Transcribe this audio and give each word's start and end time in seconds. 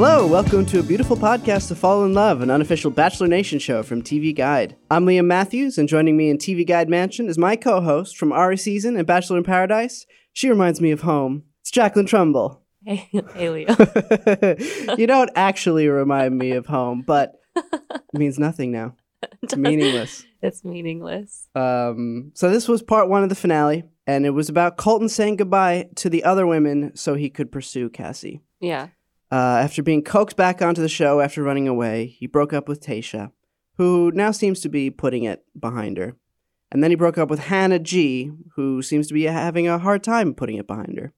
Hello, 0.00 0.28
welcome 0.28 0.64
to 0.66 0.78
a 0.78 0.82
beautiful 0.84 1.16
podcast 1.16 1.66
to 1.66 1.74
fall 1.74 2.04
in 2.04 2.14
love, 2.14 2.40
an 2.40 2.52
unofficial 2.52 2.88
Bachelor 2.88 3.26
Nation 3.26 3.58
show 3.58 3.82
from 3.82 4.00
TV 4.00 4.32
Guide. 4.32 4.76
I'm 4.92 5.04
Liam 5.04 5.26
Mathews, 5.26 5.76
and 5.76 5.88
joining 5.88 6.16
me 6.16 6.30
in 6.30 6.38
TV 6.38 6.64
Guide 6.64 6.88
Mansion 6.88 7.28
is 7.28 7.36
my 7.36 7.56
co-host 7.56 8.16
from 8.16 8.30
Arie 8.30 8.56
Season 8.56 8.96
and 8.96 9.08
Bachelor 9.08 9.38
in 9.38 9.42
Paradise. 9.42 10.06
She 10.32 10.48
reminds 10.48 10.80
me 10.80 10.92
of 10.92 11.00
home. 11.00 11.42
It's 11.62 11.72
Jacqueline 11.72 12.06
Trumbull. 12.06 12.62
Hey, 12.84 13.08
hey 13.34 13.50
Leo. 13.50 13.74
you 14.96 15.08
don't 15.08 15.32
actually 15.34 15.88
remind 15.88 16.38
me 16.38 16.52
of 16.52 16.66
home, 16.66 17.02
but 17.04 17.32
it 17.56 18.00
means 18.12 18.38
nothing 18.38 18.70
now. 18.70 18.94
It's 19.42 19.56
meaningless. 19.56 20.24
It's 20.40 20.64
meaningless. 20.64 21.48
Um, 21.56 22.30
so 22.34 22.50
this 22.50 22.68
was 22.68 22.84
part 22.84 23.08
one 23.08 23.24
of 23.24 23.30
the 23.30 23.34
finale, 23.34 23.82
and 24.06 24.24
it 24.24 24.30
was 24.30 24.48
about 24.48 24.76
Colton 24.76 25.08
saying 25.08 25.34
goodbye 25.34 25.88
to 25.96 26.08
the 26.08 26.22
other 26.22 26.46
women 26.46 26.94
so 26.94 27.16
he 27.16 27.28
could 27.30 27.50
pursue 27.50 27.88
Cassie. 27.90 28.42
Yeah. 28.60 28.90
Uh, 29.30 29.60
after 29.62 29.82
being 29.82 30.02
coaxed 30.02 30.36
back 30.36 30.62
onto 30.62 30.80
the 30.80 30.88
show 30.88 31.20
after 31.20 31.42
running 31.42 31.68
away, 31.68 32.06
he 32.06 32.26
broke 32.26 32.52
up 32.52 32.68
with 32.68 32.80
Tayshia, 32.80 33.30
who 33.76 34.10
now 34.14 34.30
seems 34.30 34.60
to 34.60 34.68
be 34.68 34.90
putting 34.90 35.24
it 35.24 35.44
behind 35.58 35.98
her. 35.98 36.16
And 36.70 36.82
then 36.82 36.90
he 36.90 36.96
broke 36.96 37.18
up 37.18 37.30
with 37.30 37.38
Hannah 37.40 37.78
G, 37.78 38.30
who 38.56 38.82
seems 38.82 39.06
to 39.08 39.14
be 39.14 39.24
having 39.24 39.68
a 39.68 39.78
hard 39.78 40.02
time 40.02 40.34
putting 40.34 40.56
it 40.56 40.66
behind 40.66 40.98
her. 40.98 41.12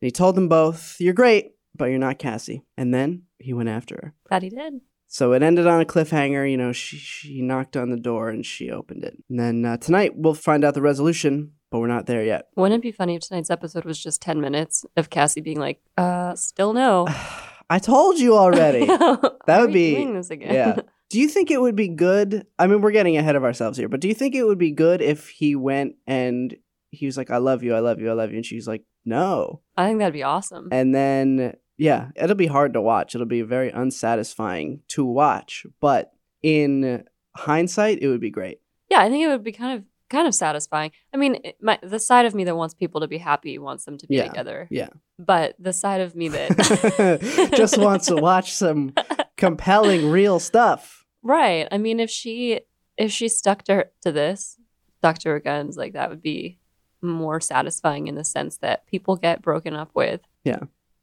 And 0.00 0.06
he 0.06 0.10
told 0.10 0.34
them 0.36 0.48
both, 0.48 0.96
You're 1.00 1.14
great, 1.14 1.52
but 1.74 1.86
you're 1.86 1.98
not 1.98 2.18
Cassie. 2.18 2.64
And 2.76 2.94
then 2.94 3.22
he 3.38 3.52
went 3.52 3.68
after 3.68 3.96
her. 3.96 4.14
That 4.30 4.42
he 4.42 4.50
did. 4.50 4.74
So 5.06 5.32
it 5.32 5.42
ended 5.42 5.66
on 5.66 5.80
a 5.80 5.86
cliffhanger. 5.86 6.48
You 6.48 6.56
know, 6.56 6.72
she, 6.72 6.96
she 6.96 7.42
knocked 7.42 7.76
on 7.76 7.90
the 7.90 7.96
door 7.96 8.28
and 8.28 8.44
she 8.44 8.70
opened 8.70 9.04
it. 9.04 9.16
And 9.28 9.40
then 9.40 9.64
uh, 9.64 9.76
tonight 9.78 10.12
we'll 10.14 10.34
find 10.34 10.64
out 10.64 10.74
the 10.74 10.82
resolution, 10.82 11.52
but 11.70 11.78
we're 11.80 11.86
not 11.86 12.06
there 12.06 12.24
yet. 12.24 12.48
Wouldn't 12.56 12.78
it 12.80 12.82
be 12.82 12.92
funny 12.92 13.14
if 13.16 13.22
tonight's 13.22 13.50
episode 13.50 13.84
was 13.84 13.98
just 14.02 14.20
10 14.22 14.40
minutes 14.40 14.84
of 14.96 15.10
Cassie 15.10 15.40
being 15.40 15.58
like, 15.60 15.80
uh, 15.96 16.34
still 16.34 16.72
no. 16.72 17.06
I 17.70 17.78
told 17.78 18.18
you 18.18 18.34
already. 18.36 18.86
that 19.46 19.60
would 19.60 19.72
be- 19.72 19.94
doing 19.94 20.14
this 20.14 20.30
again. 20.30 20.54
yeah. 20.54 20.80
Do 21.10 21.18
you 21.18 21.28
think 21.28 21.50
it 21.50 21.60
would 21.60 21.76
be 21.76 21.88
good? 21.88 22.46
I 22.58 22.66
mean, 22.66 22.82
we're 22.82 22.90
getting 22.90 23.16
ahead 23.16 23.34
of 23.34 23.42
ourselves 23.42 23.78
here, 23.78 23.88
but 23.88 24.00
do 24.00 24.08
you 24.08 24.14
think 24.14 24.34
it 24.34 24.44
would 24.44 24.58
be 24.58 24.72
good 24.72 25.00
if 25.00 25.30
he 25.30 25.56
went 25.56 25.94
and 26.06 26.54
he 26.90 27.06
was 27.06 27.16
like, 27.16 27.30
I 27.30 27.38
love 27.38 27.62
you, 27.62 27.74
I 27.74 27.78
love 27.80 27.98
you, 27.98 28.10
I 28.10 28.12
love 28.12 28.30
you. 28.30 28.36
And 28.36 28.44
she's 28.44 28.68
like, 28.68 28.82
no. 29.06 29.62
I 29.74 29.86
think 29.86 30.00
that'd 30.00 30.12
be 30.12 30.22
awesome. 30.22 30.68
And 30.70 30.94
then, 30.94 31.56
yeah, 31.78 32.08
it'll 32.14 32.36
be 32.36 32.46
hard 32.46 32.74
to 32.74 32.82
watch. 32.82 33.14
It'll 33.14 33.26
be 33.26 33.40
very 33.40 33.70
unsatisfying 33.70 34.80
to 34.88 35.02
watch. 35.02 35.64
But 35.80 36.12
in 36.42 37.04
hindsight, 37.36 38.00
it 38.02 38.08
would 38.08 38.20
be 38.20 38.30
great. 38.30 38.58
yeah, 38.90 39.00
I 39.00 39.08
think 39.08 39.24
it 39.24 39.28
would 39.28 39.42
be 39.44 39.52
kind 39.52 39.78
of 39.78 39.84
kind 40.10 40.26
of 40.26 40.34
satisfying. 40.34 40.90
I 41.12 41.16
mean, 41.16 41.38
it, 41.44 41.56
my, 41.60 41.78
the 41.82 41.98
side 41.98 42.24
of 42.26 42.34
me 42.34 42.44
that 42.44 42.56
wants 42.56 42.74
people 42.74 43.00
to 43.02 43.08
be 43.08 43.18
happy 43.18 43.58
wants 43.58 43.84
them 43.84 43.98
to 43.98 44.06
be 44.06 44.16
Yeah, 44.16 44.28
together. 44.28 44.66
yeah. 44.70 44.88
But 45.18 45.54
the 45.58 45.72
side 45.72 46.00
of 46.00 46.14
me 46.14 46.28
that 46.28 47.50
Just 47.56 47.78
wants 47.78 48.06
to 48.06 48.16
watch 48.16 48.52
some 48.54 48.94
compelling, 49.36 50.10
real 50.10 50.38
stuff. 50.38 51.04
Right. 51.22 51.66
I 51.70 51.78
mean, 51.78 52.00
if 52.00 52.10
she 52.10 52.60
if 52.96 53.12
she 53.12 53.28
stuck 53.28 53.62
to 53.64 53.74
her, 53.74 53.90
to 54.02 54.12
this, 54.12 54.58
stuck 54.98 55.18
to 55.18 55.28
her 55.28 55.40
guns, 55.40 55.76
like 55.76 55.92
that 55.92 56.10
would 56.10 56.22
be 56.22 56.58
more 57.00 57.40
satisfying 57.40 58.08
in 58.08 58.14
the 58.16 58.24
sense 58.24 58.56
that 58.58 58.86
people 58.86 59.14
get 59.16 59.40
broken 59.42 59.74
up 59.74 59.90
with. 59.94 60.20
Yeah. 60.44 60.60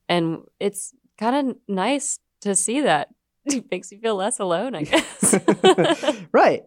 And 0.09 0.39
it's 0.59 0.93
kind 1.17 1.49
of 1.51 1.57
nice 1.67 2.19
to 2.41 2.55
see 2.55 2.81
that. 2.81 3.09
It 3.47 3.69
makes 3.69 3.91
you 3.91 3.99
feel 3.99 4.15
less 4.15 4.39
alone, 4.39 4.73
I 4.73 4.83
guess. 4.83 5.35
right. 6.31 6.63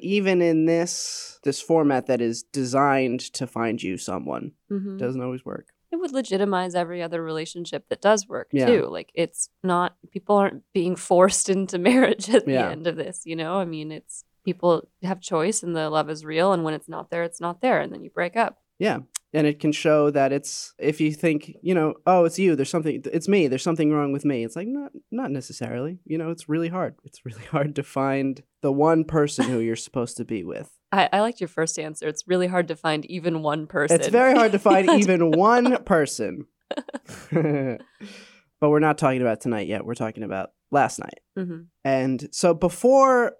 Even 0.00 0.40
in 0.42 0.66
this 0.66 1.38
this 1.44 1.60
format 1.60 2.06
that 2.06 2.20
is 2.20 2.42
designed 2.42 3.20
to 3.20 3.46
find 3.46 3.82
you 3.82 3.96
someone, 3.96 4.52
Mhm. 4.70 4.98
doesn't 4.98 5.22
always 5.22 5.44
work. 5.44 5.68
It 5.90 5.96
would 5.96 6.12
legitimize 6.12 6.74
every 6.74 7.00
other 7.02 7.22
relationship 7.22 7.88
that 7.88 8.00
does 8.02 8.28
work 8.28 8.48
Yeah. 8.52 8.66
too. 8.66 8.86
Like 8.86 9.10
it's 9.14 9.48
not 9.62 9.96
people 10.10 10.36
aren't 10.36 10.62
being 10.74 10.96
forced 11.10 11.48
into 11.48 11.78
marriage 11.78 12.28
at 12.28 12.46
Yeah. 12.46 12.66
the 12.66 12.72
end 12.72 12.86
of 12.86 12.96
this, 12.96 13.22
you 13.24 13.36
know? 13.36 13.54
I 13.56 13.64
mean, 13.64 13.90
it's 13.92 14.24
people 14.44 14.88
have 15.02 15.20
choice 15.20 15.62
and 15.62 15.74
the 15.76 15.88
love 15.90 16.10
is 16.10 16.24
real 16.24 16.52
and 16.52 16.64
when 16.64 16.74
it's 16.74 16.88
not 16.88 17.10
there, 17.10 17.22
it's 17.22 17.40
not 17.40 17.60
there 17.60 17.80
and 17.80 17.92
then 17.92 18.02
you 18.02 18.10
break 18.10 18.36
up. 18.36 18.58
Yeah. 18.78 19.00
And 19.34 19.46
it 19.46 19.60
can 19.60 19.72
show 19.72 20.10
that 20.10 20.32
it's 20.32 20.72
if 20.78 21.00
you 21.02 21.12
think, 21.12 21.52
you 21.62 21.74
know, 21.74 21.94
oh, 22.06 22.24
it's 22.24 22.38
you, 22.38 22.56
there's 22.56 22.70
something 22.70 23.02
it's 23.12 23.28
me, 23.28 23.46
there's 23.46 23.62
something 23.62 23.92
wrong 23.92 24.12
with 24.12 24.24
me. 24.24 24.42
It's 24.44 24.56
like 24.56 24.68
not 24.68 24.92
not 25.10 25.30
necessarily. 25.30 25.98
You 26.06 26.16
know, 26.16 26.30
it's 26.30 26.48
really 26.48 26.68
hard. 26.68 26.94
It's 27.04 27.24
really 27.26 27.44
hard 27.50 27.76
to 27.76 27.82
find 27.82 28.42
the 28.62 28.72
one 28.72 29.04
person 29.04 29.44
who 29.46 29.58
you're 29.60 29.76
supposed 29.76 30.16
to 30.16 30.24
be 30.24 30.44
with. 30.44 30.70
I, 30.92 31.08
I 31.12 31.20
liked 31.20 31.40
your 31.40 31.48
first 31.48 31.78
answer. 31.78 32.08
It's 32.08 32.26
really 32.26 32.46
hard 32.46 32.68
to 32.68 32.76
find 32.76 33.04
even 33.06 33.42
one 33.42 33.66
person. 33.66 34.00
It's 34.00 34.08
very 34.08 34.34
hard 34.34 34.52
to 34.52 34.58
find 34.58 34.88
even 34.98 35.30
one 35.32 35.84
person. 35.84 36.46
but 37.30 37.80
we're 38.60 38.78
not 38.80 38.98
talking 38.98 39.20
about 39.20 39.40
tonight 39.40 39.68
yet. 39.68 39.84
We're 39.84 39.94
talking 39.94 40.22
about 40.22 40.50
last 40.70 40.98
night. 40.98 41.20
hmm 41.36 41.62
And 41.84 42.28
so 42.32 42.54
before 42.54 43.32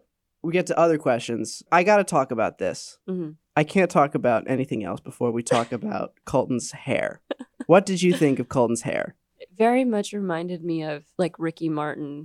we 0.49 0.53
get 0.55 0.67
to 0.67 0.79
other 0.79 0.97
questions, 0.99 1.63
I 1.71 1.83
got 1.85 1.99
to 1.99 2.05
talk 2.05 2.31
about 2.31 2.59
this. 2.59 2.99
hmm 3.07 3.31
I 3.55 3.65
can't 3.65 3.91
talk 3.91 4.15
about 4.15 4.45
anything 4.49 4.85
else 4.85 5.01
before 5.01 5.33
we 5.33 5.43
talk 5.43 5.73
about 5.73 6.13
Colton's 6.25 6.71
hair. 6.71 7.21
What 7.67 7.85
did 7.87 8.01
you 8.03 8.13
think 8.15 8.39
of 8.39 8.49
Colton's 8.49 8.83
hair? 8.83 9.17
It 9.41 9.49
very 9.59 9.85
much 9.85 10.13
reminded 10.13 10.63
me 10.65 10.85
of 10.85 11.05
like 11.19 11.39
Ricky 11.41 11.69
Martin 11.69 12.25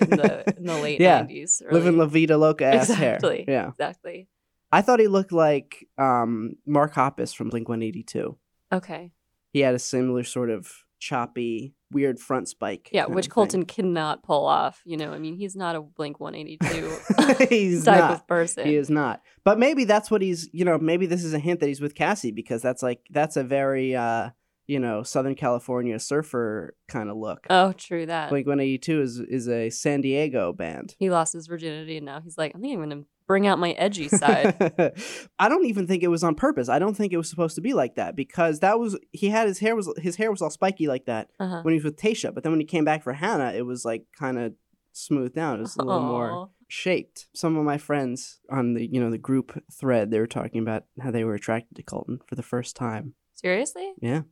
in 0.00 0.10
the 0.10 0.44
in 0.58 0.64
the 0.64 0.76
late 0.78 1.00
Yeah. 1.06 1.20
nineties. 1.20 1.62
Living 1.70 1.96
La 1.96 2.04
Vida 2.06 2.36
Loca 2.36 2.66
ass 2.66 2.90
Exactly. 2.90 3.44
hair. 3.48 3.54
Yeah. 3.56 3.68
Exactly. 3.70 4.28
I 4.70 4.82
thought 4.82 5.00
he 5.00 5.08
looked 5.08 5.32
like 5.32 5.88
um, 5.98 6.56
Mark 6.66 6.94
Hoppus 6.94 7.34
from 7.34 7.48
Blink 7.48 7.66
182. 7.68 8.36
Okay. 8.70 9.10
He 9.52 9.60
had 9.60 9.74
a 9.74 9.78
similar 9.78 10.22
sort 10.24 10.50
of 10.50 10.83
choppy, 11.04 11.74
weird 11.92 12.18
front 12.18 12.48
spike. 12.48 12.88
Yeah, 12.92 13.06
which. 13.06 13.28
Colton 13.28 13.64
cannot 13.64 14.22
pull 14.22 14.46
off. 14.46 14.80
You 14.84 14.96
know, 14.96 15.12
I 15.12 15.18
mean, 15.18 15.36
he's 15.36 15.54
not 15.54 15.76
a 15.76 15.80
Blink 15.82 16.18
One 16.20 16.34
Eighty 16.34 16.56
Two 16.56 16.96
He's 17.48 17.84
type 17.84 17.98
not. 17.98 18.12
of 18.12 18.26
person. 18.26 18.66
He 18.66 18.76
is 18.76 18.88
not. 18.90 19.20
But 19.44 19.58
maybe 19.58 19.84
that's 19.84 20.10
what 20.10 20.22
he's, 20.22 20.48
you 20.52 20.64
know, 20.64 20.78
maybe 20.78 21.06
this 21.06 21.22
is 21.24 21.34
a 21.34 21.38
hint 21.38 21.60
that 21.60 21.66
he's 21.66 21.80
with 21.80 21.94
Cassie 21.94 22.30
because 22.32 22.62
that's 22.62 22.82
like, 22.82 23.00
that's 23.10 23.36
a 23.36 23.44
very, 23.44 23.94
uh, 23.94 24.30
you 24.66 24.80
know, 24.80 25.02
Southern 25.02 25.34
California 25.34 25.98
surfer 25.98 26.74
kind 26.88 27.10
of 27.10 27.16
look. 27.18 27.46
Oh, 27.50 27.72
true 27.72 28.06
that. 28.06 28.30
Blink 28.30 28.46
182 28.46 29.02
is, 29.02 29.18
is 29.20 29.48
a 29.48 29.68
San 29.68 30.00
Diego 30.00 30.52
band. 30.54 30.94
he 30.98 31.10
lost 31.10 31.34
his 31.34 31.46
virginity, 31.46 31.98
and 31.98 32.06
now 32.06 32.20
he's 32.20 32.38
like, 32.38 32.52
I 32.54 32.58
think 32.58 32.72
I'm 32.72 32.78
going 32.88 33.02
to 33.02 33.06
bring 33.26 33.46
out 33.46 33.58
my 33.58 33.72
edgy 33.72 34.08
side. 34.08 34.54
I 35.38 35.48
don't 35.48 35.66
even 35.66 35.86
think 35.86 36.02
it 36.02 36.08
was 36.08 36.22
on 36.24 36.34
purpose. 36.34 36.68
I 36.68 36.78
don't 36.78 36.94
think 36.96 37.12
it 37.12 37.16
was 37.16 37.28
supposed 37.30 37.54
to 37.56 37.60
be 37.60 37.72
like 37.74 37.94
that 37.96 38.14
because 38.16 38.60
that 38.60 38.78
was, 38.78 38.98
he 39.12 39.28
had 39.30 39.48
his 39.48 39.58
hair 39.58 39.74
was, 39.74 39.92
his 39.98 40.16
hair 40.16 40.30
was 40.30 40.42
all 40.42 40.50
spiky 40.50 40.86
like 40.88 41.06
that 41.06 41.30
Uh-huh. 41.40 41.60
when 41.62 41.72
he 41.72 41.76
was 41.78 41.84
with 41.84 41.96
Tayshia. 41.96 42.34
But 42.34 42.42
then 42.42 42.52
when 42.52 42.60
he 42.60 42.66
came 42.66 42.84
back 42.84 43.02
for 43.02 43.12
Hannah, 43.12 43.52
it 43.52 43.62
was 43.66 43.84
like 43.84 44.04
kind 44.18 44.38
of 44.38 44.52
smoothed 44.92 45.34
down. 45.34 45.58
It 45.58 45.62
was 45.62 45.76
a 45.76 45.82
little 45.82 46.02
more 46.02 46.50
shaped. 46.68 47.28
Some 47.34 47.56
of 47.56 47.64
my 47.64 47.78
friends 47.78 48.40
on 48.50 48.74
the 48.74 48.86
you 48.86 49.00
know 49.00 49.10
the 49.10 49.18
group 49.18 49.62
thread 49.72 50.10
they 50.10 50.18
were 50.18 50.26
talking 50.26 50.60
about 50.62 50.84
how 51.00 51.10
they 51.10 51.24
were 51.24 51.34
attracted 51.34 51.76
to 51.76 51.82
Colton 51.82 52.20
for 52.26 52.34
the 52.34 52.42
first 52.42 52.76
time. 52.76 53.14
Seriously? 53.34 53.92
Yeah, 54.00 54.22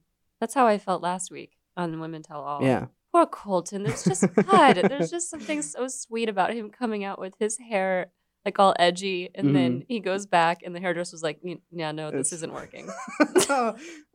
That's 0.40 0.54
how 0.54 0.66
I 0.66 0.78
felt 0.78 1.02
last 1.02 1.30
week 1.30 1.56
on 1.76 1.98
Women 2.00 2.22
Tell 2.22 2.40
All. 2.40 2.62
yeah, 2.62 2.86
Poor 3.12 3.26
Colton. 3.26 3.82
There's 3.82 4.04
just 4.04 4.24
God. 4.50 4.76
There's 4.76 5.10
just 5.10 5.28
something 5.30 5.60
so 5.62 5.88
sweet 5.88 6.28
about 6.28 6.54
him 6.54 6.70
coming 6.70 7.04
out 7.04 7.18
with 7.20 7.34
his 7.38 7.58
hair 7.58 8.12
like 8.44 8.58
all 8.58 8.74
edgy, 8.78 9.30
and 9.34 9.54
then 9.54 9.84
he 9.88 10.00
goes 10.00 10.26
back, 10.26 10.62
and 10.64 10.74
the 10.74 10.80
hairdresser 10.80 11.14
was 11.14 11.22
like, 11.22 11.38
"Yeah, 11.70 11.92
no, 11.92 12.10
this 12.10 12.12
Mm-hmm. 12.12 12.18
It's- 12.18 12.32
isn't 12.32 12.52
working. 12.52 12.88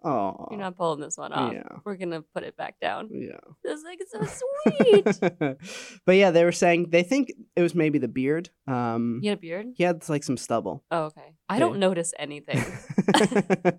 oh, 0.04 0.48
You're 0.52 0.60
not 0.60 0.76
pulling 0.78 1.00
this 1.00 1.18
one 1.18 1.32
off. 1.34 1.54
Yeah. 1.54 1.64
We're 1.86 1.96
gonna 1.96 2.22
put 2.34 2.44
it 2.44 2.58
back 2.58 2.80
down." 2.82 3.10
yeah. 3.12 3.40
It's 3.64 3.84
like 3.84 4.00
it's 4.02 4.12
so 4.12 5.22
sweet. 5.26 5.58
but 6.06 6.16
yeah, 6.16 6.32
they 6.32 6.44
were 6.44 6.52
saying 6.52 6.90
they 6.90 7.04
think 7.04 7.32
it 7.56 7.62
was 7.62 7.74
maybe 7.74 8.00
the 8.00 8.08
beard. 8.08 8.50
Um, 8.68 9.20
he 9.22 9.28
had 9.30 9.38
a 9.38 9.42
beard. 9.42 9.68
he 9.76 9.84
had 9.84 10.08
like 10.10 10.24
some 10.24 10.38
stubble. 10.38 10.84
Oh, 10.92 11.04
okay. 11.06 11.34
I 11.50 11.56
Yeah. 11.56 11.60
don't 11.60 11.80
notice 11.80 12.14
anything. 12.20 12.64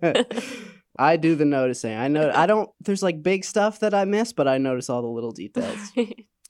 I 1.01 1.17
do 1.17 1.35
the 1.37 1.45
noticing. 1.45 1.95
I 1.97 2.09
know. 2.09 2.33
I 2.35 2.47
don't. 2.47 2.71
There's 2.81 3.03
like 3.03 3.23
big 3.23 3.44
stuff 3.44 3.81
that 3.81 3.94
I 3.94 4.05
miss, 4.05 4.33
but 4.33 4.49
I 4.49 4.59
notice 4.59 4.91
all 4.91 5.03
the 5.03 5.09
little 5.09 5.31
details. 5.33 5.93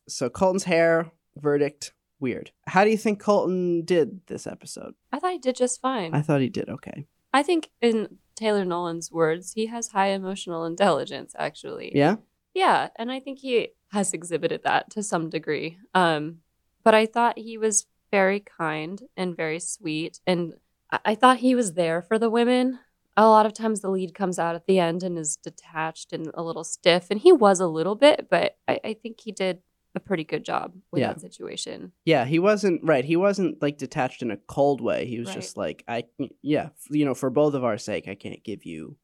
so 0.09 0.31
Colton's 0.31 0.65
hair 0.65 1.11
verdict 1.37 1.93
weird. 2.20 2.50
How 2.67 2.85
do 2.85 2.91
you 2.91 2.97
think 2.99 3.20
Colton 3.20 3.85
did 3.85 4.20
this 4.26 4.47
episode? 4.47 4.94
I 5.12 5.19
thought 5.19 5.32
he 5.32 5.38
did 5.38 5.56
just 5.56 5.81
fine. 5.81 6.15
I 6.15 6.23
thought 6.23 6.41
he 6.41 6.49
did 6.49 6.69
okay. 6.69 7.06
I 7.32 7.43
think, 7.43 7.70
in 7.82 8.19
Taylor 8.37 8.65
Nolan's 8.65 9.12
words, 9.12 9.53
he 9.53 9.67
has 9.67 9.88
high 9.88 10.09
emotional 10.09 10.65
intelligence. 10.65 11.35
Actually, 11.38 11.93
Yeah. 11.94 12.17
yeah, 12.55 12.88
and 12.97 13.12
I 13.12 13.20
think 13.20 13.41
he 13.41 13.69
has 13.93 14.12
exhibited 14.12 14.62
that 14.65 14.91
to 14.91 15.03
some 15.03 15.29
degree. 15.31 15.79
Um, 15.94 16.38
but 16.85 16.94
I 16.94 17.06
thought 17.06 17.38
he 17.38 17.59
was 17.59 17.87
very 18.11 18.41
kind 18.41 19.03
and 19.17 19.37
very 19.37 19.61
sweet, 19.61 20.20
and 20.26 20.55
I, 20.91 20.99
I 21.05 21.15
thought 21.15 21.38
he 21.38 21.55
was 21.55 21.75
there 21.75 22.00
for 22.03 22.19
the 22.19 22.31
women. 22.31 22.79
A 23.17 23.26
lot 23.29 23.47
of 23.47 23.53
times, 23.53 23.81
the 23.81 23.91
lead 23.91 24.15
comes 24.15 24.38
out 24.38 24.55
at 24.55 24.67
the 24.67 24.79
end 24.79 25.03
and 25.03 25.19
is 25.19 25.37
detached 25.37 26.12
and 26.12 26.31
a 26.35 26.43
little 26.43 26.65
stiff, 26.65 27.09
and 27.11 27.20
he 27.20 27.32
was 27.32 27.61
a 27.61 27.67
little 27.67 27.97
bit, 27.97 28.29
but 28.31 28.56
I, 28.67 28.81
I 28.85 28.94
think 28.94 29.20
he 29.20 29.32
did 29.32 29.59
a 29.99 30.00
pretty 30.00 30.25
good 30.25 30.45
job 30.45 30.73
with 30.91 31.00
Yeah. 31.00 31.09
that 31.09 31.21
situation. 31.21 31.93
Yeah, 32.05 32.25
he 32.25 32.39
wasn't 32.39 32.81
right. 32.83 33.05
He 33.05 33.17
wasn't 33.17 33.61
like 33.61 33.77
detached 33.77 34.23
in 34.23 34.31
a 34.31 34.37
cold 34.37 34.81
way. 34.81 35.06
He 35.06 35.19
was 35.19 35.29
Right. 35.29 35.35
just 35.35 35.56
like, 35.56 35.85
I, 35.87 36.05
yeah, 36.41 36.71
you 36.91 37.05
know, 37.05 37.15
for 37.15 37.29
both 37.31 37.55
of 37.55 37.65
our 37.65 37.77
sake, 37.79 38.09
I 38.09 38.15
can't 38.15 38.43
give 38.43 38.65
you 38.65 38.97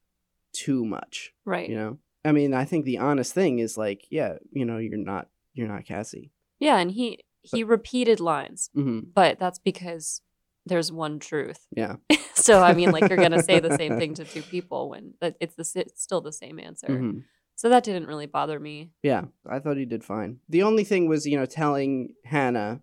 too 0.52 0.84
much. 0.84 1.32
Right. 1.44 1.68
You 1.68 1.76
know, 1.76 1.98
I 2.24 2.32
mean, 2.32 2.54
I 2.54 2.64
think 2.64 2.84
the 2.84 2.98
honest 2.98 3.34
thing 3.34 3.58
is 3.58 3.76
like, 3.76 4.06
yeah, 4.10 4.36
you 4.52 4.64
know, 4.64 4.78
you're 4.78 4.96
not 4.96 5.28
you're 5.52 5.68
not 5.68 5.84
Cassie. 5.84 6.30
Yeah, 6.58 6.78
and 6.78 6.90
he 6.90 7.20
he 7.42 7.62
repeated 7.62 8.20
lines, 8.20 8.70
hmm 8.74 9.00
but 9.14 9.38
that's 9.38 9.58
because 9.58 10.22
there's 10.66 10.90
one 10.90 11.18
truth. 11.18 11.66
Yeah. 11.76 11.96
so 12.34 12.62
I 12.62 12.72
mean, 12.72 12.90
like 12.90 13.08
you're 13.10 13.18
gonna 13.18 13.42
say 13.42 13.60
the 13.60 13.76
same 13.82 13.98
thing 13.98 14.14
to 14.14 14.24
two 14.24 14.42
people 14.42 14.88
when 14.90 15.14
it's 15.40 15.56
the 15.56 15.80
it's 15.80 16.02
still 16.02 16.20
the 16.22 16.32
same 16.32 16.58
answer. 16.58 16.88
hmm 16.88 17.18
So 17.56 17.68
that 17.68 17.84
didn't 17.84 18.06
really 18.06 18.26
bother 18.26 18.58
me. 18.58 18.90
Yeah, 19.02 19.24
I 19.48 19.58
thought 19.60 19.76
he 19.76 19.84
did 19.84 20.04
fine. 20.04 20.40
The 20.48 20.62
only 20.64 20.84
thing 20.84 21.08
was, 21.08 21.26
you 21.26 21.38
know, 21.38 21.46
telling 21.46 22.14
Hannah, 22.24 22.82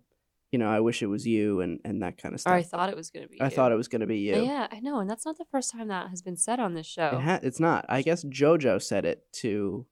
you 0.50 0.58
know, 0.58 0.68
I 0.68 0.80
wish 0.80 1.02
it 1.02 1.06
was 1.06 1.26
you 1.26 1.60
and 1.60 1.80
and 1.84 2.02
that 2.02 2.16
kind 2.18 2.34
of 2.34 2.40
stuff. 2.40 2.52
Or 2.52 2.56
I 2.56 2.62
thought 2.62 2.88
it 2.90 2.96
was 2.96 3.10
gonna 3.10 3.28
be. 3.28 3.40
I 3.40 3.44
you. 3.44 3.50
thought 3.50 3.72
it 3.72 3.76
was 3.76 3.88
going 3.88 4.00
to 4.00 4.06
be 4.06 4.18
you. 4.18 4.42
Yeah, 4.44 4.68
I 4.70 4.80
know, 4.80 4.98
and 5.00 5.08
that's 5.08 5.24
not 5.26 5.38
the 5.38 5.44
first 5.50 5.72
time 5.72 5.88
that 5.88 6.08
has 6.10 6.22
been 6.22 6.36
said 6.36 6.60
on 6.60 6.74
this 6.74 6.86
show. 6.86 7.18
It 7.18 7.20
ha- 7.22 7.40
it's 7.42 7.60
not. 7.60 7.84
I 7.88 8.02
guess 8.02 8.24
JoJo 8.24 8.82
said 8.82 9.04
it 9.04 9.24
to 9.34 9.86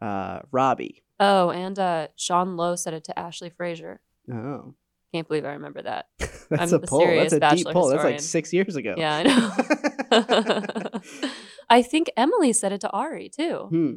uh, 0.00 0.40
Robby. 0.50 1.04
oh, 1.20 1.50
and 1.50 1.78
uh, 1.78 2.08
Sean 2.16 2.56
Lowe 2.56 2.76
said 2.76 2.94
it 2.94 3.04
to 3.04 3.14
AshLee 3.16 3.52
Frazier. 3.54 4.00
Oh, 4.32 4.74
Can't 5.12 5.28
believe 5.28 5.44
I 5.44 5.52
remember 5.52 5.82
that. 5.82 6.06
that's 6.18 6.72
I'm 6.72 6.74
a 6.74 6.78
poll. 6.80 7.06
That's 7.06 7.32
a 7.32 7.40
deep 7.40 7.66
poll. 7.68 7.88
That's 7.88 8.04
like 8.04 8.20
six 8.20 8.52
years 8.52 8.76
ago. 8.76 8.94
Yeah, 8.96 9.16
I 9.16 9.22
know. 9.22 11.00
I 11.70 11.82
think 11.82 12.10
Emily 12.16 12.52
said 12.52 12.72
it 12.72 12.80
to 12.82 12.90
Arie 12.94 13.28
too. 13.30 13.66
hmm. 13.70 13.92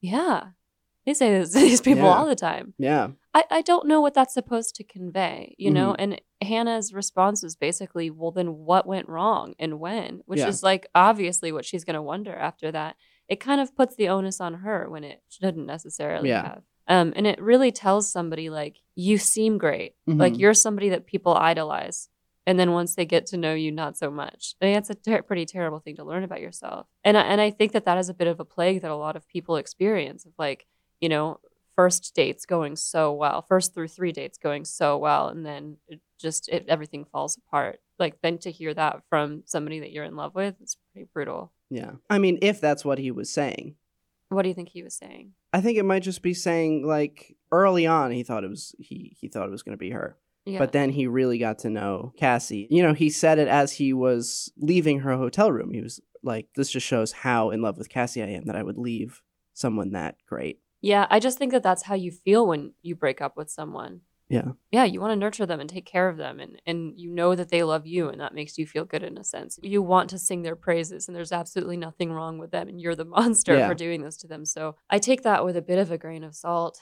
Yeah, 0.00 0.48
they 1.06 1.14
say 1.14 1.38
this 1.38 1.52
to 1.52 1.58
these 1.60 1.80
people 1.80 2.04
Yeah. 2.04 2.14
all 2.14 2.26
the 2.26 2.34
time. 2.36 2.74
Yeah. 2.78 3.08
I, 3.34 3.44
I 3.50 3.62
don't 3.62 3.86
know 3.86 4.00
what 4.00 4.14
that's 4.14 4.34
supposed 4.34 4.74
to 4.76 4.84
convey, 4.84 5.54
you 5.58 5.70
know? 5.70 5.92
Mm-hmm. 5.92 6.00
And 6.12 6.20
Hannah's 6.42 6.92
response 6.92 7.42
was 7.42 7.56
basically, 7.56 8.10
well, 8.10 8.30
then 8.30 8.48
what 8.58 8.86
went 8.86 9.08
wrong 9.08 9.54
and 9.58 9.78
when? 9.80 10.20
Which 10.26 10.40
Yeah. 10.40 10.48
is 10.48 10.62
like 10.62 10.86
obviously 10.94 11.52
what 11.52 11.64
she's 11.64 11.84
going 11.84 11.94
to 11.94 12.02
wonder 12.02 12.34
after 12.34 12.70
that. 12.72 12.96
It 13.28 13.40
kind 13.40 13.60
of 13.60 13.76
puts 13.76 13.96
the 13.96 14.08
onus 14.08 14.40
on 14.40 14.54
her 14.54 14.88
when 14.88 15.04
it 15.04 15.22
shouldn't 15.28 15.66
necessarily 15.66 16.30
Yeah. 16.30 16.42
have. 16.42 16.62
Um, 16.88 17.12
and 17.16 17.26
it 17.26 17.40
really 17.40 17.70
tells 17.70 18.10
somebody, 18.10 18.48
like, 18.48 18.78
you 18.94 19.18
seem 19.18 19.58
great. 19.58 19.94
Like, 20.06 20.32
Mhm. 20.32 20.38
you're 20.38 20.54
somebody 20.54 20.88
that 20.88 21.06
people 21.06 21.34
idolize. 21.34 22.08
And 22.48 22.58
then 22.58 22.72
once 22.72 22.94
they 22.94 23.04
get 23.04 23.26
to 23.26 23.36
know 23.36 23.52
you, 23.52 23.70
not 23.70 23.98
so 23.98 24.10
much. 24.10 24.54
I 24.62 24.64
mean, 24.64 24.74
that's 24.74 24.88
a 24.88 24.94
ter- 24.94 25.20
pretty 25.20 25.44
terrible 25.44 25.80
thing 25.80 25.96
to 25.96 26.04
learn 26.04 26.24
about 26.24 26.40
yourself. 26.40 26.86
And 27.04 27.18
I, 27.18 27.20
and 27.20 27.42
I 27.42 27.50
think 27.50 27.72
that 27.72 27.84
that 27.84 27.98
is 27.98 28.08
a 28.08 28.14
bit 28.14 28.26
of 28.26 28.40
a 28.40 28.44
plague 28.46 28.80
that 28.80 28.90
a 28.90 28.96
lot 28.96 29.16
of 29.16 29.28
people 29.28 29.56
experience 29.56 30.24
of 30.24 30.32
like, 30.38 30.66
you 30.98 31.10
know, 31.10 31.40
first 31.76 32.14
dates 32.14 32.46
going 32.46 32.74
so 32.74 33.12
well, 33.12 33.42
first 33.42 33.74
through 33.74 33.88
three 33.88 34.12
dates 34.12 34.38
going 34.38 34.64
so 34.64 34.96
well, 34.96 35.28
and 35.28 35.44
then 35.44 35.76
it 35.88 36.00
just 36.18 36.48
it, 36.48 36.64
everything 36.68 37.04
falls 37.04 37.36
apart. 37.36 37.80
Like 37.98 38.18
then 38.22 38.38
to 38.38 38.50
hear 38.50 38.72
that 38.72 39.02
from 39.10 39.42
somebody 39.44 39.80
that 39.80 39.92
you're 39.92 40.04
in 40.04 40.16
love 40.16 40.34
with, 40.34 40.54
it's 40.62 40.78
pretty 40.94 41.06
brutal. 41.12 41.52
Yeah. 41.68 41.92
I 42.08 42.18
mean, 42.18 42.38
if 42.40 42.62
that's 42.62 42.82
what 42.82 42.98
he 42.98 43.10
was 43.10 43.28
saying, 43.28 43.74
What 44.30 44.40
do 44.40 44.48
you 44.48 44.54
think 44.54 44.70
he 44.70 44.82
was 44.82 44.94
saying? 44.94 45.32
I 45.52 45.60
think 45.60 45.76
it 45.76 45.84
might 45.84 46.02
just 46.02 46.22
be 46.22 46.32
saying 46.32 46.86
like 46.86 47.36
early 47.52 47.86
on 47.86 48.10
he 48.10 48.22
thought 48.22 48.42
it 48.42 48.50
was 48.50 48.74
he 48.78 49.18
he 49.20 49.28
thought 49.28 49.46
it 49.46 49.50
was 49.50 49.62
going 49.62 49.74
to 49.74 49.78
be 49.78 49.90
her. 49.90 50.16
Yeah. 50.48 50.58
But 50.58 50.72
then 50.72 50.90
he 50.90 51.06
really 51.06 51.38
got 51.38 51.58
to 51.60 51.70
know 51.70 52.12
Cassie. 52.16 52.66
You 52.70 52.82
know, 52.82 52.94
he 52.94 53.10
said 53.10 53.38
it 53.38 53.48
as 53.48 53.72
he 53.72 53.92
was 53.92 54.50
leaving 54.56 55.00
her 55.00 55.16
hotel 55.16 55.52
room. 55.52 55.72
He 55.72 55.80
was 55.82 56.00
like, 56.22 56.48
"This 56.56 56.70
just 56.70 56.86
shows 56.86 57.12
how 57.12 57.50
in 57.50 57.60
love 57.62 57.76
with 57.78 57.88
Cassie 57.88 58.22
I 58.22 58.26
am 58.28 58.44
that 58.46 58.56
I 58.56 58.62
would 58.62 58.78
leave 58.78 59.20
someone 59.54 59.92
that 59.92 60.16
great." 60.26 60.60
yeah, 60.80 61.06
I 61.10 61.18
just 61.18 61.38
think 61.38 61.50
that 61.52 61.62
that's 61.64 61.82
how 61.82 61.94
you 61.96 62.12
feel 62.12 62.46
when 62.46 62.72
you 62.82 62.94
break 62.94 63.20
up 63.20 63.36
with 63.36 63.50
someone. 63.50 64.02
Yeah. 64.28 64.52
Yeah, 64.70 64.84
you 64.84 65.00
want 65.00 65.10
to 65.12 65.16
nurture 65.16 65.46
them 65.46 65.58
and 65.58 65.68
take 65.70 65.86
care 65.86 66.08
of 66.08 66.18
them 66.18 66.38
and 66.38 66.60
and 66.66 66.92
you 67.00 67.10
know 67.10 67.34
that 67.34 67.48
they 67.48 67.62
love 67.62 67.86
you 67.86 68.08
and 68.10 68.20
that 68.20 68.34
makes 68.34 68.58
you 68.58 68.66
feel 68.66 68.84
good 68.84 69.02
in 69.02 69.16
a 69.18 69.24
sense. 69.24 69.58
You 69.62 69.80
want 69.82 70.10
to 70.10 70.18
sing 70.18 70.42
their 70.42 70.54
praises 70.54 71.08
and 71.08 71.16
there's 71.16 71.32
absolutely 71.32 71.78
nothing 71.78 72.12
wrong 72.12 72.38
with 72.38 72.50
them 72.52 72.68
and 72.68 72.80
you're 72.80 72.94
the 72.94 73.04
monster 73.16 73.56
Yeah. 73.56 73.66
for 73.68 73.74
doing 73.74 74.02
this 74.02 74.16
to 74.18 74.26
them. 74.28 74.44
So, 74.44 74.76
I 74.90 74.98
take 74.98 75.22
that 75.22 75.44
with 75.44 75.56
a 75.56 75.62
bit 75.62 75.78
of 75.78 75.90
a 75.90 75.98
grain 75.98 76.24
of 76.24 76.34
salt. 76.36 76.78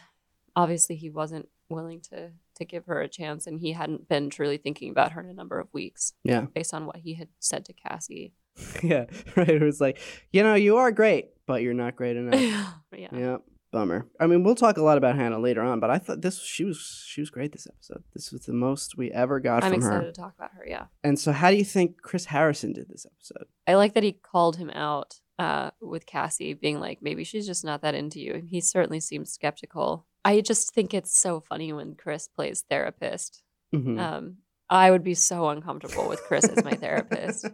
Obviously, 0.57 0.97
he 0.97 1.09
wasn't 1.09 1.49
willing 1.71 2.01
to 2.11 2.33
to 2.57 2.65
give 2.65 2.87
her 2.87 3.01
a 3.01 3.09
chance 3.09 3.47
and 3.47 3.61
he 3.61 3.73
hadn't 3.73 4.09
been 4.09 4.31
truly 4.31 4.57
thinking 4.59 4.91
about 4.91 5.13
her 5.13 5.21
in 5.21 5.29
a 5.29 5.33
number 5.35 5.59
of 5.59 5.69
weeks 5.73 6.13
Yeah. 6.25 6.47
based 6.55 6.75
on 6.75 6.87
what 6.87 6.97
he 6.97 7.15
had 7.15 7.29
said 7.39 7.65
to 7.67 7.73
Cassie. 7.73 8.33
yeah. 8.83 9.05
Right. 9.37 9.49
It 9.49 9.63
was 9.63 9.81
like, 9.81 9.99
you 10.33 10.43
know, 10.43 10.55
you 10.55 10.77
are 10.79 10.91
great, 10.91 11.29
but 11.47 11.63
you're 11.63 11.75
not 11.75 11.97
great 11.97 12.17
enough. 12.17 12.41
yeah. 12.97 13.09
yeah. 13.13 13.37
Bummer. 13.73 14.07
I 14.19 14.27
mean, 14.27 14.43
we'll 14.45 14.55
talk 14.55 14.79
a 14.79 14.83
lot 14.83 14.97
about 14.97 15.17
Hannah 15.17 15.39
later 15.41 15.61
on, 15.61 15.81
but 15.81 15.91
I 15.91 15.99
thought 15.99 16.23
this 16.23 16.41
she 16.41 16.65
was 16.65 17.05
she 17.07 17.21
was 17.21 17.29
great 17.31 17.53
this 17.53 17.67
episode. 17.67 18.05
This 18.15 18.31
was 18.33 18.43
the 18.47 18.53
most 18.55 18.97
we 18.97 19.11
ever 19.11 19.39
got 19.41 19.63
from. 19.65 19.73
I'm 19.75 19.81
from 19.81 19.89
excited 19.89 20.07
her. 20.07 20.13
to 20.13 20.21
talk 20.21 20.35
about 20.39 20.53
her, 20.53 20.65
yeah. 20.67 20.85
And 21.05 21.19
so, 21.19 21.33
how 21.33 21.51
do 21.51 21.57
you 21.57 21.65
think 21.65 22.01
Chris 22.01 22.27
Harrison 22.27 22.73
did 22.73 22.89
this 22.89 23.05
episode? 23.05 23.49
I 23.67 23.75
like 23.75 23.93
that 23.95 24.05
he 24.05 24.13
called 24.13 24.57
him 24.57 24.71
out 24.71 25.21
uh, 25.39 25.71
with 25.81 26.07
Cassie, 26.07 26.55
being 26.55 26.81
like, 26.81 26.99
maybe 27.03 27.25
she's 27.25 27.47
just 27.47 27.65
not 27.65 27.83
that 27.83 27.95
into 27.95 28.21
you. 28.21 28.43
He 28.47 28.61
certainly 28.61 29.01
seems 29.01 29.33
skeptical. 29.33 30.07
I 30.25 30.41
just 30.41 30.73
think 30.75 30.93
it's 30.95 31.17
so 31.19 31.41
funny 31.41 31.73
when 31.73 31.95
Chris 31.95 32.27
plays 32.29 32.65
therapist. 32.69 33.43
Mhm. 33.75 33.99
Um, 34.01 34.37
I 34.69 34.91
would 34.91 35.05
be 35.05 35.15
so 35.15 35.49
uncomfortable 35.49 36.09
with 36.09 36.21
Chris 36.23 36.45
as 36.49 36.65
my 36.65 36.73
therapist. 36.73 37.47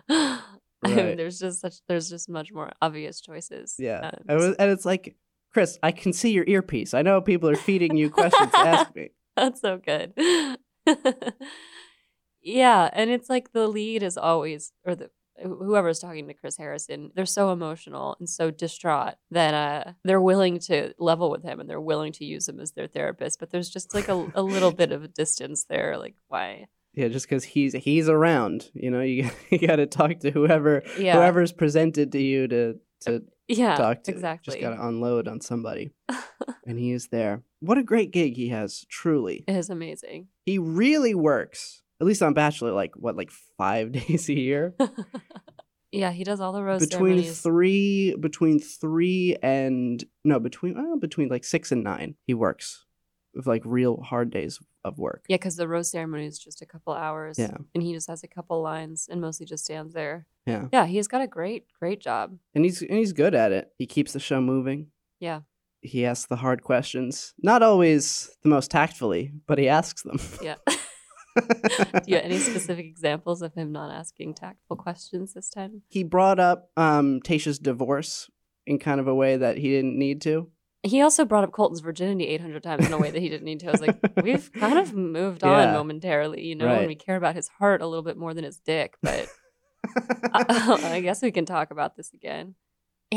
I 0.10 0.40
mean, 0.84 1.18
there's 1.18 1.40
just 1.40 1.62
such 1.62 1.76
there's 1.88 2.10
just 2.10 2.30
much 2.30 2.52
more 2.52 2.72
obvious 2.82 3.22
choices. 3.22 3.76
Yeah. 3.80 4.12
Um, 4.14 4.20
It 4.30 4.36
was- 4.36 4.56
and 4.58 4.72
it's 4.72 4.86
like, 4.86 5.16
Chris, 5.54 5.80
I 5.82 5.92
can 5.92 6.12
see 6.14 6.32
your 6.32 6.44
earpiece. 6.48 6.94
I 6.94 7.02
know 7.02 7.22
people 7.22 7.50
are 7.50 7.56
feeding 7.56 7.96
you 7.96 8.10
questions 8.10 8.52
to 8.52 8.60
ask 8.60 8.94
me. 8.96 9.10
That's 9.38 9.62
so 9.62 9.78
good. 9.78 10.14
yeah, 12.42 12.90
and 12.94 13.10
it's 13.10 13.30
like 13.30 13.52
the 13.54 13.68
lead 13.68 14.04
is 14.04 14.18
always 14.18 14.72
or 14.86 14.96
the 14.96 15.10
whoever's 15.42 16.00
talking 16.00 16.28
to 16.28 16.34
Chris 16.34 16.58
Harrison, 16.58 17.12
they're 17.16 17.26
so 17.26 17.52
emotional 17.52 18.16
and 18.20 18.30
so 18.30 18.52
distraught 18.52 19.16
that 19.32 19.54
uh, 19.54 19.92
they're 20.04 20.22
willing 20.22 20.60
to 20.60 20.94
level 21.00 21.30
with 21.30 21.44
him 21.44 21.60
and 21.60 21.70
they're 21.70 21.82
willing 21.82 22.12
to 22.14 22.26
use 22.26 22.48
him 22.48 22.60
as 22.60 22.72
their 22.72 22.88
therapist. 22.88 23.40
But 23.40 23.50
there's 23.52 23.70
just 23.70 23.94
like 23.94 24.08
a, 24.08 24.32
a 24.36 24.42
little 24.42 24.72
bit 24.72 24.92
of 24.92 25.04
a 25.04 25.08
distance 25.08 25.66
there. 25.66 25.98
Like, 25.98 26.16
why? 26.28 26.68
Yeah, 26.94 27.10
just 27.10 27.26
because 27.28 27.44
he's 27.44 27.74
he's 27.74 28.08
around, 28.08 28.70
you 28.74 28.90
know, 28.90 29.02
you 29.02 29.30
you 29.50 29.60
got 29.68 29.76
to 29.78 29.86
talk 29.86 30.20
to 30.20 30.32
whoever 30.32 30.84
Yeah, 30.98 31.16
whoever's 31.16 31.52
presented 31.52 32.12
to 32.14 32.22
you 32.22 32.48
to 32.48 32.80
to 33.02 33.24
yeah, 33.48 33.76
talk 33.76 34.04
to. 34.04 34.12
exactly. 34.12 34.54
Just 34.54 34.62
got 34.62 34.76
to 34.76 34.88
unload 34.88 35.28
on 35.28 35.42
somebody, 35.42 35.92
and 36.66 36.80
he 36.80 36.92
is 36.92 37.10
there. 37.10 37.44
What 37.60 37.78
a 37.78 37.84
great 37.84 38.12
gig 38.12 38.36
he 38.38 38.50
has, 38.50 38.86
truly. 38.90 39.44
it 39.48 39.56
is 39.56 39.70
amazing. 39.70 40.28
He 40.46 40.58
really 40.58 41.14
works. 41.14 41.82
At 42.02 42.08
least 42.08 42.22
on 42.22 42.34
Bachelor, 42.34 42.72
like 42.72 42.96
what, 42.96 43.16
like 43.16 43.32
five 43.58 43.92
days 43.94 44.28
a 44.30 44.34
year. 44.34 44.76
yeah, 45.92 46.12
he 46.12 46.24
does 46.24 46.40
all 46.42 46.52
the 46.52 46.64
rose 46.64 46.82
between 46.82 47.18
ceremonies. 47.18 47.42
three, 47.42 48.16
between 48.20 48.60
three 48.60 49.38
and 49.42 50.04
no, 50.24 50.40
between 50.40 50.78
uh, 50.78 50.98
between 50.98 51.30
like 51.30 51.44
six 51.44 51.72
and 51.72 51.84
nine, 51.84 52.16
he 52.26 52.34
works 52.34 52.86
with 53.34 53.48
like 53.48 53.62
real 53.66 54.02
hard 54.02 54.32
days 54.32 54.60
of 54.84 54.98
work. 54.98 55.26
yeah, 55.28 55.36
because 55.36 55.56
the 55.56 55.68
rose 55.68 55.90
ceremony 55.90 56.26
is 56.26 56.38
just 56.38 56.62
a 56.62 56.66
couple 56.66 56.94
hours. 56.94 57.40
Yeah. 57.40 57.58
and 57.74 57.84
he 57.84 57.92
just 57.94 58.08
has 58.08 58.24
a 58.24 58.28
couple 58.28 58.62
lines 58.62 59.08
and 59.10 59.20
mostly 59.20 59.46
just 59.46 59.66
stands 59.66 59.94
there. 59.94 60.28
Yeah. 60.46 60.68
Yeah, 60.72 60.86
he's 60.86 61.08
got 61.08 61.22
a 61.22 61.28
great, 61.28 61.66
great 61.80 62.00
job. 62.00 62.38
and 62.54 62.64
he's 62.64 62.82
and 62.82 62.98
he's 62.98 63.14
good 63.14 63.34
at 63.36 63.52
it. 63.52 63.72
He 63.78 63.88
keeps 63.88 64.14
the 64.14 64.20
show 64.20 64.42
moving. 64.42 64.88
Yeah. 65.20 65.42
He 65.82 66.06
asks 66.06 66.28
the 66.28 66.36
hard 66.38 66.64
questions, 66.64 67.34
not 67.42 67.62
always 67.64 68.30
the 68.44 68.50
most 68.50 68.72
tactfully, 68.72 69.32
but 69.48 69.58
he 69.58 69.68
asks 69.70 70.02
them. 70.04 70.20
Yeah. 70.42 70.56
Do 71.36 72.02
you 72.08 72.16
have 72.16 72.26
any 72.26 72.38
specific 72.38 72.86
examples 72.86 73.42
of 73.42 73.54
him 73.54 73.72
not 73.72 73.92
asking 73.92 74.36
tactful 74.36 74.78
questions 74.78 75.34
this 75.34 75.50
time? 75.50 75.82
he 75.90 76.04
brought 76.04 76.40
up 76.40 76.70
um, 76.78 77.20
Tayshia's 77.22 77.60
divorce 77.60 78.30
in 78.66 78.80
kind 78.80 79.00
of 79.00 79.08
a 79.08 79.14
way 79.16 79.38
that 79.38 79.58
he 79.58 79.70
didn't 79.70 79.98
need 79.98 80.22
to. 80.22 80.50
He 80.84 81.02
also 81.02 81.26
brought 81.26 81.44
up 81.44 81.52
Colton's 81.52 81.80
virginity 81.82 82.28
800 82.28 82.62
times 82.64 82.86
in 82.86 82.94
a 82.94 82.98
way 83.00 83.10
that 83.12 83.20
he 83.22 83.28
didn't 83.28 83.46
need 83.46 83.60
to. 83.62 83.68
I 83.68 83.72
was 83.72 83.82
like, 83.82 83.98
we've 84.24 84.52
kind 84.54 84.78
of 84.78 84.94
moved 84.94 85.44
on 85.44 85.68
Yeah. 85.70 85.74
momentarily, 85.74 86.44
you 86.44 86.56
know, 86.56 86.68
Right. 86.68 86.78
and 86.80 86.88
we 86.88 86.96
care 86.96 87.16
about 87.16 87.36
his 87.36 87.48
heart 87.48 87.82
a 87.82 87.88
little 87.88 88.04
bit 88.04 88.18
more 88.18 88.34
than 88.36 88.44
his 88.44 88.58
dick. 88.60 88.96
But 89.02 89.28
I, 90.34 90.80
I 90.96 91.02
guess 91.02 91.22
we 91.22 91.32
can 91.32 91.46
talk 91.46 91.72
about 91.72 91.96
this 91.96 92.14
again. 92.14 92.56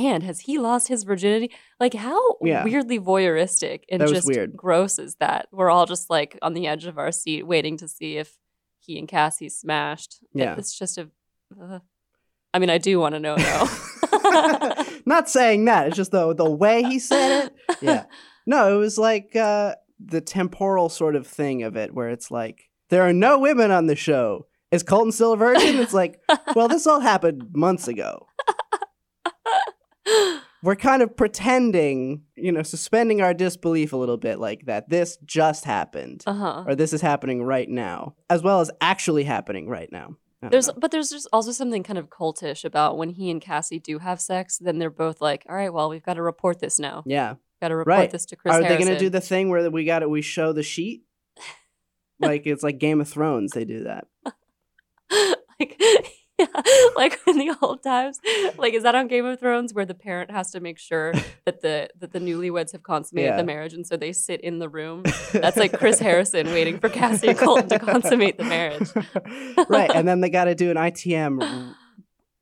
And 0.06 0.22
has 0.22 0.40
he 0.40 0.58
lost 0.58 0.86
his 0.86 1.02
virginity? 1.02 1.50
Like, 1.80 1.94
how 1.94 2.20
Yeah. 2.40 2.62
weirdly 2.62 3.00
voyeuristic 3.00 3.80
and 3.90 4.06
just 4.06 4.28
weird. 4.28 4.56
gross 4.56 4.98
is 4.98 5.16
that? 5.16 5.48
We're 5.50 5.70
all 5.70 5.86
just 5.86 6.08
like 6.08 6.38
on 6.40 6.54
the 6.54 6.66
edge 6.68 6.84
of 6.86 6.98
our 6.98 7.10
seat, 7.10 7.42
waiting 7.46 7.76
to 7.78 7.88
see 7.88 8.16
if 8.16 8.36
he 8.78 8.96
and 8.98 9.08
Cassie 9.08 9.48
smashed. 9.48 10.20
Yeah. 10.32 10.54
it's 10.56 10.78
just 10.78 10.98
a. 10.98 11.08
Uh, 11.60 11.80
I 12.54 12.58
mean, 12.60 12.70
I 12.70 12.78
do 12.78 13.00
want 13.00 13.14
to 13.16 13.20
know 13.20 13.36
though. 13.48 14.84
Not 15.06 15.28
saying 15.28 15.64
that. 15.64 15.88
It's 15.88 15.96
just 15.96 16.12
the 16.12 16.32
the 16.34 16.48
way 16.48 16.82
he 16.84 16.98
said 16.98 17.46
it. 17.46 17.76
Yeah. 17.82 18.04
No, 18.46 18.74
it 18.74 18.78
was 18.78 18.98
like 18.98 19.34
uh, 19.34 19.74
the 19.98 20.20
temporal 20.20 20.88
sort 20.88 21.16
of 21.16 21.26
thing 21.26 21.64
of 21.64 21.76
it, 21.76 21.92
where 21.92 22.08
it's 22.08 22.30
like 22.30 22.70
there 22.90 23.02
are 23.02 23.12
no 23.12 23.38
women 23.38 23.70
on 23.70 23.86
the 23.86 23.96
show. 23.96 24.46
Is 24.70 24.82
Colton 24.82 25.12
still 25.12 25.32
a 25.32 25.36
virgin? 25.36 25.76
It's 25.80 25.94
like, 25.94 26.20
well, 26.54 26.68
this 26.68 26.86
all 26.86 27.00
happened 27.00 27.48
months 27.54 27.88
ago. 27.88 28.27
We're 30.62 30.76
kind 30.76 31.02
of 31.02 31.16
pretending, 31.16 32.22
you 32.34 32.50
know, 32.50 32.64
suspending 32.64 33.20
our 33.20 33.32
disbelief 33.32 33.92
a 33.92 33.96
little 33.96 34.16
bit, 34.16 34.40
like 34.40 34.66
that 34.66 34.88
this 34.88 35.16
just 35.24 35.64
happened, 35.64 36.24
uh 36.26 36.34
huh. 36.34 36.64
or 36.66 36.74
this 36.74 36.92
is 36.92 37.00
happening 37.00 37.44
right 37.44 37.68
now, 37.68 38.16
as 38.28 38.42
well 38.42 38.60
as 38.60 38.70
actually 38.80 39.22
happening 39.22 39.68
right 39.68 39.90
now. 39.92 40.16
There's, 40.42 40.68
know. 40.68 40.74
but 40.76 40.90
there's 40.90 41.10
just 41.10 41.28
also 41.32 41.52
something 41.52 41.82
kind 41.82 41.98
of 41.98 42.10
cultish 42.10 42.64
about 42.64 42.96
when 42.96 43.10
he 43.10 43.30
and 43.30 43.40
Cassie 43.40 43.78
do 43.78 43.98
have 43.98 44.20
sex. 44.20 44.58
Then 44.58 44.78
they're 44.78 44.90
both 44.90 45.20
like, 45.20 45.44
"All 45.48 45.54
right, 45.54 45.72
well, 45.72 45.88
we've 45.88 46.02
got 46.02 46.14
to 46.14 46.22
report 46.22 46.58
this 46.58 46.78
now." 46.80 47.04
yeah, 47.06 47.34
Got 47.60 47.68
to 47.68 47.76
report 47.76 47.98
Right. 47.98 48.10
this 48.10 48.24
to 48.26 48.36
Chris 48.36 48.54
Are 48.54 48.62
they 48.62 48.76
going 48.76 48.86
to 48.86 48.98
do 48.98 49.10
the 49.10 49.20
thing 49.20 49.48
where 49.48 49.68
we 49.70 49.84
got 49.84 50.02
it? 50.02 50.10
We 50.10 50.22
show 50.22 50.52
the 50.52 50.62
sheet, 50.62 51.02
like 52.20 52.46
it's 52.46 52.62
like 52.62 52.78
Game 52.78 53.00
of 53.00 53.08
Thrones. 53.08 53.52
They 53.52 53.64
do 53.64 53.84
that. 53.84 54.06
like, 55.60 55.80
yeah, 56.54 56.62
like 56.96 57.18
in 57.26 57.38
the 57.38 57.54
old 57.62 57.82
times. 57.82 58.20
Like, 58.56 58.74
is 58.74 58.82
that 58.84 58.94
on 58.94 59.08
Game 59.08 59.24
of 59.26 59.40
Thrones 59.40 59.74
where 59.74 59.84
the 59.84 59.94
parent 59.94 60.30
has 60.30 60.50
to 60.52 60.60
make 60.60 60.78
sure 60.78 61.12
that 61.44 61.60
the 61.62 61.88
that 61.98 62.12
the 62.12 62.20
newlyweds 62.20 62.72
have 62.72 62.82
consummated 62.82 63.30
Yeah. 63.30 63.36
the 63.36 63.44
marriage, 63.44 63.74
and 63.74 63.86
so 63.86 63.96
they 63.96 64.12
sit 64.12 64.40
in 64.42 64.58
the 64.58 64.68
room? 64.68 65.02
That's 65.32 65.56
like 65.56 65.72
Chris 65.78 65.98
Harrison 65.98 66.46
waiting 66.48 66.78
for 66.78 66.88
Cassie 66.88 67.28
and 67.28 67.38
Colton 67.38 67.68
to 67.70 67.78
consummate 67.78 68.38
the 68.38 68.44
marriage. 68.44 68.88
right, 69.68 69.90
and 69.94 70.06
then 70.06 70.20
they 70.20 70.30
got 70.30 70.44
to 70.44 70.54
do 70.54 70.70
an 70.70 70.76
ITM 70.76 71.74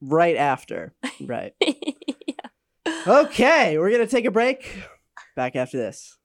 right 0.02 0.36
after. 0.36 0.94
Right. 1.20 1.54
yeah. 1.60 2.94
Okay, 3.06 3.78
we're 3.78 3.90
gonna 3.90 4.06
take 4.06 4.24
a 4.26 4.30
break. 4.30 4.82
Back 5.34 5.56
after 5.56 5.76
this. 5.78 6.16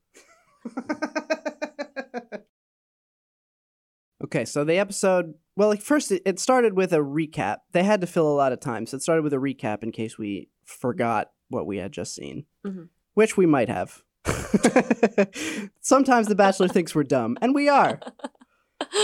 Okay, 4.23 4.45
so 4.45 4.63
the 4.63 4.77
episode. 4.77 5.33
Well, 5.55 5.69
like 5.69 5.81
first, 5.81 6.11
it, 6.11 6.21
it 6.25 6.39
started 6.39 6.73
with 6.75 6.93
a 6.93 6.97
recap. 6.99 7.57
They 7.73 7.83
had 7.83 8.01
to 8.01 8.07
fill 8.07 8.27
a 8.31 8.33
lot 8.35 8.53
of 8.53 8.59
time, 8.59 8.85
so 8.85 8.95
it 8.97 9.01
started 9.03 9.23
with 9.23 9.33
a 9.33 9.37
recap 9.37 9.83
in 9.83 9.91
case 9.91 10.17
we 10.17 10.49
forgot 10.65 11.31
what 11.49 11.65
we 11.65 11.77
had 11.77 11.91
just 11.91 12.15
seen, 12.15 12.45
Mhm. 12.65 12.87
which 13.15 13.35
we 13.35 13.45
might 13.45 13.67
have. 13.69 14.01
Sometimes 15.81 16.27
the 16.27 16.35
Bachelor 16.35 16.67
thinks 16.69 16.95
we're 16.95 17.03
dumb, 17.03 17.37
and 17.41 17.53
we 17.55 17.69
are. 17.69 17.99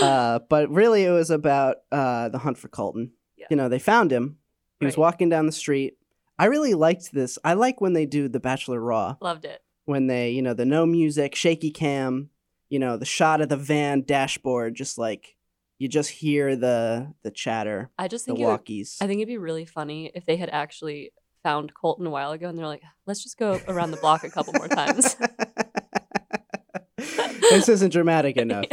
Uh, 0.02 0.40
but 0.48 0.70
really, 0.70 1.04
it 1.04 1.10
was 1.10 1.30
about 1.30 1.76
uh, 1.92 2.28
the 2.28 2.38
hunt 2.38 2.58
for 2.58 2.68
Colton. 2.68 3.12
Yeah. 3.36 3.46
You 3.50 3.56
know, 3.56 3.68
they 3.68 3.78
found 3.78 4.10
him. 4.12 4.38
He 4.80 4.86
was 4.86 4.96
walking 4.96 5.28
down 5.28 5.46
the 5.46 5.52
street. 5.52 5.94
I 6.38 6.46
really 6.46 6.74
liked 6.74 7.12
this. 7.12 7.38
I 7.44 7.54
like 7.54 7.80
when 7.80 7.92
they 7.94 8.06
do 8.06 8.28
the 8.28 8.40
Bachelor 8.40 8.80
Raw, 8.80 9.16
Loved 9.20 9.44
it. 9.44 9.60
when 9.86 10.06
they, 10.06 10.30
you 10.30 10.40
know, 10.42 10.54
the 10.54 10.64
no 10.64 10.86
music, 10.86 11.34
shaky 11.34 11.70
cam, 11.72 12.30
you 12.68 12.78
know, 12.78 12.96
the 12.96 13.04
shot 13.04 13.40
of 13.40 13.48
the 13.48 13.56
van 13.56 14.02
dashboard, 14.02 14.74
just 14.74 14.98
like 14.98 15.36
you 15.78 15.88
just 15.88 16.10
hear 16.10 16.56
the 16.56 17.14
the 17.22 17.30
chatter, 17.30 17.90
I 17.98 18.08
just 18.08 18.26
the 18.26 18.32
think 18.32 18.40
it 18.40 18.46
would. 18.46 18.86
I 19.00 19.06
think 19.06 19.18
it'd 19.18 19.28
be 19.28 19.38
really 19.38 19.64
funny 19.64 20.10
if 20.14 20.26
they 20.26 20.36
had 20.36 20.48
actually 20.50 21.12
found 21.42 21.72
Colton 21.74 22.06
a 22.06 22.10
while 22.10 22.32
ago, 22.32 22.48
and 22.48 22.58
they're 22.58 22.66
like, 22.66 22.82
"Let's 23.06 23.22
just 23.22 23.38
go 23.38 23.60
around 23.68 23.92
the 23.92 23.96
block 23.98 24.24
a 24.24 24.30
couple 24.30 24.52
more 24.54 24.68
times." 24.68 25.16
this 26.96 27.68
isn't 27.68 27.92
dramatic 27.92 28.36
enough. 28.44 28.66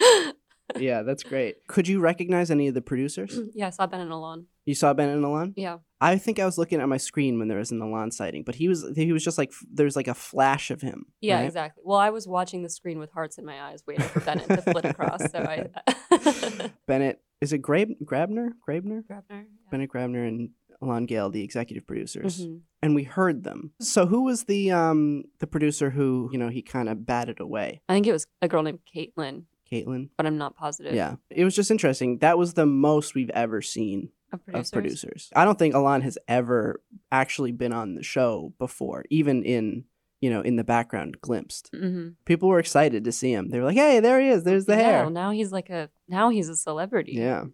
yeah. 0.00 0.30
Yeah, 0.78 1.02
that's 1.02 1.22
great. 1.22 1.66
Could 1.68 1.88
you 1.88 2.00
recognize 2.00 2.50
any 2.50 2.68
of 2.68 2.74
the 2.74 2.82
producers? 2.82 3.38
yeah, 3.54 3.68
I 3.68 3.70
saw 3.70 3.86
Ben 3.86 4.00
and 4.00 4.10
Elan. 4.10 4.46
You 4.66 4.74
saw 4.74 4.92
Ben 4.92 5.08
and 5.08 5.24
Elan? 5.24 5.54
Yeah. 5.56 5.78
I 6.00 6.18
think 6.18 6.38
I 6.38 6.44
was 6.44 6.58
looking 6.58 6.80
at 6.80 6.88
my 6.88 6.98
screen 6.98 7.38
when 7.38 7.48
there 7.48 7.58
was 7.58 7.70
an 7.70 7.80
Elan 7.80 8.10
sighting, 8.10 8.42
but 8.44 8.54
he 8.54 8.68
was 8.68 8.84
he 8.94 9.12
was 9.12 9.24
just 9.24 9.38
like 9.38 9.52
there's 9.72 9.96
like 9.96 10.08
a 10.08 10.14
flash 10.14 10.70
of 10.70 10.82
him. 10.82 11.06
Yeah, 11.20 11.36
right? 11.36 11.44
exactly. 11.46 11.82
Well, 11.86 11.98
I 11.98 12.10
was 12.10 12.28
watching 12.28 12.62
the 12.62 12.68
screen 12.70 12.98
with 12.98 13.10
hearts 13.12 13.38
in 13.38 13.46
my 13.46 13.62
eyes, 13.62 13.82
waiting 13.86 14.04
for 14.04 14.20
Bennett 14.20 14.48
to 14.48 14.62
flit 14.62 14.84
across. 14.84 15.30
So 15.30 15.38
I, 15.38 16.70
Bennett 16.86 17.22
is 17.40 17.52
it 17.52 17.58
Grab 17.58 17.90
Graebner? 18.04 18.50
Graebner? 18.66 19.02
Graebner. 19.04 19.44
Bennett 19.70 19.90
Graebner 19.90 20.26
and 20.26 20.50
Elan 20.82 21.06
Gale, 21.06 21.30
the 21.30 21.42
executive 21.42 21.86
producers. 21.86 22.46
Mhm. 22.46 22.60
And 22.82 22.94
we 22.94 23.04
heard 23.04 23.44
them. 23.44 23.72
So 23.80 24.06
who 24.06 24.22
was 24.22 24.44
the 24.44 24.70
um 24.72 25.24
the 25.38 25.46
producer 25.46 25.90
who, 25.90 26.28
you 26.32 26.38
know, 26.38 26.48
he 26.48 26.62
kind 26.62 26.88
of 26.88 27.06
batted 27.06 27.40
away? 27.40 27.80
I 27.88 27.94
think 27.94 28.06
it 28.06 28.12
was 28.12 28.26
a 28.42 28.48
girl 28.48 28.62
named 28.62 28.80
Caitlin, 28.94 29.44
Caitlin? 29.70 30.10
but 30.16 30.26
I'm 30.26 30.38
not 30.38 30.56
positive. 30.56 30.94
Yeah. 30.94 31.16
It 31.30 31.44
was 31.44 31.54
just 31.56 31.70
interesting. 31.70 32.18
That 32.18 32.38
was 32.38 32.54
the 32.54 32.66
most 32.66 33.14
we've 33.14 33.30
ever 33.30 33.62
seen 33.62 34.10
of 34.32 34.44
producers. 34.44 34.68
of 34.68 34.72
producers. 34.72 35.30
I 35.36 35.44
don't 35.44 35.58
think 35.58 35.74
Elan 35.74 36.02
has 36.02 36.18
ever 36.28 36.82
actually 37.12 37.52
been 37.52 37.72
on 37.72 37.94
the 37.94 38.02
show 38.02 38.52
before, 38.58 39.04
even 39.10 39.42
in, 39.44 39.84
you 40.20 40.30
know, 40.30 40.40
in 40.40 40.56
the 40.56 40.64
background 40.64 41.18
glimpsed. 41.20 41.70
hmm 41.74 42.08
People 42.24 42.48
were 42.48 42.58
excited 42.58 43.04
to 43.04 43.12
see 43.12 43.32
him. 43.32 43.50
They 43.50 43.58
were 43.58 43.66
like, 43.66 43.76
"Hey, 43.76 44.00
there 44.00 44.20
he 44.20 44.28
is. 44.28 44.44
There's 44.44 44.66
the 44.66 44.76
yeah, 44.76 44.82
hair." 44.82 45.10
now 45.10 45.30
he's 45.30 45.52
like 45.52 45.70
a 45.70 45.90
now 46.08 46.30
he's 46.30 46.48
a 46.48 46.56
celebrity. 46.56 47.12
Yeah. 47.12 47.44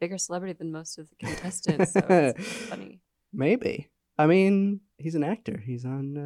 bigger 0.00 0.18
celebrity 0.18 0.54
than 0.58 0.72
most 0.72 0.98
of 0.98 1.08
the 1.10 1.16
contestants. 1.26 1.92
So 1.92 2.00
it's 2.08 2.46
funny. 2.68 3.00
Maybe. 3.32 3.88
I 4.18 4.26
mean, 4.26 4.80
he's 4.98 5.14
an 5.14 5.24
actor. 5.24 5.56
He's 5.64 5.84
on 5.84 6.16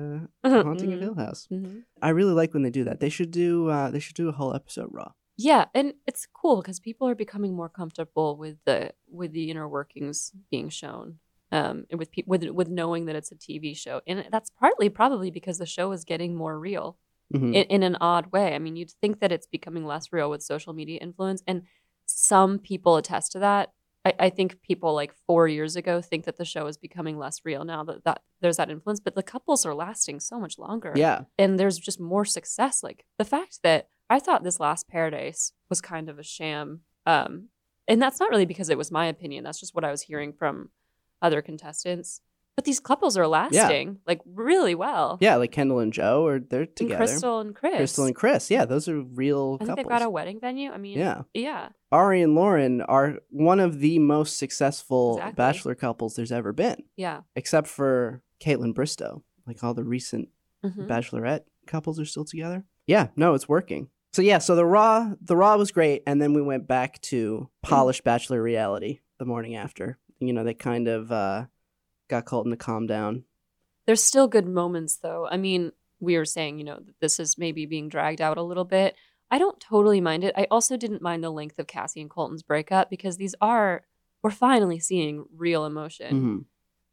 uh, 0.45 0.49
Haunting 0.63 0.93
of 0.93 0.99
Mhm. 0.99 1.03
Hill 1.03 1.15
House. 1.15 1.47
Mhm. 1.53 1.83
I 2.03 2.09
really 2.11 2.33
like 2.33 2.53
when 2.55 2.63
they 2.63 2.71
do 2.71 2.85
that. 2.85 3.01
They 3.01 3.09
should 3.11 3.31
do. 3.31 3.69
Uh, 3.69 3.91
they 3.91 4.01
should 4.01 4.17
do 4.17 4.29
a 4.29 4.33
whole 4.33 4.55
episode 4.55 4.89
raw. 4.93 5.13
Yeah, 5.39 5.67
and 5.75 5.95
it's 6.07 6.27
cool 6.33 6.63
because 6.63 6.81
people 6.81 7.09
are 7.09 7.15
becoming 7.15 7.55
more 7.55 7.69
comfortable 7.69 8.37
with 8.37 8.57
the 8.65 8.93
with 9.11 9.33
the 9.33 9.51
inner 9.51 9.69
workings 9.69 10.33
being 10.51 10.71
shown, 10.71 11.19
um, 11.53 11.85
and 11.91 11.99
with 11.99 12.11
pe- 12.11 12.23
with 12.27 12.45
with 12.45 12.69
knowing 12.69 13.05
that 13.07 13.17
it's 13.17 13.33
a 13.33 13.37
TV 13.37 13.77
show, 13.77 14.01
and 14.07 14.25
that's 14.31 14.51
partly 14.51 14.89
probably 14.89 15.31
because 15.31 15.59
the 15.59 15.67
show 15.67 15.93
is 15.93 16.05
getting 16.05 16.35
more 16.35 16.59
real 16.59 16.99
Mhm. 17.35 17.49
in, 17.55 17.65
in 17.65 17.83
an 17.83 17.97
odd 18.01 18.31
way. 18.33 18.55
I 18.55 18.59
mean, 18.61 18.77
you'd 18.77 18.93
think 18.93 19.19
that 19.21 19.33
it's 19.33 19.49
becoming 19.49 19.85
less 19.85 20.13
real 20.13 20.31
with 20.31 20.43
social 20.43 20.73
media 20.73 20.99
influence, 21.01 21.43
and 21.47 21.63
some 22.07 22.59
people 22.59 22.97
attest 22.97 23.33
to 23.33 23.41
that. 23.41 23.73
I, 24.07 24.15
I 24.21 24.31
think 24.31 24.63
people 24.63 24.95
like 24.95 25.13
four 25.27 25.49
years 25.49 25.75
ago 25.75 26.01
think 26.01 26.25
that 26.25 26.37
the 26.37 26.45
show 26.45 26.67
is 26.69 26.77
becoming 26.79 27.19
less 27.19 27.41
real 27.45 27.65
now 27.65 27.83
that, 27.85 28.05
that 28.05 28.23
there's 28.41 28.57
that 28.59 28.71
influence, 28.71 29.01
but 29.01 29.17
the 29.17 29.23
couples 29.25 29.67
are 29.67 29.75
lasting 29.75 30.21
so 30.21 30.39
much 30.39 30.57
longer 30.59 30.93
yeah. 30.95 31.23
and 31.37 31.59
there's 31.59 31.77
just 31.79 31.99
more 32.01 32.25
success. 32.25 32.85
Like 32.85 33.05
the 33.19 33.25
fact 33.25 33.59
that 33.65 33.89
I 34.09 34.19
thought 34.21 34.45
this 34.45 34.61
last 34.61 34.89
Paradise 34.89 35.53
was 35.69 35.81
kind 35.81 36.09
of 36.09 36.19
a 36.19 36.23
sham, 36.23 36.81
um, 37.07 37.49
and 37.89 38.01
that's 38.01 38.21
not 38.21 38.31
really 38.31 38.47
because 38.47 38.71
it 38.71 38.79
was 38.79 38.91
my 38.91 39.07
opinion. 39.07 39.45
That's 39.45 39.61
just 39.61 39.75
what 39.75 39.85
I 39.85 39.91
was 39.91 40.03
hearing 40.03 40.33
from 40.33 40.71
other 41.23 41.43
contestants. 41.43 42.21
But 42.55 42.65
these 42.65 42.81
couples 42.81 43.19
are 43.19 43.27
lasting 43.27 43.99
like 44.07 44.23
really 44.25 44.75
well. 44.75 45.19
Yeah, 45.21 45.37
like 45.37 45.53
Kendall 45.53 45.81
and 45.81 45.93
Joe, 45.93 46.25
or 46.27 46.39
they're 46.41 46.63
And 46.63 46.75
together. 46.77 47.05
Krystal 47.05 47.41
and 47.43 47.55
Chris. 47.55 47.75
Krystal 47.93 48.07
and 48.07 48.15
Chris. 48.17 48.51
Yeah, 48.51 48.65
those 48.65 48.89
are 48.89 48.99
real 49.03 49.57
I 49.61 49.65
think 49.65 49.69
couples. 49.71 49.77
they've 49.85 49.89
got 49.91 50.03
a 50.03 50.09
wedding 50.09 50.41
venue. 50.41 50.71
I 50.71 50.79
mean, 50.79 50.99
yeah. 50.99 51.23
yeah, 51.35 51.69
Arie 51.93 52.23
and 52.23 52.35
Lauren 52.35 52.81
are 52.83 53.19
one 53.29 53.61
of 53.61 53.81
the 53.81 53.99
most 53.99 54.39
successful 54.39 55.17
Exactly. 55.17 55.35
bachelor 55.37 55.75
couples 55.75 56.17
there's 56.17 56.33
ever 56.33 56.53
been, 56.55 56.83
yeah. 56.97 57.21
except 57.35 57.67
for 57.69 58.23
Kaitlyn 58.41 58.73
Bristowe. 58.73 59.23
Like 59.47 59.63
all 59.63 59.75
the 59.75 59.85
recent 59.85 60.31
Mhm. 60.65 60.87
bachelorette 60.89 61.43
couples 61.67 62.01
are 62.01 62.07
still 62.07 62.25
together. 62.25 62.65
Yeah, 62.87 63.09
no, 63.17 63.35
it's 63.35 63.49
working. 63.49 63.91
So 64.17 64.23
yeah, 64.23 64.39
so 64.39 64.57
the 64.57 64.65
raw 64.65 65.13
the 65.21 65.37
raw 65.37 65.59
was 65.59 65.71
great, 65.71 66.03
and 66.07 66.23
then 66.23 66.33
we 66.33 66.41
went 66.41 66.67
back 66.67 67.03
to 67.03 67.51
polished 67.61 68.03
bachelor 68.03 68.43
reality 68.43 69.01
the 69.19 69.27
morning 69.27 69.57
after. 69.57 69.99
You 70.21 70.33
know, 70.33 70.43
they 70.43 70.55
kind 70.55 70.89
of 70.89 71.13
uh, 71.13 71.45
got 72.09 72.25
Colton 72.25 72.51
to 72.51 72.57
calm 72.57 72.87
down. 72.87 73.25
There's 73.85 74.03
still 74.03 74.27
good 74.27 74.49
moments 74.49 74.97
though. 74.97 75.29
I 75.31 75.37
mean, 75.37 75.73
we 76.01 76.17
were 76.17 76.25
saying, 76.25 76.57
you 76.57 76.65
know, 76.65 76.77
that 76.77 76.99
this 76.99 77.21
is 77.21 77.37
maybe 77.37 77.67
being 77.67 77.91
dragged 77.91 78.23
out 78.23 78.39
a 78.39 78.43
little 78.43 78.65
bit. 78.65 78.97
I 79.31 79.37
don't 79.37 79.61
totally 79.61 80.01
mind 80.01 80.25
it. 80.25 80.33
I 80.35 80.47
also 80.51 80.79
didn't 80.79 81.03
mind 81.03 81.23
the 81.23 81.29
length 81.29 81.59
of 81.59 81.67
Cassie 81.67 82.01
and 82.01 82.09
Colton's 82.09 82.43
breakup 82.43 82.89
because 82.89 83.19
these 83.19 83.35
are 83.43 83.85
we're 84.23 84.31
finally 84.31 84.79
seeing 84.79 85.27
real 85.37 85.67
emotion. 85.67 86.23
Mhm. 86.23 86.45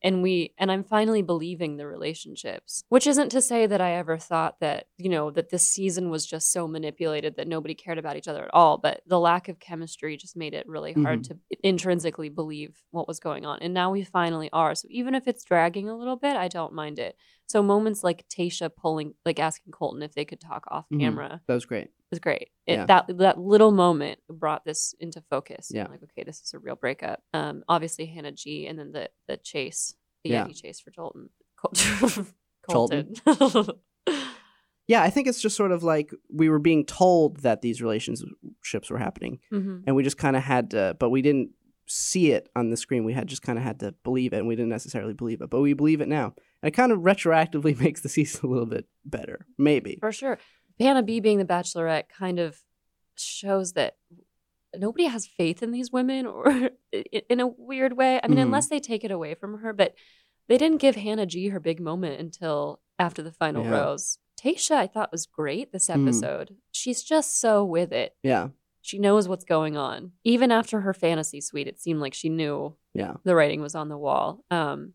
And 0.03 0.21
we 0.21 0.53
and 0.57 0.71
i'm 0.71 0.83
finally 0.83 1.21
believing 1.21 1.77
the 1.77 1.87
relationships 1.87 2.83
which 2.89 3.07
isn't 3.07 3.29
to 3.29 3.41
say 3.41 3.65
that 3.65 3.81
i 3.81 3.91
ever 3.93 4.17
thought 4.17 4.59
that 4.59 4.87
you 4.97 5.09
know 5.09 5.31
that 5.31 5.49
this 5.49 5.67
season 5.67 6.09
was 6.09 6.25
just 6.25 6.51
so 6.51 6.67
manipulated 6.67 7.35
that 7.35 7.47
nobody 7.47 7.73
cared 7.73 7.97
about 7.97 8.17
each 8.17 8.27
other 8.27 8.43
at 8.43 8.53
all 8.53 8.77
but 8.77 9.01
the 9.07 9.19
lack 9.19 9.47
of 9.49 9.59
chemistry 9.59 10.17
just 10.17 10.35
made 10.35 10.53
it 10.53 10.67
really 10.67 10.93
hard 10.93 11.21
mm-hmm. 11.21 11.33
to 11.33 11.57
intrinsically 11.63 12.29
believe 12.29 12.81
what 12.91 13.07
was 13.07 13.19
going 13.19 13.45
on 13.45 13.59
and 13.61 13.73
now 13.73 13.91
we 13.91 14.03
finally 14.03 14.49
are. 14.51 14.75
So 14.75 14.87
even 14.89 15.15
if 15.15 15.27
it's 15.27 15.43
dragging 15.43 15.89
a 15.89 15.97
little 15.97 16.15
bit 16.15 16.35
i 16.35 16.47
don't 16.47 16.73
mind 16.73 16.99
it 16.99 17.15
so 17.47 17.61
moments 17.63 18.03
like 18.03 18.27
tayshia 18.29 18.69
pulling 18.75 19.13
like 19.25 19.39
asking 19.39 19.71
colton 19.71 20.01
if 20.01 20.13
they 20.13 20.25
could 20.25 20.39
talk 20.41 20.63
off 20.69 20.85
Mhm. 20.91 20.99
camera 20.99 21.41
That 21.47 21.53
was 21.53 21.65
great. 21.65 21.85
It 21.85 21.91
was 22.11 22.19
great. 22.19 22.49
It, 22.67 22.73
Yeah. 22.75 22.85
That 22.85 23.17
that 23.17 23.39
little 23.39 23.71
moment 23.71 24.19
brought 24.29 24.65
this 24.65 24.93
into 24.99 25.21
focus. 25.29 25.71
I'm 25.71 25.77
Yeah. 25.77 25.87
like 25.87 26.03
okay, 26.03 26.23
this 26.23 26.41
is 26.41 26.53
a 26.53 26.59
real 26.59 26.75
breakup. 26.75 27.21
Um, 27.33 27.63
obviously 27.67 28.05
Hannah 28.05 28.31
G, 28.31 28.67
and 28.67 28.77
then 28.79 28.91
the 28.91 29.09
the 29.27 29.37
chase, 29.37 29.95
the 30.23 30.29
Yeah. 30.31 30.45
Yeti 30.45 30.61
chase 30.61 30.79
for 30.79 30.91
Jolton. 30.91 31.29
Col- 31.57 31.71
Colton. 32.69 33.13
Colton. 33.25 33.67
Yeah, 34.85 35.01
I 35.01 35.09
think 35.09 35.27
it's 35.27 35.41
just 35.41 35.55
sort 35.55 35.71
of 35.71 35.81
like 35.81 36.11
we 36.29 36.49
were 36.49 36.59
being 36.59 36.85
told 36.85 37.37
that 37.37 37.61
these 37.61 37.81
relationships 37.81 38.89
were 38.89 38.97
happening, 38.97 39.39
hmm 39.49 39.77
and 39.87 39.95
we 39.95 40.03
just 40.03 40.17
kind 40.17 40.35
of 40.35 40.43
had 40.43 40.71
to, 40.71 40.95
but 40.99 41.09
we 41.09 41.21
didn't 41.21 41.51
see 41.87 42.31
it 42.31 42.49
on 42.55 42.69
the 42.69 42.77
screen. 42.77 43.03
We 43.03 43.13
had 43.13 43.27
just 43.27 43.41
kind 43.41 43.57
of 43.57 43.63
had 43.63 43.79
to 43.81 43.93
believe 44.03 44.33
it, 44.33 44.37
and 44.37 44.47
we 44.47 44.55
didn't 44.55 44.69
necessarily 44.69 45.13
believe 45.13 45.41
it, 45.41 45.49
but 45.49 45.61
we 45.61 45.73
believe 45.73 46.01
it 46.01 46.07
now. 46.07 46.33
And 46.61 46.67
it 46.69 46.71
kind 46.71 46.91
of 46.91 46.99
retroactively 46.99 47.77
makes 47.79 48.01
the 48.01 48.09
season 48.09 48.45
a 48.45 48.49
little 48.49 48.65
bit 48.65 48.85
better, 49.05 49.45
maybe. 49.57 49.97
For 49.99 50.11
sure. 50.11 50.39
Hannah 50.79 51.03
B 51.03 51.19
being 51.19 51.37
the 51.37 51.45
Bachelorette 51.45 52.09
kind 52.09 52.39
of 52.39 52.61
shows 53.15 53.73
that 53.73 53.97
nobody 54.75 55.05
has 55.05 55.27
faith 55.27 55.61
in 55.61 55.71
these 55.71 55.91
women, 55.91 56.25
or 56.25 56.47
in 57.29 57.39
a 57.39 57.47
weird 57.47 57.95
way. 57.97 58.19
I 58.23 58.27
mean, 58.27 58.39
Mhm. 58.39 58.43
unless 58.43 58.69
they 58.69 58.79
take 58.79 59.03
it 59.03 59.11
away 59.11 59.35
from 59.35 59.59
her, 59.59 59.71
but 59.73 59.93
they 60.47 60.57
didn't 60.57 60.79
give 60.81 60.95
Hannah 60.95 61.25
G 61.27 61.49
her 61.49 61.59
big 61.59 61.79
moment 61.79 62.19
until 62.19 62.81
after 62.97 63.21
the 63.21 63.31
final 63.31 63.63
Yeah. 63.63 63.71
rose. 63.71 64.17
Tayshia, 64.41 64.75
I 64.77 64.87
thought 64.87 65.11
was 65.11 65.25
great 65.25 65.71
this 65.71 65.87
Mhm. 65.89 66.03
episode. 66.07 66.55
She's 66.71 67.03
just 67.03 67.39
so 67.39 67.63
with 67.63 67.93
it. 67.93 68.15
Yeah, 68.23 68.49
She 68.83 68.99
knows 68.99 69.27
what's 69.27 69.45
going 69.45 69.75
on. 69.77 70.11
Even 70.23 70.51
after 70.51 70.81
her 70.81 70.93
fantasy 70.93 71.41
suite, 71.41 71.67
it 71.67 71.79
seemed 71.79 71.99
like 72.01 72.13
she 72.13 72.29
knew 72.29 72.75
yeah, 72.93 73.13
the 73.23 73.33
writing 73.33 73.61
was 73.61 73.73
on 73.73 73.89
the 73.89 73.97
wall. 73.97 74.43
Um, 74.51 74.93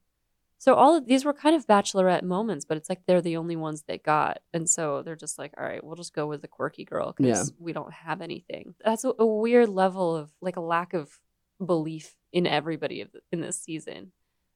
So 0.58 0.74
all 0.74 0.94
of 0.96 1.06
these 1.06 1.24
were 1.24 1.32
kind 1.32 1.56
of 1.56 1.66
bachelorette 1.66 2.22
moments, 2.22 2.64
but 2.64 2.76
it's 2.76 2.88
like 2.88 3.00
they're 3.06 3.22
the 3.22 3.36
only 3.38 3.56
ones 3.56 3.82
they 3.82 3.98
got. 3.98 4.38
And 4.52 4.68
so 4.68 5.02
they're 5.02 5.16
just 5.16 5.38
like, 5.38 5.52
all 5.58 5.64
right, 5.64 5.82
we'll 5.82 5.96
just 5.96 6.12
go 6.14 6.26
with 6.26 6.42
the 6.42 6.48
quirky 6.48 6.84
girl 6.84 7.14
because 7.16 7.52
we 7.58 7.72
don't 7.72 7.92
have 7.92 8.20
anything. 8.20 8.74
That's 8.84 9.04
a, 9.04 9.12
a 9.18 9.26
weird 9.26 9.68
level 9.68 10.14
of 10.16 10.30
like 10.40 10.56
a 10.56 10.60
lack 10.60 10.94
of 10.94 11.18
belief 11.64 12.14
in 12.32 12.46
everybody 12.46 13.00
of 13.00 13.10
the- 13.12 13.20
in 13.32 13.40
this 13.40 13.58
season. 13.62 14.12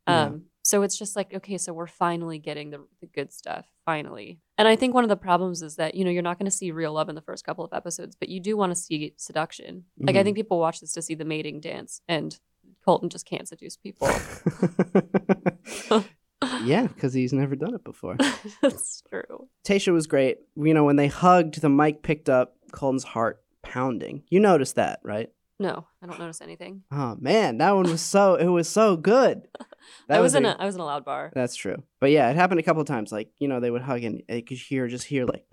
Yeah. 0.08 0.24
Um, 0.26 0.42
so 0.64 0.82
it's 0.82 0.98
just 0.98 1.16
like, 1.16 1.32
okay, 1.34 1.58
so 1.58 1.72
we're 1.72 1.86
finally 1.86 2.38
getting 2.38 2.70
the, 2.70 2.84
the 3.00 3.06
good 3.06 3.32
stuff, 3.32 3.66
finally. 3.84 4.40
And 4.62 4.68
I 4.68 4.76
think 4.76 4.94
one 4.94 5.02
of 5.02 5.08
the 5.10 5.16
problems 5.16 5.60
is 5.60 5.74
that, 5.74 5.96
you 5.96 6.04
know, 6.04 6.10
you're 6.12 6.22
not 6.22 6.38
going 6.38 6.44
to 6.46 6.56
see 6.56 6.70
real 6.70 6.92
love 6.92 7.08
in 7.08 7.16
the 7.16 7.20
first 7.20 7.44
couple 7.44 7.64
of 7.64 7.72
episodes, 7.72 8.14
but 8.14 8.28
you 8.28 8.38
do 8.38 8.56
want 8.56 8.70
to 8.70 8.76
see 8.76 9.12
seduction. 9.16 9.86
Like, 9.98 10.14
I 10.14 10.20
Mhm. 10.20 10.24
think 10.24 10.36
people 10.36 10.60
watch 10.60 10.78
this 10.80 10.92
to 10.92 11.02
see 11.02 11.16
the 11.16 11.24
mating 11.24 11.58
dance, 11.58 12.00
and 12.06 12.38
Colton 12.84 13.08
just 13.08 13.26
can't 13.26 13.48
seduce 13.48 13.76
people. 13.76 14.06
yeah, 16.64 16.86
because 16.86 17.12
he's 17.12 17.32
never 17.32 17.56
done 17.56 17.74
it 17.74 17.82
before. 17.82 18.16
That's 18.62 19.02
true. 19.10 19.48
Tayshia 19.64 19.92
was 19.92 20.06
great. 20.06 20.38
You 20.54 20.74
know, 20.74 20.84
when 20.84 20.94
they 20.94 21.08
hugged, 21.08 21.60
the 21.60 21.68
mic 21.68 22.04
picked 22.04 22.28
up 22.28 22.54
Colton's 22.70 23.02
heart 23.02 23.42
pounding. 23.62 24.22
You 24.28 24.38
noticed 24.38 24.76
that, 24.76 25.00
right? 25.02 25.30
No, 25.58 25.86
I 26.02 26.06
don't 26.06 26.18
notice 26.18 26.40
anything. 26.40 26.82
Oh 26.90 27.16
man, 27.20 27.58
that 27.58 27.72
one 27.72 27.88
was 27.90 28.00
so 28.00 28.34
it 28.34 28.46
was 28.48 28.68
so 28.68 28.96
good. 28.96 29.42
That 30.06 30.18
I 30.18 30.20
was, 30.20 30.36
in 30.36 30.44
a- 30.46 30.50
a 30.50 30.56
I 30.60 30.64
was 30.66 30.76
in 30.76 30.80
a 30.80 30.84
loud 30.84 31.04
bar. 31.04 31.32
That's 31.34 31.56
true. 31.56 31.82
But 32.00 32.12
yeah, 32.12 32.30
it 32.30 32.36
happened 32.36 32.60
a 32.60 32.62
couple 32.62 32.80
of 32.80 32.86
times. 32.86 33.10
Like, 33.10 33.30
you 33.38 33.48
know, 33.48 33.58
they 33.58 33.70
would 33.70 33.82
hug 33.82 34.04
and 34.04 34.22
they 34.28 34.40
could 34.40 34.56
hear 34.58 34.86
just 34.86 35.06
hear 35.06 35.26
like 35.26 35.44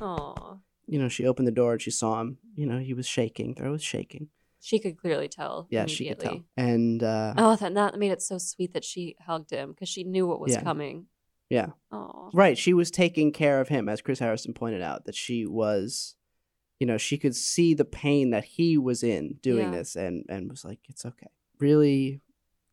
Oh, 0.00 0.60
you 0.86 0.98
know, 0.98 1.08
she 1.08 1.26
opened 1.26 1.46
the 1.48 1.52
door 1.52 1.72
and 1.72 1.82
she 1.82 1.90
saw 1.90 2.20
him. 2.20 2.38
You 2.56 2.64
know, 2.66 2.78
he 2.78 2.94
was 2.94 3.06
shaking. 3.06 3.54
Throw 3.54 3.70
was 3.72 3.82
shaking. 3.82 4.28
she 4.60 4.78
could 4.78 4.96
clearly 4.96 5.28
tell. 5.28 5.66
Yeah, 5.70 5.84
she 5.84 6.08
could 6.08 6.18
tell. 6.20 6.40
And 6.56 7.02
uh 7.02 7.34
Oh, 7.36 7.56
that 7.56 7.74
that 7.74 7.98
made 7.98 8.10
it 8.12 8.22
so 8.22 8.38
sweet 8.38 8.72
that 8.72 8.84
she 8.84 9.16
hugged 9.26 9.50
him 9.50 9.72
because 9.72 9.88
she 9.90 10.02
knew 10.02 10.26
what 10.26 10.40
was 10.40 10.52
Yeah. 10.52 10.62
coming. 10.62 11.06
Yeah. 11.50 11.68
Oh, 11.92 12.30
right, 12.32 12.56
she 12.56 12.72
was 12.72 12.90
taking 12.90 13.32
care 13.32 13.60
of 13.60 13.68
him, 13.68 13.88
as 13.90 14.00
Chris 14.00 14.18
Harrison 14.18 14.54
pointed 14.54 14.80
out, 14.80 15.04
that 15.04 15.14
she 15.14 15.44
was 15.46 16.16
you 16.84 16.86
know, 16.86 16.98
she 16.98 17.16
could 17.16 17.34
see 17.34 17.72
the 17.72 17.86
pain 17.86 18.28
that 18.28 18.44
he 18.44 18.76
was 18.76 19.02
in 19.02 19.38
doing 19.40 19.72
Yeah. 19.72 19.78
this 19.78 19.96
and 19.96 20.26
and 20.28 20.50
was 20.50 20.66
like, 20.66 20.80
It's 20.90 21.06
okay. 21.06 21.28
Really 21.58 22.20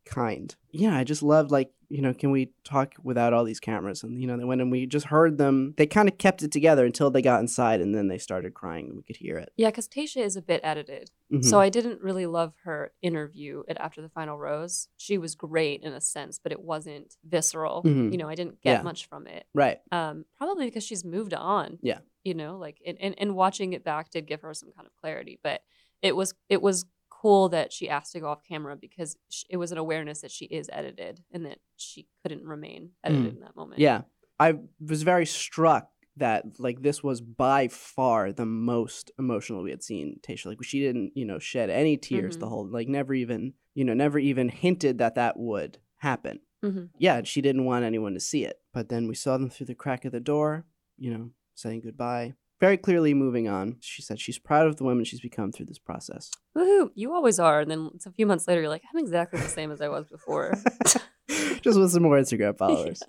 kind. 0.04 0.54
Yeah, 0.70 0.94
I 0.98 1.04
just 1.04 1.22
loved 1.22 1.50
like, 1.50 1.70
you 1.88 2.02
know, 2.02 2.12
can 2.12 2.30
we 2.30 2.52
talk 2.64 2.94
without 3.02 3.32
all 3.32 3.44
these 3.44 3.60
cameras? 3.60 4.02
And 4.02 4.20
you 4.20 4.26
know, 4.26 4.36
they 4.36 4.44
went 4.44 4.60
and 4.60 4.70
we 4.70 4.84
just 4.84 5.06
heard 5.06 5.38
them. 5.38 5.72
They 5.78 5.86
kind 5.86 6.08
of 6.10 6.18
kept 6.18 6.42
it 6.42 6.50
together 6.52 6.84
until 6.84 7.10
they 7.10 7.22
got 7.22 7.40
inside 7.40 7.80
and 7.80 7.94
then 7.94 8.08
they 8.08 8.18
started 8.18 8.52
crying 8.52 8.86
and 8.88 8.96
we 8.96 9.02
could 9.02 9.16
hear 9.16 9.38
it. 9.38 9.50
yeah, 9.56 9.68
because 9.70 9.88
Tayshia 9.88 10.24
is 10.24 10.36
a 10.36 10.42
bit 10.42 10.60
edited. 10.64 11.10
Mhm. 11.32 11.44
So 11.44 11.58
I 11.60 11.68
didn't 11.70 12.02
really 12.02 12.26
love 12.26 12.52
her 12.64 12.92
interview 13.00 13.62
at 13.68 13.80
after 13.80 14.02
the 14.02 14.08
final 14.10 14.36
rose. 14.38 14.88
She 14.98 15.16
was 15.18 15.34
great 15.34 15.82
in 15.82 15.92
a 15.94 16.00
sense, 16.00 16.38
but 16.42 16.52
it 16.52 16.60
wasn't 16.62 17.16
visceral. 17.24 17.82
Mhm. 17.84 18.10
You 18.12 18.18
know, 18.18 18.28
I 18.28 18.34
didn't 18.34 18.60
get 18.60 18.78
Yeah. 18.78 18.82
much 18.82 19.06
from 19.06 19.26
it. 19.26 19.46
right. 19.54 19.78
Um, 19.92 20.24
probably 20.36 20.66
because 20.66 20.84
she's 20.84 21.04
moved 21.04 21.32
on. 21.32 21.78
Yeah. 21.82 22.00
You 22.24 22.34
know, 22.34 22.56
like 22.56 22.78
and, 22.86 22.96
and, 23.00 23.14
and 23.18 23.34
watching 23.34 23.72
it 23.72 23.84
back 23.84 24.10
did 24.10 24.26
give 24.26 24.42
her 24.42 24.54
some 24.54 24.70
kind 24.72 24.86
of 24.86 24.94
clarity. 24.94 25.38
But 25.42 25.62
it 26.02 26.14
was 26.14 26.34
it 26.48 26.62
was 26.62 26.84
cool 27.10 27.48
that 27.50 27.72
she 27.72 27.88
asked 27.88 28.12
to 28.12 28.20
go 28.20 28.28
off 28.28 28.42
camera 28.46 28.76
because 28.76 29.16
it 29.48 29.56
was 29.56 29.70
an 29.72 29.78
awareness 29.78 30.22
that 30.22 30.30
she 30.30 30.44
is 30.46 30.68
edited 30.72 31.20
and 31.32 31.46
that 31.46 31.58
she 31.76 32.06
couldn't 32.22 32.44
remain 32.44 32.90
edited 33.04 33.34
in 33.34 33.40
that 33.40 33.54
moment. 33.56 33.78
Mm. 33.80 33.82
Yeah. 33.84 34.00
I 34.40 34.54
was 34.80 35.02
very 35.04 35.24
struck 35.26 35.88
that 36.16 36.44
like 36.58 36.82
this 36.82 37.02
was 37.02 37.20
by 37.20 37.68
far 37.68 38.32
the 38.32 38.44
most 38.46 39.12
emotional 39.18 39.62
we 39.62 39.70
had 39.70 39.82
seen 39.84 40.18
Tayshia. 40.22 40.46
Like 40.46 40.62
she 40.64 40.80
didn't, 40.80 41.12
you 41.14 41.24
know, 41.24 41.38
shed 41.38 41.70
any 41.70 41.96
tears 41.96 42.36
the 42.36 42.46
Mhm. 42.46 42.48
whole 42.48 42.66
like 42.68 42.88
never 42.88 43.14
even, 43.14 43.54
you 43.74 43.84
know, 43.84 43.94
never 43.94 44.18
even 44.18 44.48
hinted 44.48 44.98
that 44.98 45.14
that 45.14 45.38
would 45.38 45.78
happen. 45.98 46.40
Mhm. 46.64 46.90
Yeah, 46.98 47.22
she 47.22 47.40
didn't 47.40 47.64
want 47.64 47.84
anyone 47.84 48.14
to 48.14 48.20
see 48.20 48.44
it. 48.44 48.60
But 48.72 48.88
then 48.88 49.06
we 49.06 49.14
saw 49.14 49.38
them 49.38 49.48
through 49.48 49.66
the 49.66 49.74
crack 49.74 50.04
of 50.04 50.12
the 50.12 50.20
door, 50.20 50.66
you 50.98 51.12
know, 51.12 51.30
saying 51.54 51.82
goodbye. 51.84 52.34
Very 52.60 52.76
clearly 52.76 53.12
moving 53.12 53.48
on. 53.48 53.76
She 53.80 54.02
said 54.02 54.20
she's 54.20 54.38
proud 54.38 54.68
of 54.68 54.76
the 54.76 54.84
women 54.84 55.04
she's 55.04 55.20
become 55.20 55.50
through 55.50 55.66
this 55.66 55.80
process. 55.80 56.30
Woohoo! 56.56 56.90
You 56.94 57.12
always 57.12 57.40
are. 57.40 57.60
And 57.60 57.70
then 57.70 57.90
it's 57.94 58.06
a 58.06 58.12
few 58.12 58.24
months 58.24 58.46
later, 58.46 58.60
you're 58.60 58.70
like, 58.70 58.84
I'm 58.92 59.00
exactly 59.00 59.40
the 59.40 59.48
same 59.48 59.72
as 59.72 59.80
I 59.80 59.88
was 59.88 60.06
before. 60.06 60.54
Just 61.28 61.78
with 61.78 61.90
some 61.90 62.04
more 62.04 62.16
Instagram 62.16 62.56
followers. 62.56 63.02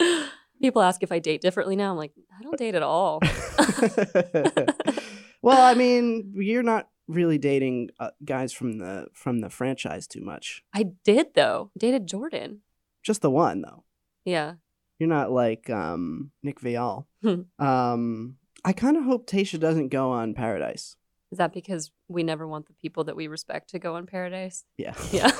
People 0.62 0.80
ask 0.80 1.02
if 1.02 1.12
I 1.12 1.18
date 1.18 1.42
differently 1.42 1.76
now. 1.76 1.90
I'm 1.90 1.98
like, 1.98 2.12
I 2.38 2.42
don't 2.42 2.56
date 2.56 2.74
at 2.74 2.82
all. 2.82 3.20
well, 5.42 5.60
I 5.60 5.74
mean, 5.74 6.32
you're 6.36 6.62
not 6.62 6.88
really 7.06 7.36
dating 7.36 7.90
uh, 8.00 8.10
guys 8.24 8.52
from 8.52 8.78
the 8.78 9.06
from 9.12 9.40
the 9.40 9.50
franchise 9.50 10.06
too 10.06 10.22
much. 10.22 10.62
I 10.72 10.92
did 11.04 11.34
though. 11.34 11.70
Dated 11.76 12.06
Jordan. 12.06 12.62
Just 13.02 13.20
the 13.20 13.30
one 13.30 13.60
though. 13.60 13.84
Yeah. 14.24 14.54
You're 14.98 15.08
not 15.08 15.30
like 15.32 15.68
um, 15.70 16.30
Nick 16.42 16.60
Viall. 16.60 17.06
Hmm. 17.22 17.42
um, 17.58 18.36
I 18.66 18.72
kind 18.74 18.96
of 18.98 19.04
hope 19.04 19.26
Tayshia 19.26 19.58
doesn't 19.58 19.88
go 19.88 20.10
on 20.12 20.34
Paradise. 20.34 20.96
Is 21.32 21.38
that 21.38 21.52
because 21.54 21.90
we 22.08 22.22
never 22.22 22.46
want 22.46 22.66
the 22.66 22.74
people 22.74 23.04
that 23.04 23.16
we 23.16 23.26
respect 23.28 23.70
to 23.70 23.78
go 23.78 23.96
on 23.96 24.06
Paradise? 24.06 24.64
Yeah. 24.76 24.94
Yeah. 25.10 25.30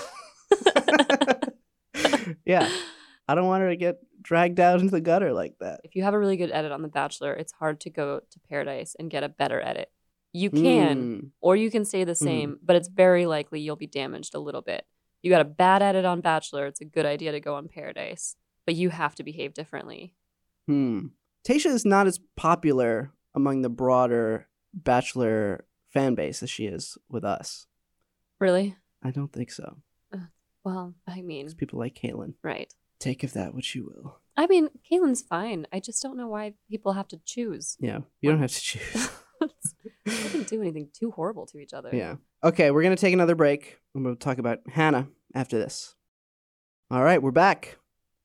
yeah. 2.44 2.68
I 3.28 3.34
don't 3.34 3.46
want 3.46 3.62
her 3.62 3.70
to 3.70 3.76
get 3.76 3.96
dragged 4.20 4.60
out 4.60 4.80
into 4.80 4.90
the 4.90 5.00
gutter 5.00 5.32
like 5.32 5.54
that. 5.60 5.80
if 5.84 5.94
you 5.94 6.02
have 6.02 6.14
a 6.14 6.18
really 6.18 6.36
good 6.36 6.50
edit 6.52 6.72
on 6.72 6.82
The 6.82 6.88
Bachelor, 6.88 7.32
it's 7.34 7.52
hard 7.52 7.80
to 7.80 7.90
go 7.90 8.20
to 8.30 8.40
Paradise 8.48 8.94
and 8.98 9.10
get 9.10 9.22
a 9.24 9.28
better 9.28 9.60
edit. 9.60 9.90
You 10.32 10.50
can, 10.50 10.96
Mm, 11.20 11.30
or 11.40 11.54
you 11.54 11.70
can 11.70 11.84
stay 11.84 12.02
the 12.04 12.14
same, 12.16 12.58
but 12.62 12.74
it's 12.76 12.88
very 12.88 13.24
likely 13.24 13.60
you'll 13.60 13.76
be 13.76 13.86
damaged 13.86 14.34
a 14.34 14.40
little 14.40 14.62
bit. 14.62 14.84
You 15.22 15.30
got 15.30 15.40
a 15.40 15.44
bad 15.44 15.80
edit 15.80 16.04
on 16.04 16.20
Bachelor, 16.20 16.66
it's 16.66 16.80
a 16.80 16.84
good 16.84 17.06
idea 17.06 17.30
to 17.32 17.40
go 17.40 17.54
on 17.54 17.68
Paradise, 17.68 18.34
but 18.66 18.74
you 18.74 18.90
have 18.90 19.14
to 19.16 19.22
behave 19.22 19.54
differently. 19.54 20.14
hmm. 20.66 21.06
Tayshia 21.46 21.66
is 21.66 21.84
not 21.84 22.06
as 22.06 22.18
popular 22.36 23.12
among 23.34 23.60
the 23.62 23.68
broader 23.68 24.48
Bachelor 24.72 25.66
fan 25.92 26.14
base 26.14 26.42
as 26.42 26.48
she 26.50 26.64
is 26.64 26.96
with 27.08 27.22
us. 27.24 27.66
Really? 28.40 28.76
I 29.02 29.10
don't 29.10 29.32
think 29.32 29.50
so. 29.52 29.76
Well, 30.64 30.94
I 31.06 31.20
mean, 31.20 31.52
people 31.52 31.78
like 31.78 31.94
Caitlyn. 31.94 32.34
right. 32.42 32.72
Take 32.98 33.22
of 33.22 33.34
that 33.34 33.54
what 33.54 33.74
you 33.74 33.84
will. 33.84 34.18
I 34.36 34.46
mean, 34.46 34.70
Caitlin's 34.90 35.20
fine. 35.20 35.66
I 35.72 35.78
just 35.80 36.02
don't 36.02 36.16
know 36.16 36.28
why 36.28 36.54
people 36.70 36.94
have 36.94 37.08
to 37.08 37.20
choose. 37.26 37.76
Yeah, 37.78 37.98
you 38.22 38.30
don't 38.30 38.40
have 38.40 38.52
to 38.52 38.60
choose. 38.60 39.10
they 40.06 40.12
didn't 40.28 40.48
do 40.48 40.62
anything 40.62 40.88
too 40.98 41.10
horrible 41.10 41.44
to 41.46 41.58
each 41.58 41.74
other. 41.74 41.90
yeah. 41.92 42.14
Okay, 42.42 42.70
we're 42.70 42.82
going 42.82 42.96
to 42.96 43.00
take 43.00 43.12
another 43.12 43.34
break 43.34 43.78
and 43.94 44.04
we'll 44.04 44.16
talk 44.16 44.38
about 44.38 44.60
Hannah 44.68 45.08
after 45.34 45.58
this. 45.58 45.94
All 46.90 47.02
right, 47.02 47.22
we're 47.22 47.30
back. 47.30 47.76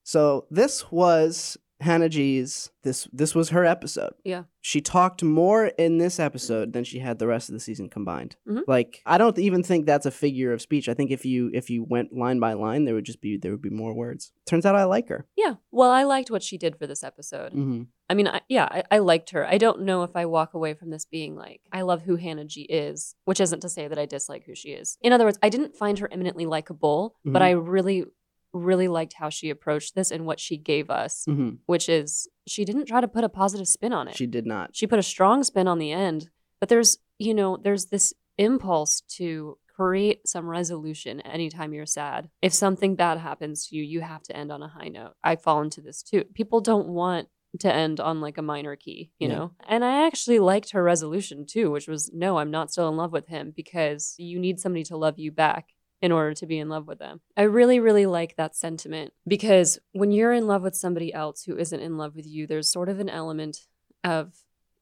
So 0.04 0.46
this 0.50 0.92
was 0.92 1.58
Hannah 1.82 2.10
G's 2.10 2.72
this 2.84 3.08
this 3.14 3.34
was 3.34 3.50
her 3.50 3.64
episode. 3.66 4.12
Yeah. 4.26 4.44
She 4.62 4.82
talked 4.82 5.24
more 5.24 5.68
in 5.68 5.98
this 5.98 6.20
episode 6.20 6.74
than 6.74 6.84
she 6.84 7.00
had 7.00 7.20
the 7.20 7.28
rest 7.28 7.48
of 7.50 7.54
the 7.54 7.60
season 7.60 7.88
combined. 7.90 8.36
Mhm. 8.48 8.64
Like 8.68 9.02
I 9.06 9.18
don't 9.18 9.38
even 9.40 9.64
think 9.64 9.86
that's 9.86 10.06
a 10.06 10.12
figure 10.12 10.52
of 10.52 10.62
speech. 10.62 10.90
I 10.90 10.94
think 10.94 11.10
if 11.10 11.24
you 11.26 11.50
if 11.54 11.70
you 11.70 11.86
went 11.88 12.12
line 12.14 12.40
by 12.40 12.52
line 12.54 12.84
there 12.84 12.96
would 12.96 13.06
just 13.06 13.22
be 13.22 13.38
there 13.38 13.52
would 13.52 13.62
be 13.62 13.70
more 13.70 13.94
words. 13.94 14.34
Turns 14.46 14.66
out 14.66 14.76
I 14.76 14.84
like 14.84 15.08
her. 15.08 15.26
Yeah. 15.38 15.56
Well, 15.72 15.90
I 15.90 16.04
liked 16.04 16.30
what 16.30 16.44
she 16.44 16.58
did 16.58 16.76
for 16.78 16.86
this 16.86 17.02
episode. 17.04 17.54
Mhm. 17.54 17.88
I 18.10 18.16
mean, 18.16 18.28
I, 18.28 18.42
yeah, 18.50 18.68
I, 18.72 18.84
I 18.92 18.98
liked 19.00 19.30
her. 19.30 19.46
I 19.48 19.60
don't 19.60 19.84
know 19.84 20.02
if 20.04 20.16
I 20.16 20.26
walk 20.26 20.56
away 20.56 20.74
from 20.74 20.90
this 20.90 21.06
being 21.06 21.36
like, 21.36 21.62
I 21.72 21.84
love 21.84 22.02
who 22.02 22.16
Hannah 22.16 22.44
G 22.46 22.62
is, 22.64 23.14
which 23.26 23.40
isn't 23.40 23.60
to 23.60 23.70
say 23.70 23.88
that 23.88 24.00
I 24.00 24.08
dislike 24.08 24.46
who 24.46 24.56
she 24.56 24.70
is. 24.70 24.98
In 25.02 25.14
other 25.14 25.26
words, 25.26 25.38
I 25.44 25.50
didn't 25.50 25.76
find 25.78 26.00
her 26.00 26.12
eminently 26.12 26.48
likable, 26.48 27.16
but 27.24 27.42
Mhm. 27.44 27.46
I 27.46 27.52
really, 27.52 28.06
really 28.54 28.88
liked 28.88 29.14
how 29.14 29.30
she 29.30 29.50
approached 29.50 29.96
this 29.96 30.12
and 30.12 30.26
what 30.26 30.40
she 30.40 30.58
gave 30.58 30.90
us, 30.90 31.26
Mhm. 31.28 31.60
which 31.66 31.88
is 31.90 32.28
she 32.48 32.66
didn't 32.66 32.86
try 32.86 33.00
to 33.02 33.08
put 33.08 33.24
a 33.24 33.30
positive 33.30 33.68
spin 33.68 33.94
on 33.94 34.08
it. 34.08 34.16
She 34.16 34.26
did 34.28 34.46
not. 34.46 34.76
she 34.76 34.88
put 34.88 35.00
a 35.00 35.04
strong 35.04 35.44
spin 35.44 35.68
on 35.68 35.78
the 35.80 35.92
end, 35.92 36.30
but 36.60 36.68
there's, 36.70 36.98
you 37.20 37.34
know, 37.34 37.58
there's 37.58 37.86
this 37.88 38.14
impulse 38.38 39.02
to 39.02 39.58
create 39.68 40.28
some 40.28 40.48
resolution 40.50 41.22
anytime 41.22 41.74
you're 41.74 41.86
sad. 41.86 42.30
If 42.42 42.54
something 42.54 42.96
bad 42.96 43.18
happens 43.20 43.68
to 43.68 43.76
you, 43.78 43.84
you 43.84 44.02
have 44.02 44.24
to 44.24 44.36
end 44.36 44.52
on 44.52 44.62
a 44.62 44.68
high 44.68 44.90
note. 44.90 45.14
I 45.24 45.36
fall 45.36 45.62
into 45.62 45.82
this 45.82 46.02
too. 46.04 46.26
People 46.34 46.60
don't 46.60 46.90
want 46.90 47.30
to 47.60 47.74
end 47.74 48.00
on 48.00 48.20
like 48.22 48.38
a 48.38 48.42
minor 48.44 48.76
key, 48.76 49.12
you 49.20 49.28
Yeah. 49.28 49.36
know? 49.36 49.52
And 49.68 49.84
I 49.86 50.06
actually 50.06 50.40
liked 50.40 50.72
her 50.72 50.84
resolution 50.84 51.46
too, 51.46 51.72
which 51.72 51.88
was 51.88 52.12
no, 52.14 52.38
I'm 52.38 52.52
not 52.52 52.72
still 52.72 52.90
in 52.90 52.98
love 52.98 53.12
with 53.12 53.28
him 53.28 53.52
because 53.56 54.16
you 54.18 54.38
need 54.40 54.60
somebody 54.60 54.84
to 54.86 54.98
love 54.98 55.18
you 55.18 55.32
back 55.32 55.70
in 56.02 56.12
order 56.12 56.34
to 56.34 56.46
be 56.46 56.58
in 56.58 56.70
love 56.70 56.88
with 56.88 57.00
them. 57.00 57.22
I 57.36 57.44
really, 57.44 57.80
really 57.80 58.06
like 58.06 58.36
that 58.38 58.56
sentiment 58.56 59.14
because 59.28 59.80
when 59.92 60.12
you're 60.12 60.34
in 60.34 60.48
love 60.48 60.62
with 60.62 60.76
somebody 60.76 61.14
else 61.14 61.44
who 61.44 61.58
isn't 61.58 61.80
in 61.80 61.98
love 61.98 62.16
with 62.16 62.26
you, 62.26 62.48
there's 62.48 62.72
sort 62.72 62.90
of 62.90 63.00
an 63.00 63.10
element 63.10 63.68
of 64.04 64.34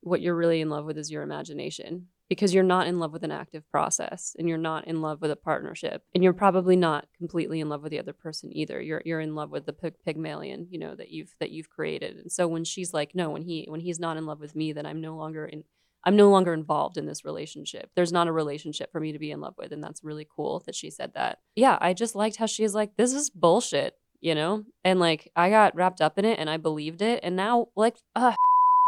what 0.02 0.22
you're 0.22 0.36
really 0.36 0.62
in 0.62 0.70
love 0.70 0.86
with 0.86 0.98
is 0.98 1.12
your 1.12 1.24
imagination 1.24 2.08
because 2.30 2.54
you're 2.54 2.64
not 2.64 2.88
in 2.88 3.00
love 3.00 3.14
with 3.14 3.24
an 3.24 3.32
active 3.32 3.70
process 3.72 4.36
and 4.38 4.50
you're 4.50 4.58
not 4.58 4.88
in 4.88 5.02
love 5.02 5.22
with 5.22 5.32
a 5.32 5.36
partnership 5.36 6.04
and 6.14 6.24
you're 6.24 6.34
probably 6.34 6.76
not 6.76 7.08
completely 7.18 7.60
in 7.60 7.70
love 7.70 7.82
with 7.82 7.92
the 7.92 8.00
other 8.00 8.14
person 8.14 8.56
either 8.56 8.82
you're 8.82 9.02
you're 9.06 9.20
in 9.20 9.36
love 9.36 9.50
with 9.50 9.66
the 9.66 9.74
pygmalion 9.74 10.68
you 10.70 10.78
know 10.78 10.96
that 10.96 11.10
you've 11.10 11.34
that 11.40 11.52
you've 11.52 11.70
created 11.70 12.18
and 12.18 12.32
so 12.32 12.48
when 12.48 12.64
she's 12.64 12.94
like 12.94 13.16
no 13.16 13.30
when 13.30 13.42
he 13.42 13.66
when 13.70 13.80
he's 13.80 14.00
not 14.00 14.18
in 14.18 14.26
love 14.26 14.40
with 14.40 14.56
me 14.56 14.74
then 14.74 14.86
I'm 14.86 15.02
no 15.02 15.16
longer 15.16 15.46
in 15.46 15.64
I'm 16.04 16.16
no 16.16 16.30
longer 16.30 16.54
involved 16.54 16.98
in 16.98 17.06
this 17.06 17.26
relationship. 17.26 17.92
There's 17.96 18.14
not 18.14 18.28
a 18.28 18.32
relationship 18.32 18.92
for 18.92 19.00
me 19.00 19.12
to 19.12 19.20
be 19.20 19.32
in 19.32 19.42
love 19.42 19.56
with. 19.58 19.72
And 19.74 19.84
that's 19.84 20.04
really 20.04 20.28
cool 20.34 20.62
that 20.66 20.76
she 20.76 20.90
said 20.90 21.14
that. 21.16 21.40
Yeah, 21.56 21.78
I 21.82 21.94
just 21.94 22.16
liked 22.16 22.38
how 22.38 22.46
she's 22.46 22.74
like, 22.74 22.96
this 22.96 23.14
is 23.14 23.30
bullshit. 23.30 23.96
you 24.22 24.34
know? 24.34 24.64
And 24.86 25.00
like 25.00 25.32
I 25.36 25.50
got 25.50 25.76
wrapped 25.76 26.02
up 26.02 26.18
in 26.18 26.26
it 26.26 26.40
and 26.40 26.50
I 26.50 26.58
believed 26.58 27.02
it. 27.02 27.20
And 27.24 27.36
now, 27.36 27.68
like, 27.76 27.98
uh, 28.16 28.34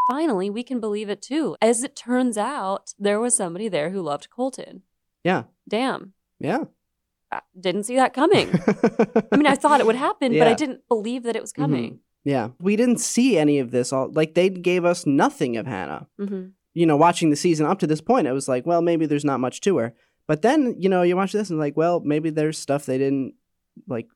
finally, 0.09 0.49
we 0.49 0.63
can 0.63 0.79
believe 0.79 1.09
it 1.09 1.21
too. 1.21 1.55
As 1.61 1.83
it 1.83 1.95
turns 1.95 2.37
out, 2.37 2.93
there 2.97 3.19
was 3.19 3.35
somebody 3.35 3.67
there 3.67 3.89
who 3.91 4.01
loved 4.01 4.29
Colton. 4.29 4.83
Yeah. 5.23 5.43
Damn. 5.67 6.13
Yeah. 6.39 6.63
I 7.31 7.41
didn't 7.59 7.83
see 7.83 7.95
that 7.97 8.13
coming. 8.13 8.49
I 9.31 9.35
mean, 9.35 9.45
I 9.45 9.53
thought 9.61 9.79
it 9.81 9.85
would 9.85 9.95
happen, 9.95 10.31
but 10.39 10.47
I 10.47 10.53
didn't 10.55 10.87
believe 10.87 11.23
that 11.23 11.35
it 11.35 11.41
was 11.43 11.51
coming. 11.51 11.99
Yeah. 12.23 12.49
We 12.59 12.75
didn't 12.75 12.97
see 12.99 13.37
any 13.37 13.59
of 13.59 13.69
this 13.71 13.93
all 13.93 14.09
like 14.11 14.33
they 14.33 14.49
gave 14.49 14.83
us 14.85 15.05
nothing 15.05 15.57
of 15.57 15.67
Hannah. 15.67 16.07
hmm 16.17 16.47
You 16.79 16.85
know, 16.85 16.97
watching 16.97 17.29
the 17.29 17.35
season 17.35 17.65
up 17.65 17.79
to 17.79 17.87
this 17.87 18.01
point, 18.01 18.27
it 18.27 18.31
was 18.31 18.47
like, 18.47 18.65
well, 18.65 18.81
maybe 18.81 19.05
there's 19.05 19.25
not 19.25 19.39
much 19.39 19.59
to 19.61 19.77
her. 19.79 19.93
But 20.27 20.41
then, 20.43 20.75
you 20.77 20.87
know, 20.89 21.01
you 21.01 21.15
watch 21.17 21.31
this 21.33 21.49
and 21.49 21.59
like, 21.59 21.75
well, 21.75 21.99
maybe 21.99 22.29
there's 22.29 22.57
stuff 22.57 22.85
they 22.85 22.97
didn't 22.97 23.33
like 23.87 24.07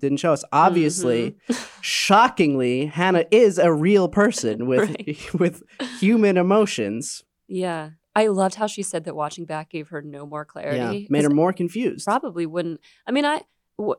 didn't 0.00 0.18
show 0.18 0.32
us. 0.32 0.44
Obviously, 0.52 1.36
Mm-hmm. 1.50 1.80
shockingly, 1.82 2.86
Hannah 2.86 3.24
is 3.30 3.58
a 3.58 3.72
real 3.72 4.08
person 4.08 4.66
with 4.66 4.88
Right. 4.90 5.34
with 5.42 5.62
human 6.00 6.36
emotions. 6.36 7.24
Yeah. 7.46 7.90
I 8.14 8.26
loved 8.28 8.54
how 8.56 8.66
she 8.66 8.82
said 8.82 9.04
that 9.04 9.14
watching 9.14 9.44
back 9.44 9.70
gave 9.70 9.88
her 9.88 10.02
no 10.02 10.26
more 10.26 10.44
clarity. 10.44 10.98
Yeah. 11.00 11.06
Made 11.10 11.24
her 11.24 11.30
more 11.30 11.52
confused. 11.52 12.04
probably 12.06 12.46
wouldn't. 12.46 12.80
I 13.06 13.12
mean, 13.12 13.24
I, 13.24 13.42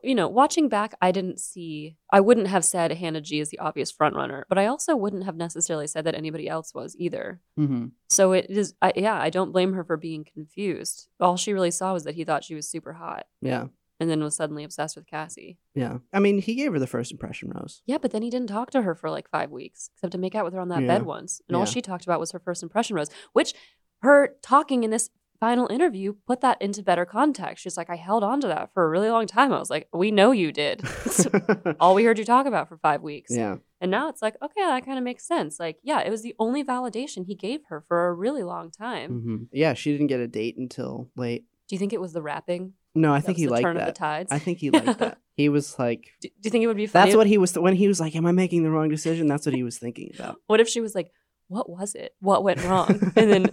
you 0.02 0.14
know, 0.14 0.28
watching 0.28 0.68
back, 0.68 0.94
I 1.00 1.10
didn't 1.10 1.40
see, 1.40 1.96
I 2.12 2.20
wouldn't 2.20 2.48
have 2.48 2.64
said 2.64 2.92
Hannah 2.92 3.20
G 3.20 3.40
is 3.40 3.48
the 3.48 3.58
obvious 3.58 3.90
front 3.90 4.14
runner, 4.14 4.44
but 4.48 4.58
I 4.58 4.66
also 4.66 4.94
wouldn't 4.94 5.24
have 5.24 5.36
necessarily 5.36 5.86
said 5.86 6.04
that 6.04 6.14
anybody 6.14 6.48
else 6.48 6.74
was 6.74 6.94
either. 6.98 7.40
hmm 7.56 7.86
So 8.10 8.32
it 8.32 8.46
is, 8.50 8.74
I, 8.82 8.92
yeah, 8.94 9.18
I 9.18 9.30
don't 9.30 9.52
blame 9.52 9.72
her 9.72 9.84
for 9.84 9.96
being 9.96 10.24
confused. 10.24 11.08
All 11.18 11.36
she 11.36 11.52
really 11.54 11.70
saw 11.70 11.92
was 11.94 12.04
that 12.04 12.14
he 12.14 12.24
thought 12.24 12.44
she 12.44 12.54
was 12.54 12.68
super 12.68 12.92
hot 12.92 13.26
Yeah. 13.40 13.68
and 13.98 14.10
then 14.10 14.22
was 14.22 14.36
suddenly 14.36 14.64
obsessed 14.64 14.96
with 14.96 15.06
Cassie. 15.06 15.58
Yeah. 15.74 15.98
I 16.12 16.20
mean, 16.20 16.38
he 16.42 16.54
gave 16.56 16.72
her 16.72 16.78
the 16.78 16.86
first 16.86 17.10
impression 17.10 17.50
rose. 17.54 17.80
Yeah, 17.86 17.98
but 17.98 18.10
then 18.10 18.22
he 18.22 18.28
didn't 18.30 18.48
talk 18.50 18.70
to 18.72 18.82
her 18.82 18.94
for 18.94 19.08
like 19.08 19.30
five 19.30 19.50
weeks, 19.50 19.88
except 19.94 20.12
to 20.12 20.18
make 20.18 20.34
out 20.34 20.44
with 20.44 20.52
her 20.54 20.60
on 20.60 20.68
that 20.68 20.82
Yeah. 20.82 20.88
bed 20.88 21.02
once. 21.04 21.40
And 21.48 21.56
all 21.56 21.64
she 21.64 21.80
talked 21.80 22.04
about 22.04 22.20
was 22.20 22.32
her 22.32 22.38
first 22.38 22.62
impression 22.62 22.96
rose, 22.96 23.08
which 23.32 23.54
her 24.02 24.36
talking 24.42 24.84
in 24.84 24.90
this 24.90 25.10
final 25.40 25.66
interview 25.70 26.14
put 26.26 26.42
that 26.42 26.60
into 26.60 26.82
better 26.82 27.04
context. 27.06 27.62
She's 27.64 27.76
like, 27.76 27.88
I 27.90 27.96
held 27.96 28.22
on 28.22 28.40
to 28.42 28.46
that 28.48 28.72
for 28.74 28.84
a 28.84 28.88
really 28.90 29.08
long 29.10 29.26
time. 29.26 29.52
I 29.52 29.58
was 29.58 29.70
like, 29.70 29.88
we 29.92 30.10
know 30.10 30.30
you 30.32 30.52
did. 30.52 30.82
All 31.80 31.94
we 31.94 32.04
heard 32.04 32.18
you 32.18 32.24
talk 32.24 32.46
about 32.46 32.68
for 32.68 32.76
five 32.78 33.02
weeks. 33.02 33.34
yeah. 33.34 33.56
And 33.80 33.90
now 33.90 34.10
it's 34.10 34.20
like, 34.20 34.36
okay, 34.42 34.60
that 34.60 34.84
kind 34.84 34.98
of 34.98 35.04
makes 35.04 35.26
sense. 35.26 35.58
Like, 35.58 35.78
yeah, 35.82 36.00
it 36.00 36.10
was 36.10 36.20
the 36.22 36.34
only 36.38 36.62
validation 36.62 37.24
he 37.26 37.34
gave 37.34 37.60
her 37.70 37.82
for 37.88 38.08
a 38.08 38.12
really 38.12 38.42
long 38.42 38.70
time. 38.70 39.10
hmm 39.10 39.36
Yeah. 39.52 39.72
She 39.74 39.90
didn't 39.92 40.08
get 40.08 40.20
a 40.20 40.28
date 40.28 40.58
until 40.58 41.08
late. 41.16 41.46
Do 41.68 41.74
you 41.74 41.78
think 41.78 41.92
it 41.94 42.00
was 42.00 42.12
the 42.12 42.20
rapping? 42.22 42.74
No, 42.94 43.12
I 43.14 43.20
That 43.20 43.26
think 43.26 43.38
he 43.38 43.46
the 43.46 43.52
liked 43.52 43.62
turn 43.62 43.76
of 43.78 43.86
the 43.86 43.92
tides. 43.92 44.30
I 44.32 44.38
think 44.38 44.58
he 44.58 44.70
liked 44.70 44.98
that. 44.98 45.18
He 45.36 45.48
was 45.48 45.78
like, 45.78 46.10
do, 46.20 46.28
do 46.28 46.34
you 46.42 46.50
think 46.50 46.64
it 46.64 46.66
would 46.66 46.76
be 46.76 46.86
funny? 46.86 47.06
that's 47.06 47.16
what 47.16 47.26
he 47.26 47.38
was, 47.38 47.54
when 47.58 47.74
he 47.74 47.88
was 47.88 47.98
like, 47.98 48.14
am 48.14 48.26
I 48.26 48.32
making 48.32 48.62
the 48.62 48.68
wrong 48.70 48.90
decision? 48.90 49.26
That's 49.26 49.46
what 49.46 49.54
he 49.54 49.62
was 49.62 49.78
thinking 49.78 50.10
about. 50.18 50.36
What 50.48 50.60
if 50.60 50.68
she 50.68 50.82
was 50.82 50.94
like, 50.94 51.10
what 51.48 51.70
was 51.70 51.94
it? 51.94 52.14
What 52.20 52.42
went 52.44 52.62
wrong? 52.64 53.12
and 53.16 53.30
then 53.30 53.50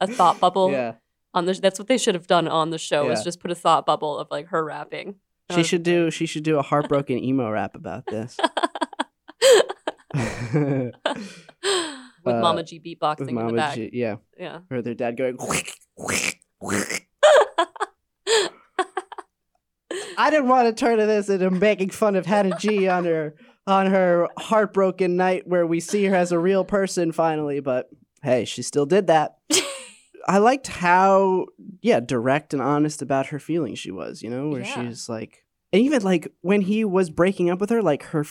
a 0.00 0.06
thought 0.06 0.40
bubble 0.40 0.70
yeah. 0.72 0.94
on 1.34 1.46
the. 1.46 1.54
That's 1.54 1.78
what 1.78 1.88
they 1.88 1.98
should 1.98 2.14
have 2.14 2.26
done 2.26 2.48
on 2.48 2.70
the 2.70 2.78
show. 2.78 3.10
Is 3.10 3.22
just 3.22 3.40
put 3.40 3.50
a 3.50 3.54
thought 3.54 3.86
bubble 3.86 4.18
of 4.18 4.28
like 4.30 4.48
her 4.48 4.64
rapping. 4.64 5.16
She 5.54 5.64
should 5.64 5.82
do, 5.82 6.12
she 6.12 6.26
should 6.26 6.44
do 6.44 6.58
a 6.58 6.62
heartbroken 6.62 7.18
emo 7.18 7.50
rap 7.50 7.74
about 7.74 8.06
this. 8.06 8.36
with 12.24 12.34
Uh, 12.34 12.40
Mama 12.40 12.62
G 12.62 12.80
beatboxing 12.80 13.20
With 13.20 13.28
in 13.28 13.34
the 13.34 13.42
Mama 13.42 13.56
back. 13.56 13.74
G, 13.74 13.90
yeah. 13.92 14.16
Yeah. 14.38 14.60
Or 14.70 14.82
their 14.82 14.94
dad 14.94 15.16
going, 15.16 15.36
I 20.16 20.30
didn't 20.30 20.48
want 20.48 20.68
to 20.68 20.72
turn 20.72 20.98
to 20.98 21.06
this 21.06 21.28
into 21.28 21.50
making 21.50 21.90
fun 21.90 22.16
of 22.16 22.26
Hannah 22.26 22.56
G 22.58 22.88
on 22.88 23.04
her 23.04 23.34
on 23.66 23.86
her 23.86 24.28
heartbroken 24.38 25.16
night 25.16 25.46
where 25.46 25.66
we 25.66 25.80
see 25.80 26.04
her 26.06 26.14
as 26.14 26.32
a 26.32 26.38
real 26.38 26.64
person 26.64 27.12
finally, 27.12 27.60
but 27.60 27.88
hey, 28.22 28.44
she 28.44 28.62
still 28.62 28.86
did 28.86 29.06
that. 29.08 29.36
I 30.28 30.38
liked 30.38 30.68
how 30.68 31.46
yeah, 31.82 32.00
direct 32.00 32.52
and 32.52 32.62
honest 32.62 33.02
about 33.02 33.26
her 33.28 33.38
feelings 33.38 33.78
she 33.78 33.90
was, 33.90 34.22
you 34.22 34.30
know, 34.30 34.48
where 34.48 34.60
Yeah. 34.62 34.88
she's 34.88 35.08
like 35.08 35.44
and 35.72 35.82
even 35.82 36.02
like 36.02 36.32
when 36.40 36.62
he 36.62 36.84
was 36.84 37.10
breaking 37.10 37.48
up 37.50 37.60
with 37.60 37.70
her, 37.70 37.82
like 37.82 38.02
her 38.04 38.24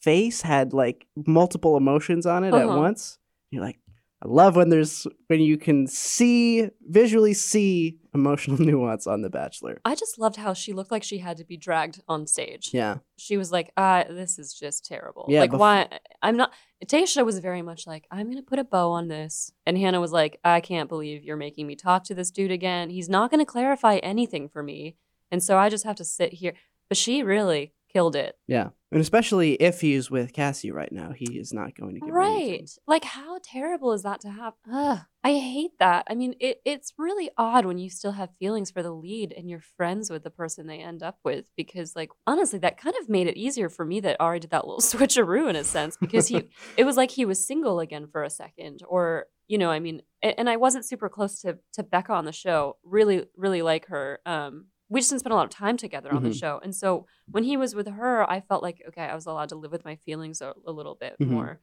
face 0.00 0.42
had 0.42 0.72
like 0.72 1.06
multiple 1.26 1.76
emotions 1.76 2.26
on 2.26 2.44
it 2.44 2.54
at 2.54 2.66
Uh-huh. 2.66 2.76
once. 2.78 3.18
You're 3.50 3.62
like, 3.64 3.78
I 4.22 4.28
love 4.28 4.56
when 4.56 4.70
there's 4.70 5.06
when 5.26 5.40
you 5.40 5.58
can 5.58 5.86
see 5.86 6.70
visually 6.88 7.34
see 7.34 7.98
emotional 8.14 8.58
nuance 8.60 9.06
on 9.06 9.20
The 9.20 9.28
Bachelor. 9.28 9.78
I 9.84 9.94
just 9.94 10.18
loved 10.18 10.36
how 10.36 10.54
she 10.54 10.72
looked 10.72 10.90
like 10.90 11.02
she 11.02 11.18
had 11.18 11.36
to 11.36 11.44
be 11.44 11.58
dragged 11.58 12.00
on 12.08 12.26
stage. 12.26 12.70
Yeah. 12.72 12.98
She 13.18 13.36
was 13.36 13.52
like, 13.52 13.72
uh, 13.76 14.04
this 14.08 14.38
is 14.38 14.54
just 14.54 14.86
terrible. 14.86 15.26
Yeah, 15.28 15.40
like, 15.40 15.50
bef- 15.50 15.58
why? 15.58 15.88
I'm 16.22 16.36
not. 16.36 16.52
Tayshia 16.86 17.26
was 17.26 17.38
very 17.40 17.60
much 17.60 17.86
like, 17.86 18.06
I'm 18.10 18.26
going 18.26 18.36
to 18.36 18.42
put 18.42 18.58
a 18.58 18.64
bow 18.64 18.90
on 18.90 19.08
this. 19.08 19.52
And 19.66 19.76
Hannah 19.76 20.00
was 20.00 20.12
like, 20.12 20.38
I 20.44 20.60
can't 20.60 20.88
believe 20.88 21.22
you're 21.22 21.36
making 21.36 21.66
me 21.66 21.76
talk 21.76 22.04
to 22.04 22.14
this 22.14 22.30
dude 22.30 22.50
again. 22.50 22.90
He's 22.90 23.08
not 23.08 23.30
going 23.30 23.40
to 23.40 23.50
clarify 23.50 23.96
anything 23.96 24.48
for 24.48 24.62
me. 24.62 24.96
And 25.30 25.42
so 25.42 25.58
I 25.58 25.68
just 25.68 25.84
have 25.84 25.96
to 25.96 26.04
sit 26.04 26.34
here. 26.34 26.54
But 26.88 26.96
she 26.96 27.22
really 27.22 27.74
killed 27.92 28.16
it. 28.16 28.38
Yeah. 28.46 28.68
And 28.92 29.00
especially 29.00 29.54
if 29.54 29.80
he's 29.80 30.10
with 30.12 30.32
Cassie 30.32 30.70
right 30.70 30.92
now, 30.92 31.10
he 31.10 31.38
is 31.38 31.52
not 31.52 31.74
going 31.74 31.96
to 31.96 32.02
anything. 32.02 32.12
Right. 32.14 32.70
Like, 32.86 33.02
how 33.02 33.38
terrible 33.42 33.92
is 33.92 34.04
that 34.04 34.20
to 34.20 34.30
have? 34.30 34.54
Ugh, 34.72 35.00
I 35.24 35.32
hate 35.34 35.72
that. 35.80 36.06
I 36.08 36.14
mean, 36.14 36.36
it, 36.38 36.60
it's 36.64 36.92
really 36.96 37.30
odd 37.36 37.64
when 37.64 37.78
you 37.78 37.90
still 37.90 38.12
have 38.12 38.30
feelings 38.38 38.70
for 38.70 38.84
the 38.84 38.92
lead 38.92 39.34
and 39.36 39.50
you're 39.50 39.60
friends 39.60 40.08
with 40.08 40.22
the 40.22 40.30
person 40.30 40.68
they 40.68 40.78
end 40.78 41.02
up 41.02 41.18
with 41.24 41.50
because, 41.56 41.96
like, 41.96 42.10
honestly, 42.28 42.60
that 42.60 42.78
kind 42.78 42.94
of 43.00 43.08
made 43.08 43.26
it 43.26 43.36
easier 43.36 43.68
for 43.68 43.84
me 43.84 43.98
that 44.00 44.22
Arie 44.22 44.38
did 44.38 44.50
that 44.50 44.66
little 44.66 44.80
switcheroo 44.80 45.50
in 45.50 45.56
a 45.56 45.64
sense 45.64 45.96
because 45.96 46.28
he, 46.28 46.48
it 46.76 46.84
was 46.84 46.96
like 46.96 47.10
he 47.10 47.24
was 47.24 47.44
single 47.44 47.80
again 47.80 48.06
for 48.06 48.22
a 48.22 48.30
second 48.30 48.82
or, 48.88 49.26
you 49.48 49.58
know, 49.58 49.70
I 49.70 49.80
mean, 49.80 50.02
a- 50.22 50.38
and 50.38 50.48
I 50.48 50.56
wasn't 50.58 50.86
super 50.86 51.08
close 51.08 51.40
to, 51.40 51.58
to 51.72 51.82
Becca 51.82 52.12
on 52.12 52.24
the 52.24 52.32
show. 52.32 52.76
Really, 52.84 53.26
really 53.36 53.62
like 53.62 53.86
her. 53.86 54.20
Um, 54.24 54.66
we 54.88 55.00
just 55.00 55.10
didn't 55.10 55.20
spend 55.20 55.32
a 55.32 55.36
lot 55.36 55.44
of 55.44 55.50
time 55.50 55.76
together 55.76 56.12
on 56.12 56.22
the 56.22 56.30
Mhm. 56.30 56.38
show. 56.38 56.60
And 56.62 56.74
so 56.74 57.06
when 57.30 57.44
he 57.44 57.56
was 57.56 57.74
with 57.74 57.88
her, 57.88 58.28
I 58.30 58.40
felt 58.40 58.62
like, 58.62 58.82
okay, 58.88 59.02
I 59.02 59.14
was 59.14 59.26
allowed 59.26 59.48
to 59.50 59.56
live 59.56 59.72
with 59.72 59.84
my 59.84 59.96
feelings 59.96 60.40
a, 60.40 60.54
a 60.66 60.72
little 60.72 60.94
bit 60.94 61.16
Mhm. 61.20 61.28
more. 61.28 61.60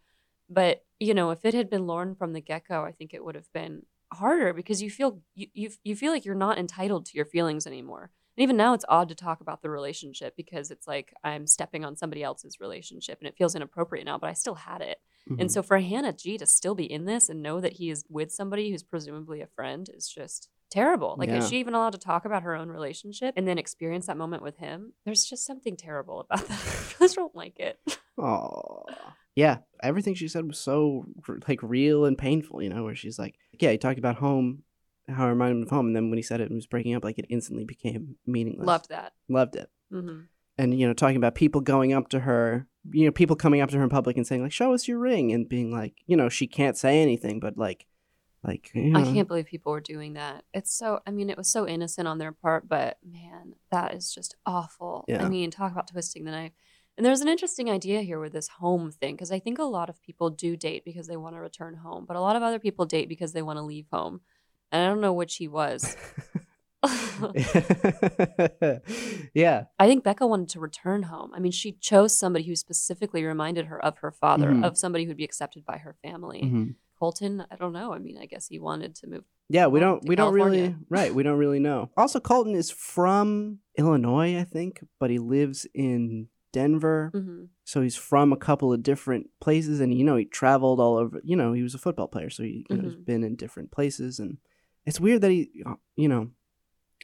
But 0.50 0.86
you 1.00 1.14
know, 1.14 1.32
if 1.32 1.46
it 1.46 1.54
had 1.54 1.70
been 1.70 1.88
Lauren 1.88 2.16
from 2.16 2.34
the 2.34 2.42
get 2.42 2.68
go, 2.68 2.84
I 2.84 2.92
think 2.92 3.14
it 3.14 3.24
would 3.24 3.36
have 3.36 3.52
been 3.54 3.86
harder 4.14 4.54
because 4.54 4.82
you 4.82 4.92
feel 4.92 5.22
you, 5.36 5.48
you 5.54 5.72
you 5.84 5.96
feel 5.96 6.12
like 6.12 6.26
you're 6.26 6.36
not 6.36 6.58
entitled 6.58 7.06
to 7.08 7.16
your 7.18 7.26
feelings 7.26 7.66
anymore. 7.68 8.12
And 8.38 8.44
even 8.44 8.58
now, 8.58 8.74
it's 8.74 8.86
odd 8.90 9.10
to 9.10 9.16
talk 9.16 9.42
about 9.42 9.62
the 9.62 9.70
relationship 9.70 10.36
because 10.36 10.72
it's 10.72 10.88
like 10.88 11.14
I'm 11.24 11.46
stepping 11.48 11.86
on 11.86 11.96
somebody 11.96 12.24
else's 12.24 12.60
relationship, 12.60 13.20
and 13.20 13.28
it 13.28 13.38
feels 13.38 13.56
inappropriate 13.56 14.06
now. 14.06 14.18
But 14.18 14.30
I 14.30 14.34
still 14.34 14.56
had 14.56 14.82
it, 14.82 15.00
Mhm. 15.30 15.40
and 15.40 15.52
so 15.52 15.64
for 15.64 15.80
Hannah 15.80 16.14
G 16.14 16.38
to 16.38 16.46
still 16.46 16.76
be 16.76 16.92
in 16.92 17.06
this 17.06 17.30
and 17.30 17.42
know 17.42 17.62
that 17.62 17.74
he 17.74 17.90
is 17.90 18.06
with 18.10 18.32
somebody 18.32 18.70
who's 18.72 18.84
presumably 18.84 19.42
a 19.42 19.48
friend 19.48 19.90
is 19.94 20.08
just 20.10 20.50
terrible. 20.74 21.16
Like, 21.18 21.30
Yeah. 21.30 21.38
is 21.38 21.48
she 21.50 21.60
even 21.60 21.74
allowed 21.74 21.94
to 21.94 22.00
talk 22.00 22.26
about 22.26 22.44
her 22.44 22.56
own 22.56 22.70
relationship 22.70 23.34
and 23.38 23.48
then 23.48 23.58
experience 23.58 24.08
that 24.08 24.18
moment 24.18 24.44
with 24.44 24.58
him? 24.58 24.94
There's 25.06 25.24
just 25.26 25.46
something 25.46 25.78
terrible 25.78 26.20
about 26.22 26.48
that. 26.48 26.60
I 27.00 27.04
just 27.06 27.16
don't 27.16 27.36
like 27.36 27.60
it. 27.60 27.80
Aw. 28.18 29.14
Yeah, 29.36 29.58
everything 29.82 30.14
she 30.16 30.28
said 30.28 30.46
was 30.46 30.60
so 30.60 31.06
like 31.48 31.60
real 31.64 32.06
and 32.06 32.18
painful, 32.18 32.62
you 32.62 32.70
know, 32.70 32.84
where 32.84 32.96
she's 32.96 33.18
like, 33.18 33.36
yeah, 33.60 33.72
he 33.72 33.78
talked 33.78 33.98
about 34.00 34.18
home, 34.18 34.64
how 35.08 35.26
it 35.26 35.30
reminded 35.30 35.58
him 35.58 35.64
of 35.64 35.70
home, 35.70 35.88
and 35.88 35.96
then 35.96 36.10
when 36.10 36.18
he 36.18 36.24
said 36.24 36.40
it 36.40 36.50
and 36.50 36.56
was 36.56 36.68
breaking 36.68 36.94
up, 36.96 37.04
like 37.04 37.18
it 37.18 37.26
instantly 37.30 37.66
became 37.66 38.16
meaningless. 38.28 38.68
Loved 38.68 38.90
that. 38.90 39.14
Loved 39.30 39.56
it. 39.56 39.70
hmm 39.92 40.22
And, 40.58 40.80
you 40.80 40.86
know, 40.88 40.94
talking 40.94 41.18
about 41.18 41.34
people 41.36 41.62
going 41.62 41.94
up 41.94 42.10
to 42.10 42.20
her, 42.22 42.68
you 42.92 43.06
know, 43.06 43.12
people 43.12 43.36
coming 43.36 43.60
up 43.62 43.70
to 43.72 43.78
her 43.78 43.84
in 43.84 43.90
public 43.90 44.18
and 44.18 44.28
saying, 44.28 44.44
like, 44.44 44.52
show 44.52 44.74
us 44.74 44.88
your 44.88 45.00
ring, 45.00 45.32
and 45.32 45.50
being 45.50 45.72
like, 45.72 45.96
you 46.06 46.16
know, 46.16 46.30
she 46.30 46.46
can't 46.46 46.78
say 46.78 47.02
anything, 47.02 47.40
but 47.40 47.58
like, 47.58 47.88
like, 48.44 48.72
you 48.74 48.94
I 48.96 49.04
can't 49.04 49.28
believe 49.28 49.46
people 49.46 49.72
were 49.72 49.82
doing 49.82 50.14
that. 50.14 50.44
It's 50.54 50.74
so, 50.74 51.00
I 51.08 51.12
mean, 51.12 51.30
it 51.30 51.38
was 51.38 51.50
so 51.50 51.68
innocent 51.68 52.08
on 52.08 52.18
their 52.18 52.32
part, 52.32 52.68
but 52.68 52.98
man, 53.04 53.54
that 53.72 53.94
is 53.94 54.14
just 54.14 54.36
awful. 54.46 55.06
Yeah. 55.08 55.24
I 55.26 55.30
mean, 55.30 55.52
talk 55.52 55.72
about 55.72 55.88
twisting 55.90 56.26
the 56.26 56.32
knife. 56.32 56.52
And 56.98 57.06
there's 57.06 57.22
an 57.22 57.28
interesting 57.28 57.70
idea 57.72 58.02
here 58.02 58.20
with 58.20 58.34
this 58.34 58.48
home 58.50 58.92
thing, 58.92 59.16
because 59.16 59.32
I 59.32 59.40
think 59.40 59.58
a 59.60 59.64
lot 59.64 59.90
of 59.90 60.02
people 60.04 60.30
do 60.30 60.56
date 60.56 60.86
because 60.86 61.08
they 61.08 61.18
want 61.18 61.36
to 61.36 61.40
return 61.40 61.76
home, 61.76 62.06
but 62.06 62.16
a 62.18 62.22
lot 62.22 62.36
of 62.36 62.44
other 62.44 62.60
people 62.60 62.86
date 62.86 63.10
because 63.10 63.34
they 63.34 63.42
want 63.42 63.58
to 63.58 63.64
leave 63.64 63.88
home. 63.92 64.22
And 64.72 64.84
I 64.84 64.88
don't 64.88 65.02
know 65.02 65.14
which 65.14 65.36
he 65.38 65.48
was. 65.48 65.96
yeah. 69.34 69.64
I 69.80 69.88
think 69.88 70.04
Becca 70.04 70.28
wanted 70.28 70.50
to 70.50 70.60
return 70.60 71.04
home. 71.04 71.32
I 71.34 71.40
mean, 71.40 71.52
she 71.52 71.74
chose 71.74 72.18
somebody 72.18 72.46
who 72.46 72.56
specifically 72.56 73.24
reminded 73.24 73.66
her 73.68 73.84
of 73.84 74.00
her 74.00 74.12
father, 74.12 74.52
Mhm. 74.52 74.66
of 74.66 74.78
somebody 74.78 75.06
who'd 75.06 75.18
be 75.18 75.24
accepted 75.24 75.66
by 75.66 75.78
her 75.78 75.96
family. 76.04 76.42
Mhm. 76.44 76.76
Colton, 77.00 77.46
I 77.52 77.56
don't 77.56 77.74
know. 77.74 77.94
I 77.94 78.00
mean, 78.00 78.18
I 78.18 78.26
guess 78.26 78.48
he 78.48 78.60
wanted 78.60 78.96
to 78.96 79.08
move. 79.08 79.24
Yeah, 79.50 79.68
we 79.68 79.80
don't 79.80 80.08
we 80.08 80.16
don't 80.16 80.34
really 80.34 80.76
right, 80.90 81.14
we 81.14 81.24
don't 81.24 81.38
really 81.38 81.60
know. 81.60 81.90
Also 81.98 82.20
Colton 82.20 82.56
is 82.56 82.72
from 82.72 83.60
Illinois, 83.78 84.40
I 84.40 84.44
think, 84.46 84.82
but 85.00 85.10
he 85.10 85.20
lives 85.20 85.68
in 85.74 86.28
Denver. 86.54 87.12
Mhm. 87.14 87.48
So 87.66 87.82
he's 87.82 87.96
from 87.96 88.32
a 88.32 88.38
couple 88.38 88.72
of 88.72 88.84
different 88.84 89.30
places 89.42 89.80
and 89.80 89.94
you 89.94 90.04
know, 90.04 90.16
he 90.16 90.26
traveled 90.26 90.80
all 90.80 90.98
over, 90.98 91.20
you 91.24 91.36
know, 91.36 91.52
he 91.54 91.62
was 91.64 91.74
a 91.76 91.80
football 91.80 92.08
player, 92.08 92.30
so 92.30 92.44
he 92.44 92.66
you 92.70 92.78
know, 92.78 92.84
he's 92.84 92.96
Mhm. 92.96 93.06
been 93.06 93.24
in 93.24 93.36
different 93.36 93.72
places 93.72 94.20
and 94.20 94.38
it's 94.86 95.00
weird 95.00 95.22
that 95.22 95.32
he 95.32 95.50
uh, 95.66 95.76
you 95.96 96.08
know, 96.08 96.30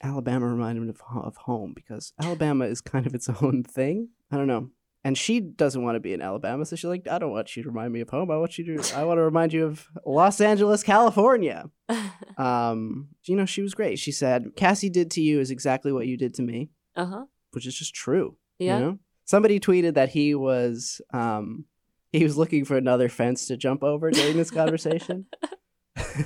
Alabama 0.02 0.48
reminded 0.48 0.84
him 0.84 0.90
of, 0.90 1.02
of 1.26 1.36
home 1.38 1.74
because 1.74 2.14
Alabama 2.22 2.66
is 2.66 2.80
kind 2.82 3.06
of 3.06 3.14
its 3.14 3.28
own 3.42 3.64
thing. 3.64 4.10
I 4.32 4.38
don't 4.38 4.48
know. 4.48 4.70
And 5.04 5.18
she 5.18 5.40
doesn't 5.40 5.82
want 5.82 5.96
to 5.96 6.02
be 6.02 6.12
in 6.12 6.22
Alabama, 6.22 6.66
so 6.66 6.76
she's 6.76 6.84
like, 6.84 7.08
I 7.08 7.20
don't 7.20 7.32
want 7.32 7.56
you 7.56 7.64
to 7.64 7.70
remind 7.70 7.94
me 7.94 8.02
of 8.02 8.10
home. 8.10 8.30
I 8.30 8.38
want 8.38 8.58
you 8.58 8.78
to 8.78 8.98
I 8.98 9.04
want 9.06 9.18
to 9.18 9.24
remind 9.24 9.54
you 9.54 9.66
of 9.66 9.88
Los 10.06 10.42
Angeles, 10.42 10.84
California. 10.84 11.70
Um, 12.38 13.10
you 13.26 13.36
know, 13.36 13.46
she 13.46 13.62
was 13.62 13.74
great. 13.74 14.00
She 14.00 14.14
said, 14.14 14.52
Cassie 14.56 14.90
did 14.90 15.12
to 15.12 15.22
you 15.22 15.42
is 15.42 15.52
exactly 15.52 15.92
what 15.92 16.08
you 16.08 16.16
did 16.16 16.34
to 16.36 16.42
me, 16.42 16.70
uh 16.96 17.06
huh. 17.06 17.26
which 17.52 17.68
is 17.68 17.76
just 17.76 17.94
true. 17.94 18.38
Yeah. 18.60 18.78
You 18.78 18.86
know? 18.86 19.00
Somebody 19.26 19.60
tweeted 19.60 19.96
that 19.96 20.08
he 20.10 20.36
was 20.36 21.02
um 21.14 21.66
he 22.14 22.24
was 22.24 22.38
looking 22.38 22.64
for 22.64 22.78
another 22.78 23.10
fence 23.10 23.48
to 23.48 23.58
jump 23.58 23.84
over 23.84 24.10
during 24.12 24.38
this 24.38 24.52
conversation. 24.52 25.26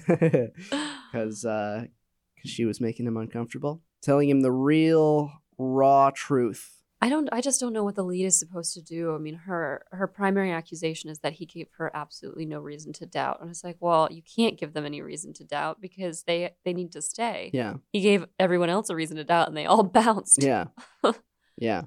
Because 0.08 1.46
uh, 1.46 1.86
'cause 2.42 2.52
she 2.52 2.66
was 2.66 2.80
making 2.82 3.08
him 3.08 3.18
uncomfortable, 3.18 3.82
telling 4.02 4.30
him 4.30 4.42
the 4.42 4.52
real 4.52 5.32
raw 5.58 6.12
truth. 6.14 6.83
I 7.04 7.10
don't. 7.10 7.28
I 7.34 7.42
just 7.42 7.60
don't 7.60 7.74
know 7.74 7.84
what 7.84 7.96
the 7.96 8.04
lead 8.04 8.24
is 8.24 8.40
supposed 8.40 8.74
to 8.76 8.82
do. 8.82 9.14
I 9.14 9.18
mean, 9.18 9.36
her 9.36 9.84
her 9.92 10.08
primary 10.08 10.54
accusation 10.54 11.10
is 11.10 11.20
that 11.20 11.34
he 11.34 11.46
gave 11.46 11.68
her 11.78 11.92
absolutely 11.94 12.46
no 12.46 12.62
reason 12.62 12.94
to 12.94 13.06
doubt, 13.06 13.42
and 13.42 13.50
it's 13.50 13.62
like, 13.62 13.76
well, 13.82 14.08
you 14.10 14.22
can't 14.22 14.58
give 14.58 14.72
them 14.72 14.86
any 14.86 15.02
reason 15.02 15.34
to 15.34 15.44
doubt 15.44 15.82
because 15.82 16.24
they 16.24 16.52
they 16.64 16.72
need 16.72 16.94
to 16.94 17.02
stay. 17.02 17.50
Yeah, 17.54 17.74
He 17.92 18.00
gave 18.00 18.26
everyone 18.40 18.70
else 18.70 18.90
a 18.90 18.96
reason 18.96 19.18
to 19.18 19.26
doubt, 19.26 19.50
and 19.50 19.58
they 19.58 19.66
all 19.66 19.84
bounced. 20.02 20.42
yeah, 20.42 20.68
yeah. 21.58 21.82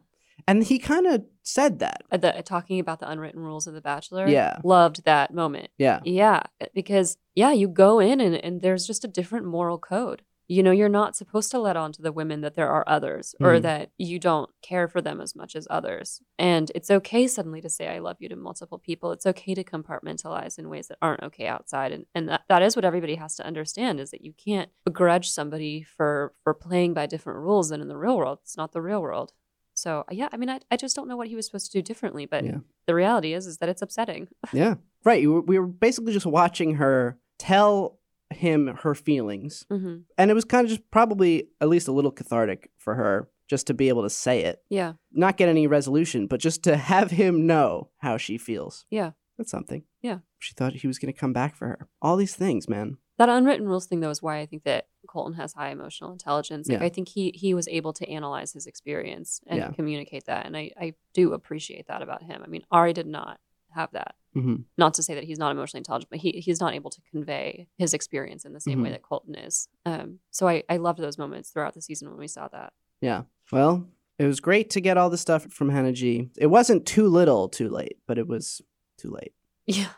And 0.47 0.63
he 0.63 0.79
kind 0.79 1.07
of 1.07 1.25
said 1.43 1.79
that. 1.79 2.03
The, 2.11 2.43
talking 2.45 2.79
about 2.79 3.01
the 3.01 3.09
unwritten 3.09 3.41
rules 3.41 3.67
of 3.67 3.73
The 3.73 3.81
Bachelor. 3.81 4.29
Yeah. 4.29 4.59
loved 4.63 5.05
that 5.05 5.33
moment. 5.33 5.71
Yeah, 5.79 6.01
Yeah, 6.05 6.43
because 6.75 7.17
yeah, 7.35 7.53
you 7.53 7.69
go 7.69 8.01
in 8.01 8.21
and, 8.21 8.35
and 8.37 8.61
there's 8.61 8.87
just 8.87 9.03
a 9.03 9.09
different 9.09 9.47
moral 9.47 9.79
code. 9.79 10.23
You 10.49 10.63
know, 10.63 10.71
you're 10.71 10.89
not 10.89 11.17
supposed 11.17 11.51
to 11.51 11.59
let 11.59 11.77
on 11.77 11.91
to 11.93 12.03
the 12.03 12.13
women 12.13 12.41
that 12.43 12.55
there 12.55 12.71
are 12.71 12.85
others 12.87 13.35
or 13.41 13.55
Mhm. 13.55 13.63
that 13.63 13.91
you 13.99 14.19
don't 14.21 14.49
care 14.63 14.87
for 14.87 15.01
them 15.03 15.21
as 15.21 15.35
much 15.35 15.57
as 15.57 15.67
others. 15.71 16.21
And 16.39 16.71
it's 16.75 16.91
okay 16.91 17.27
suddenly 17.27 17.61
to 17.63 17.69
say 17.69 17.89
I 17.89 17.99
love 17.99 18.19
you 18.21 18.29
to 18.29 18.37
multiple 18.37 18.79
people. 18.79 19.11
It's 19.13 19.27
okay 19.27 19.55
to 19.55 19.65
compartmentalize 19.65 20.59
in 20.59 20.69
ways 20.69 20.89
that 20.89 20.99
aren't 21.03 21.23
okay 21.25 21.47
outside. 21.47 21.93
And 21.93 22.07
and 22.15 22.29
that, 22.29 22.43
that 22.49 22.63
is 22.63 22.77
what 22.77 22.85
everybody 22.85 23.17
has 23.17 23.35
to 23.37 23.47
understand 23.47 23.99
is 24.01 24.11
that 24.13 24.23
you 24.23 24.33
can't 24.33 24.71
begrudge 24.85 25.31
somebody 25.31 25.83
for 25.83 26.33
for 26.45 26.55
playing 26.55 26.95
by 26.95 27.07
different 27.07 27.41
rules 27.41 27.71
than 27.71 27.81
in 27.81 27.89
the 27.89 27.97
real 27.97 28.17
world. 28.17 28.39
It's 28.43 28.57
not 28.57 28.73
the 28.73 28.83
real 28.83 29.03
world. 29.03 29.33
So 29.75 30.05
yeah, 30.11 30.29
I 30.33 30.37
mean 30.37 30.49
I, 30.51 30.61
I 30.71 30.77
just 30.77 30.95
don't 30.97 31.09
know 31.09 31.17
what 31.17 31.29
he 31.29 31.35
was 31.37 31.47
supposed 31.47 31.71
to 31.73 31.79
do 31.79 31.83
differently, 31.83 32.25
but 32.25 32.45
Yeah. 32.45 32.59
the 32.87 32.95
reality 32.95 33.35
is 33.35 33.47
is 33.47 33.59
that 33.59 33.69
it's 33.69 33.83
upsetting. 33.83 34.29
yeah. 34.53 34.77
Right. 35.05 35.27
We 35.29 35.59
were 35.59 35.67
basically 35.67 36.13
just 36.13 36.25
watching 36.27 36.77
her 36.77 37.19
tell 37.39 37.99
him 38.35 38.67
her 38.83 38.95
feelings 38.95 39.65
hmm 39.71 39.99
and 40.19 40.31
it 40.31 40.35
was 40.35 40.45
kind 40.45 40.65
of 40.65 40.71
just 40.71 40.91
probably 40.91 41.49
at 41.61 41.69
least 41.69 41.89
a 41.89 41.93
little 41.93 42.11
cathartic 42.11 42.71
for 42.77 42.95
her 42.97 43.29
just 43.49 43.67
to 43.69 43.75
be 43.75 43.89
able 43.89 44.03
to 44.03 44.11
say 44.11 44.41
it 44.43 44.63
Yeah. 44.69 44.95
not 45.13 45.37
get 45.37 45.49
any 45.49 45.67
resolution 45.67 46.27
but 46.27 46.41
just 46.41 46.63
to 46.65 46.77
have 46.93 47.11
him 47.13 47.47
know 47.47 47.91
how 47.99 48.17
she 48.17 48.37
feels 48.39 48.85
Yeah. 48.91 49.13
that's 49.39 49.51
something 49.51 49.85
Yeah. 50.03 50.19
she 50.41 50.55
thought 50.55 50.75
he 50.75 50.87
was 50.89 50.99
going 50.99 51.13
to 51.13 51.19
come 51.19 51.33
back 51.33 51.55
for 51.55 51.69
her 51.69 51.89
all 52.03 52.17
these 52.17 52.35
things 52.35 52.69
man 52.69 52.99
That 53.19 53.29
unwritten 53.31 53.67
rules 53.67 53.87
thing, 53.87 54.01
though, 54.01 54.11
is 54.11 54.21
why 54.23 54.41
I 54.41 54.47
think 54.47 54.65
that 54.65 54.89
Colton 55.09 55.35
has 55.35 55.55
high 55.55 55.71
emotional 55.71 56.13
intelligence. 56.13 56.69
Like, 56.69 56.81
Yeah. 56.81 56.85
I 56.87 56.91
think 56.91 57.09
he 57.09 57.31
he 57.35 57.55
was 57.55 57.67
able 57.69 57.93
to 57.95 58.05
analyze 58.11 58.53
his 58.53 58.67
experience 58.67 59.41
and 59.47 59.59
Yeah. 59.59 59.71
communicate 59.71 60.25
that, 60.27 60.45
and 60.47 60.55
I 60.57 60.73
I 60.77 60.95
do 61.15 61.33
appreciate 61.33 61.87
that 61.87 62.03
about 62.03 62.23
him. 62.25 62.43
I 62.45 62.49
mean, 62.49 62.65
Arie 62.71 62.93
did 62.93 63.07
not 63.07 63.39
have 63.77 63.93
that. 63.93 64.15
hmm 64.35 64.57
Not 64.77 64.95
to 64.95 65.03
say 65.03 65.15
that 65.15 65.25
he's 65.25 65.39
not 65.39 65.53
emotionally 65.53 65.81
intelligent, 65.81 66.11
but 66.11 66.19
he 66.19 66.33
he's 66.47 66.61
not 66.61 66.75
able 66.75 66.91
to 66.91 67.01
convey 67.13 67.69
his 67.79 67.95
experience 67.95 68.45
in 68.45 68.53
the 68.53 68.61
same 68.61 68.83
way 68.83 68.89
Mhm. 68.91 68.93
that 68.95 69.03
Colton 69.03 69.35
is. 69.37 69.69
Um, 69.85 70.19
so 70.31 70.49
I 70.49 70.65
I 70.69 70.77
loved 70.79 70.99
those 71.01 71.19
moments 71.19 71.51
throughout 71.51 71.75
the 71.75 71.83
season 71.83 72.09
when 72.09 72.19
we 72.19 72.29
saw 72.29 72.49
that. 72.49 72.73
yeah 73.01 73.23
well 73.53 73.87
it 74.19 74.27
was 74.27 74.41
great 74.41 74.71
to 74.71 74.81
get 74.81 74.97
all 74.97 75.11
the 75.11 75.19
stuff 75.27 75.43
from 75.53 75.69
hannah 75.69 75.93
g 75.93 76.31
it 76.39 76.47
wasn't 76.59 76.87
too 76.95 77.07
little 77.19 77.49
too 77.59 77.69
late 77.69 77.99
but 78.09 78.17
it 78.19 78.27
was 78.27 78.63
too 78.99 79.11
late 79.19 79.35
Yeah. 79.67 79.93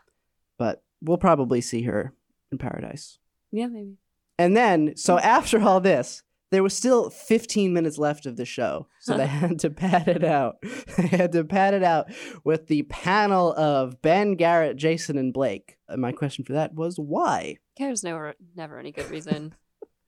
but 0.58 0.82
we'll 1.00 1.18
probably 1.28 1.60
see 1.60 1.82
her 1.90 2.12
in 2.52 2.58
paradise 2.58 3.18
Yeah, 3.52 3.68
maybe. 3.68 3.96
And 4.40 4.56
then, 4.56 4.96
so 4.96 5.18
after 5.18 5.60
all 5.60 5.80
this, 5.80 6.22
there 6.50 6.62
was 6.62 6.74
still 6.74 7.10
15 7.10 7.72
minutes 7.72 7.98
left 7.98 8.26
of 8.26 8.36
the 8.36 8.44
show. 8.44 8.88
So 9.00 9.16
they 9.16 9.26
had 9.42 9.58
to 9.60 9.70
pad 9.70 10.08
it 10.08 10.24
out. 10.24 10.56
They 10.96 11.08
had 11.08 11.32
to 11.32 11.44
pad 11.44 11.74
it 11.74 11.82
out 11.82 12.06
with 12.44 12.66
the 12.66 12.82
panel 12.84 13.54
of 13.54 14.02
Ben, 14.02 14.34
Garrett, 14.34 14.76
Jason, 14.76 15.16
and 15.16 15.32
Blake. 15.32 15.78
And 15.88 16.00
my 16.02 16.12
question 16.12 16.44
for 16.44 16.54
that 16.54 16.74
was 16.74 16.98
why? 16.98 17.58
There's 17.76 18.02
never 18.02 18.34
never 18.56 18.78
any 18.78 18.90
good 18.92 19.10
reason. 19.10 19.54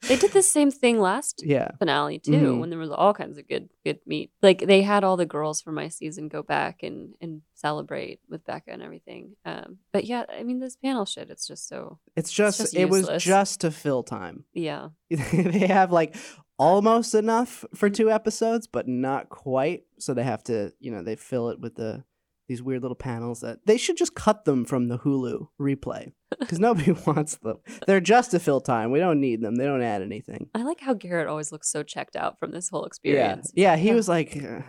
They 0.08 0.16
did 0.16 0.32
the 0.32 0.42
same 0.42 0.70
thing 0.70 0.98
last 0.98 1.42
Yeah. 1.44 1.72
finale 1.78 2.18
too 2.18 2.32
Mhm. 2.32 2.58
when 2.60 2.70
there 2.70 2.78
was 2.78 2.90
all 2.90 3.12
kinds 3.14 3.38
of 3.38 3.46
good 3.48 3.68
good 3.84 4.00
meat 4.06 4.30
like 4.42 4.66
they 4.66 4.82
had 4.82 5.04
all 5.04 5.16
the 5.16 5.26
girls 5.26 5.60
from 5.60 5.74
my 5.74 5.88
season 5.88 6.28
go 6.28 6.42
back 6.42 6.82
and 6.82 7.14
and 7.20 7.42
celebrate 7.54 8.20
with 8.28 8.44
becca 8.44 8.70
and 8.72 8.82
everything 8.82 9.36
um 9.44 9.78
but 9.92 10.04
yeah 10.06 10.24
i 10.30 10.42
mean 10.42 10.58
this 10.60 10.76
panel 10.76 11.04
shit 11.04 11.30
it's 11.30 11.46
just 11.46 11.68
so 11.68 11.98
It's 12.16 12.32
just, 12.32 12.58
just 12.60 12.74
it 12.74 12.88
was 12.88 13.08
just 13.22 13.60
to 13.60 13.70
fill 13.70 14.02
time. 14.02 14.44
yeah 14.54 14.88
they 15.10 15.66
have 15.66 15.92
like 15.92 16.16
almost 16.58 17.14
enough 17.14 17.64
for 17.74 17.88
two 17.88 18.10
episodes, 18.10 18.66
but 18.66 18.86
not 18.86 19.30
quite. 19.30 19.84
So 19.98 20.12
they 20.12 20.24
have 20.24 20.44
to, 20.44 20.70
you 20.78 20.90
know, 20.90 21.02
they 21.02 21.16
fill 21.16 21.48
it 21.48 21.58
with 21.58 21.74
the 21.76 22.04
these 22.50 22.62
weird 22.62 22.82
little 22.82 22.96
panels 22.96 23.40
that 23.40 23.60
they 23.64 23.76
should 23.76 23.96
just 23.96 24.14
cut 24.14 24.44
them 24.44 24.64
from 24.64 24.88
the 24.88 24.98
Hulu 24.98 25.46
replay 25.60 26.12
because 26.40 26.58
nobody 26.58 26.90
wants 27.06 27.36
them. 27.36 27.58
They're 27.86 28.00
just 28.00 28.32
to 28.32 28.40
fill 28.40 28.60
time. 28.60 28.90
We 28.90 28.98
don't 28.98 29.20
need 29.20 29.40
them. 29.40 29.54
They 29.54 29.64
don't 29.64 29.82
add 29.82 30.02
anything. 30.02 30.48
i 30.54 30.62
like 30.62 30.80
how 30.80 30.94
garrett 30.94 31.28
always 31.28 31.52
looks 31.52 31.70
so 31.70 31.82
checked 31.84 32.16
out 32.16 32.38
from 32.40 32.50
this 32.50 32.68
whole 32.68 32.84
experience 32.84 33.52
yeah. 33.54 33.74
yeah 33.74 33.76
He 33.76 33.94
was 33.94 34.08
like, 34.08 34.36
"Uh, 34.36 34.62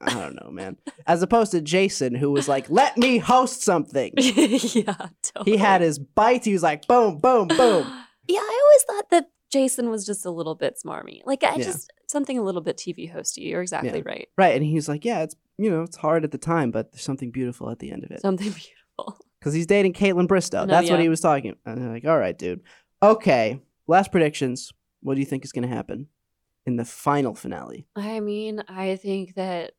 I 0.00 0.14
don't 0.14 0.34
know, 0.34 0.50
man. 0.50 0.76
As 1.06 1.22
opposed 1.22 1.52
to 1.52 1.60
Jason, 1.60 2.14
who 2.14 2.30
was 2.32 2.48
like, 2.48 2.68
"Let 2.68 2.98
me 2.98 3.18
host 3.18 3.62
something." 3.62 4.12
yeah 4.16 5.06
totally. 5.22 5.52
He 5.52 5.56
had 5.56 5.80
his 5.80 5.98
bites. 6.00 6.44
He 6.44 6.52
was 6.52 6.62
like, 6.64 6.86
"Boom, 6.88 7.18
boom, 7.18 7.46
boom." 7.48 7.86
yeah 8.30 8.40
i 8.40 8.60
always 8.64 8.82
thought 8.84 9.08
that 9.10 9.24
jason 9.50 9.88
was 9.88 10.04
just 10.04 10.26
a 10.26 10.30
little 10.30 10.54
bit 10.54 10.74
smarmy 10.84 11.20
like 11.24 11.42
i 11.42 11.54
Yeah. 11.56 11.64
just 11.64 11.90
something 12.08 12.36
a 12.36 12.42
little 12.42 12.60
bit 12.60 12.76
tv 12.76 13.10
hosty 13.10 13.48
you're 13.48 13.62
exactly 13.62 14.02
right 14.02 14.28
Right, 14.36 14.54
and 14.54 14.62
he's 14.62 14.86
like, 14.88 15.02
"Yeah, 15.06 15.20
it's 15.22 15.34
you 15.58 15.70
know, 15.70 15.82
it's 15.82 15.96
hard 15.96 16.24
at 16.24 16.30
the 16.30 16.38
time, 16.38 16.70
but 16.70 16.92
there's 16.92 17.02
something 17.02 17.30
beautiful 17.30 17.70
at 17.70 17.78
the 17.80 17.90
end 17.90 18.04
of 18.04 18.10
it." 18.10 18.20
something 18.20 18.46
beautiful 18.96 19.18
because 19.38 19.54
he's 19.54 19.66
dating 19.66 19.92
Kaitlyn 19.92 20.26
Bristowe. 20.26 20.66
No, 20.66 20.74
That's 20.74 20.90
what 20.90 21.00
he 21.00 21.08
was 21.08 21.20
talking. 21.20 21.56
And 21.66 21.80
they're 21.80 21.92
like, 21.92 22.04
all 22.04 22.18
right, 22.18 22.36
dude. 22.36 22.60
Okay, 23.02 23.60
last 23.86 24.10
predictions. 24.10 24.72
What 25.00 25.14
do 25.14 25.20
you 25.20 25.26
think 25.26 25.44
is 25.44 25.52
going 25.52 25.68
to 25.68 25.74
happen 25.74 26.08
in 26.66 26.76
the 26.76 26.84
final 26.84 27.34
finale? 27.34 27.86
I 27.94 28.18
mean, 28.20 28.64
I 28.68 28.96
think 28.96 29.34
that 29.36 29.72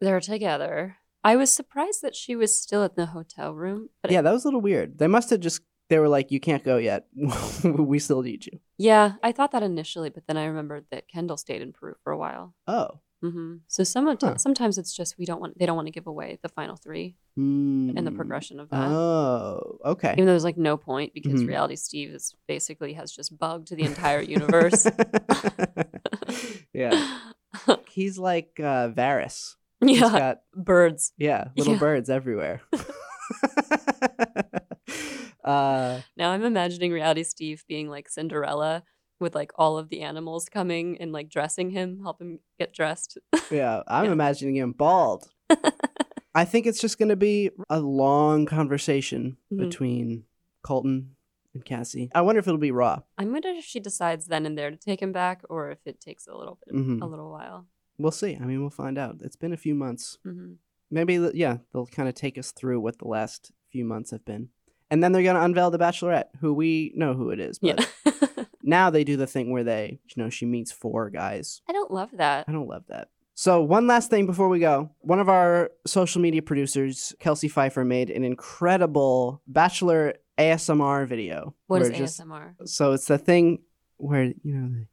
they're 0.00 0.20
together. 0.20 0.96
I 1.22 1.36
was 1.36 1.52
surprised 1.52 2.02
that 2.02 2.16
she 2.16 2.34
was 2.36 2.58
still 2.58 2.82
in 2.82 2.90
the 2.96 3.06
hotel 3.06 3.54
room. 3.54 3.88
But 4.02 4.10
yeah, 4.10 4.20
that 4.22 4.32
was 4.32 4.44
a 4.44 4.48
little 4.48 4.60
weird. 4.60 4.98
They 4.98 5.06
must 5.06 5.30
have 5.30 5.40
just. 5.40 5.60
They 5.90 5.98
were 5.98 6.08
like, 6.08 6.30
you 6.30 6.40
can't 6.40 6.64
go 6.64 6.78
yet. 6.78 7.06
we 7.64 7.98
still 7.98 8.22
need 8.22 8.46
you. 8.46 8.58
yeah, 8.78 9.12
I 9.22 9.32
thought 9.32 9.52
that 9.52 9.62
initially, 9.62 10.08
but 10.08 10.26
then 10.26 10.38
I 10.38 10.46
remembered 10.46 10.86
that 10.90 11.08
Kendall 11.08 11.36
stayed 11.36 11.60
in 11.60 11.72
Peru 11.72 11.94
for 12.02 12.10
a 12.10 12.16
while. 12.18 12.54
Oh. 12.66 13.00
Hmm 13.30 13.56
So 13.68 13.84
some 13.84 14.06
of 14.06 14.18
Huh. 14.20 14.36
sometimes 14.36 14.76
it's 14.76 14.94
just 14.94 15.16
we 15.18 15.24
don't 15.24 15.40
want 15.40 15.58
they 15.58 15.64
don't 15.66 15.76
want 15.76 15.86
to 15.86 15.92
give 15.92 16.06
away 16.06 16.38
the 16.42 16.48
final 16.50 16.76
three 16.76 17.16
and 17.36 17.96
the 18.06 18.10
Hmm. 18.10 18.16
progression 18.16 18.60
of 18.60 18.68
that. 18.70 18.86
Oh, 18.90 19.78
okay. 19.84 20.12
Even 20.12 20.26
though 20.26 20.32
there's 20.32 20.44
like 20.44 20.58
no 20.58 20.76
point 20.76 21.12
because 21.14 21.42
Mhm. 21.42 21.48
Reality 21.48 21.76
Steve 21.76 22.10
is 22.10 22.34
basically 22.46 22.92
has 22.94 23.10
just 23.10 23.36
bugged 23.38 23.74
the 23.74 23.82
entire 23.84 24.20
universe. 24.20 24.86
yeah. 26.72 27.20
He's 27.88 28.18
like 28.18 28.58
uh, 28.60 28.88
Varys. 28.90 29.54
He's 29.80 30.00
yeah, 30.00 30.10
got 30.18 30.40
birds. 30.54 31.12
yeah, 31.18 31.48
little 31.56 31.74
Yeah. 31.74 31.78
birds 31.80 32.10
everywhere. 32.10 32.60
uh, 35.44 36.00
Now 36.16 36.30
I'm 36.30 36.44
imagining 36.44 36.92
Reality 36.92 37.22
Steve 37.24 37.64
being 37.68 37.88
like 37.88 38.08
Cinderella 38.08 38.82
with 39.20 39.34
like 39.34 39.52
all 39.56 39.78
of 39.78 39.88
the 39.88 40.00
animals 40.02 40.48
coming 40.48 40.98
and 41.00 41.12
like 41.12 41.28
dressing 41.28 41.70
him, 41.70 42.00
help 42.02 42.20
him 42.20 42.40
get 42.58 42.72
dressed. 42.72 43.18
Yeah, 43.50 43.82
I'm 43.88 44.06
Yeah. 44.06 44.12
imagining 44.12 44.56
him 44.56 44.72
bald. 44.72 45.28
I 46.34 46.44
think 46.44 46.66
it's 46.66 46.80
just 46.80 46.98
going 46.98 47.10
to 47.10 47.16
be 47.16 47.50
a 47.70 47.80
long 47.80 48.44
conversation 48.46 49.36
Mhm. 49.52 49.58
between 49.58 50.24
Colton 50.62 51.14
and 51.54 51.64
Cassie. 51.64 52.10
I 52.14 52.22
wonder 52.22 52.40
if 52.40 52.48
it'll 52.48 52.58
be 52.58 52.72
raw. 52.72 53.02
I 53.16 53.24
wonder 53.24 53.50
if 53.50 53.64
she 53.64 53.78
decides 53.78 54.26
then 54.26 54.44
and 54.46 54.58
there 54.58 54.70
to 54.70 54.76
take 54.76 55.00
him 55.00 55.12
back 55.12 55.42
or 55.48 55.70
if 55.70 55.78
it 55.86 56.00
takes 56.00 56.26
a 56.26 56.34
little 56.36 56.58
bit, 56.66 56.74
Mhm. 56.74 57.00
a 57.00 57.06
little 57.06 57.30
while. 57.30 57.66
We'll 57.98 58.10
see. 58.10 58.34
I 58.34 58.40
mean, 58.44 58.60
we'll 58.60 58.70
find 58.70 58.98
out. 58.98 59.18
It's 59.22 59.36
been 59.36 59.52
a 59.52 59.56
few 59.56 59.74
months. 59.74 60.18
hmm 60.24 60.54
Maybe, 60.90 61.14
yeah, 61.34 61.58
they'll 61.72 61.86
kind 61.86 62.08
of 62.08 62.14
take 62.14 62.36
us 62.38 62.52
through 62.52 62.78
what 62.80 62.98
the 62.98 63.08
last 63.08 63.50
few 63.70 63.84
months 63.84 64.10
have 64.12 64.24
been. 64.24 64.50
And 64.90 65.02
then 65.02 65.10
they're 65.12 65.22
going 65.24 65.34
to 65.34 65.42
unveil 65.42 65.70
the 65.70 65.78
Bachelorette, 65.78 66.26
who 66.40 66.52
we 66.54 66.92
know 66.94 67.14
who 67.14 67.30
it 67.30 67.40
is. 67.40 67.58
But 67.58 67.80
Yeah. 68.04 68.12
now 68.64 68.90
they 68.90 69.04
do 69.04 69.16
the 69.16 69.26
thing 69.26 69.50
where 69.52 69.62
they, 69.64 70.00
you 70.08 70.22
know, 70.22 70.30
she 70.30 70.46
meets 70.46 70.72
four 70.72 71.10
guys. 71.10 71.60
I 71.68 71.72
don't 71.72 71.90
love 71.90 72.10
that. 72.14 72.46
I 72.48 72.52
don't 72.52 72.68
love 72.68 72.84
that. 72.88 73.08
So, 73.36 73.62
one 73.62 73.86
last 73.88 74.10
thing 74.10 74.26
before 74.26 74.48
we 74.48 74.60
go. 74.60 74.90
One 75.00 75.18
of 75.18 75.28
our 75.28 75.70
social 75.86 76.22
media 76.22 76.40
producers, 76.40 77.14
Kelsey 77.18 77.48
Pfeiffer, 77.48 77.84
made 77.84 78.10
an 78.10 78.22
incredible 78.24 79.42
Bachelor 79.48 80.14
ASMR 80.38 81.06
video. 81.06 81.54
What 81.66 81.82
is 81.82 81.90
just- 81.90 82.20
ASMR? 82.20 82.54
So, 82.64 82.92
it's 82.92 83.06
the 83.06 83.18
thing 83.18 83.62
where, 83.96 84.24
you 84.24 84.36
know, 84.44 84.68
they 84.72 84.86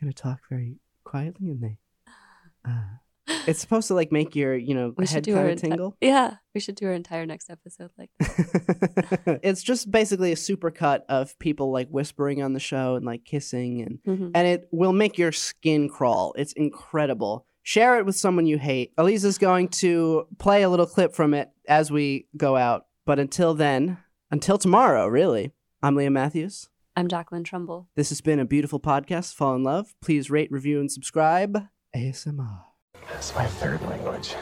kind 0.00 0.10
of 0.10 0.14
talk 0.16 0.40
very 0.48 0.76
quietly 1.04 1.50
and 1.50 1.62
they. 1.62 1.78
Uh, 2.68 2.98
it's 3.46 3.60
supposed 3.60 3.88
to 3.88 3.94
like 3.94 4.10
make 4.12 4.34
your 4.34 4.56
you 4.56 4.74
know 4.74 4.92
We 4.96 5.06
head 5.06 5.26
kind 5.26 5.38
of 5.50 5.56
enti- 5.56 5.60
tingle. 5.60 5.96
Yeah, 6.00 6.34
we 6.54 6.60
should 6.60 6.74
do 6.74 6.86
our 6.86 6.92
entire 6.92 7.26
next 7.26 7.50
episode 7.50 7.90
like 7.98 8.10
that. 8.18 9.40
it's 9.42 9.62
just 9.62 9.90
basically 9.90 10.32
a 10.32 10.36
super 10.36 10.70
cut 10.70 11.04
of 11.08 11.38
people 11.38 11.70
like 11.70 11.88
whispering 11.88 12.42
on 12.42 12.52
the 12.52 12.60
show 12.60 12.94
and 12.96 13.04
like 13.04 13.24
kissing 13.24 13.82
and 13.82 13.98
Mhm. 14.18 14.30
and 14.34 14.46
it 14.46 14.68
will 14.72 14.92
make 14.92 15.18
your 15.18 15.32
skin 15.32 15.88
crawl. 15.88 16.34
It's 16.38 16.52
incredible. 16.54 17.46
Share 17.62 17.98
it 17.98 18.06
with 18.06 18.16
someone 18.16 18.46
you 18.46 18.56
hate. 18.58 18.92
Elisa's 18.96 19.36
going 19.36 19.68
to 19.68 20.26
play 20.38 20.62
a 20.62 20.70
little 20.70 20.86
clip 20.86 21.14
from 21.14 21.34
it 21.34 21.50
as 21.68 21.90
we 21.90 22.26
go 22.36 22.56
out. 22.56 22.86
But 23.04 23.18
until 23.18 23.52
then, 23.54 23.98
until 24.30 24.56
tomorrow, 24.56 25.06
really, 25.06 25.52
I'm 25.82 25.94
Liam 25.94 26.12
Mathews. 26.12 26.68
I'm 26.96 27.08
Jacqueline 27.08 27.44
Trumbull. 27.44 27.88
This 27.94 28.08
has 28.08 28.20
been 28.22 28.40
a 28.40 28.44
beautiful 28.46 28.80
podcast. 28.80 29.34
Fall 29.34 29.54
in 29.54 29.62
love. 29.64 29.94
Please 30.00 30.30
rate, 30.30 30.50
review, 30.50 30.80
and 30.80 30.90
subscribe. 30.90 31.66
ASMR. 31.94 32.64
That's 33.10 33.34
my 33.34 33.46
third 33.46 33.80
language. 33.82 34.34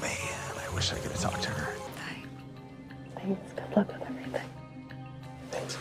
Man, 0.00 0.10
I 0.58 0.74
wish 0.74 0.92
I 0.92 0.96
could 0.96 1.10
have 1.12 1.20
talked 1.20 1.42
to 1.42 1.50
her. 1.50 1.74
Thanks. 3.16 3.52
Good 3.52 3.76
luck 3.76 3.88
with 3.88 4.02
everything. 4.02 4.48
Thanks. 5.50 5.78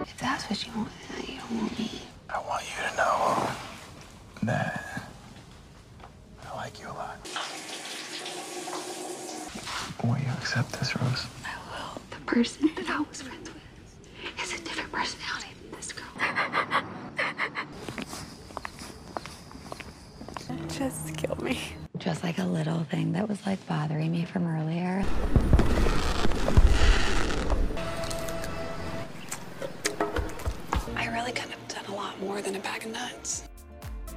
If 0.00 0.18
that's 0.18 0.44
what 0.44 0.66
you 0.66 0.72
want, 0.74 0.88
you 1.26 1.38
don't 1.38 1.60
want 1.60 1.78
me. 1.78 2.02
I 2.30 2.38
want 2.40 2.64
you 2.64 2.90
to 2.90 2.96
know 2.96 3.48
that 4.44 5.02
I 6.50 6.56
like 6.56 6.80
you 6.80 6.86
a 6.88 6.92
lot. 6.92 7.18
Will 10.02 10.18
you 10.18 10.32
accept 10.52 10.78
this, 10.78 10.94
Rose? 11.00 11.26
I 11.46 11.54
will. 11.70 12.02
The 12.10 12.20
person 12.26 12.70
that 12.76 12.90
I 12.90 13.00
was 13.00 13.22
friends 13.22 13.48
with 13.48 13.62
has 14.36 14.52
a 14.52 14.62
different 14.62 14.92
personality 14.92 15.48
than 15.62 15.70
this 15.76 15.92
girl. 15.94 16.04
Just 20.68 21.16
kill 21.16 21.36
me. 21.36 21.58
Just 21.96 22.22
like 22.22 22.36
a 22.36 22.44
little 22.44 22.84
thing 22.84 23.12
that 23.12 23.26
was 23.26 23.46
like 23.46 23.66
bothering 23.66 24.12
me 24.12 24.26
from 24.26 24.46
earlier. 24.46 25.02
I 30.94 31.06
really 31.06 31.32
could 31.32 31.48
have 31.48 31.68
done 31.68 31.86
a 31.86 31.94
lot 31.94 32.20
more 32.20 32.42
than 32.42 32.56
a 32.56 32.60
bag 32.60 32.84
of 32.84 32.92
nuts. 32.92 33.48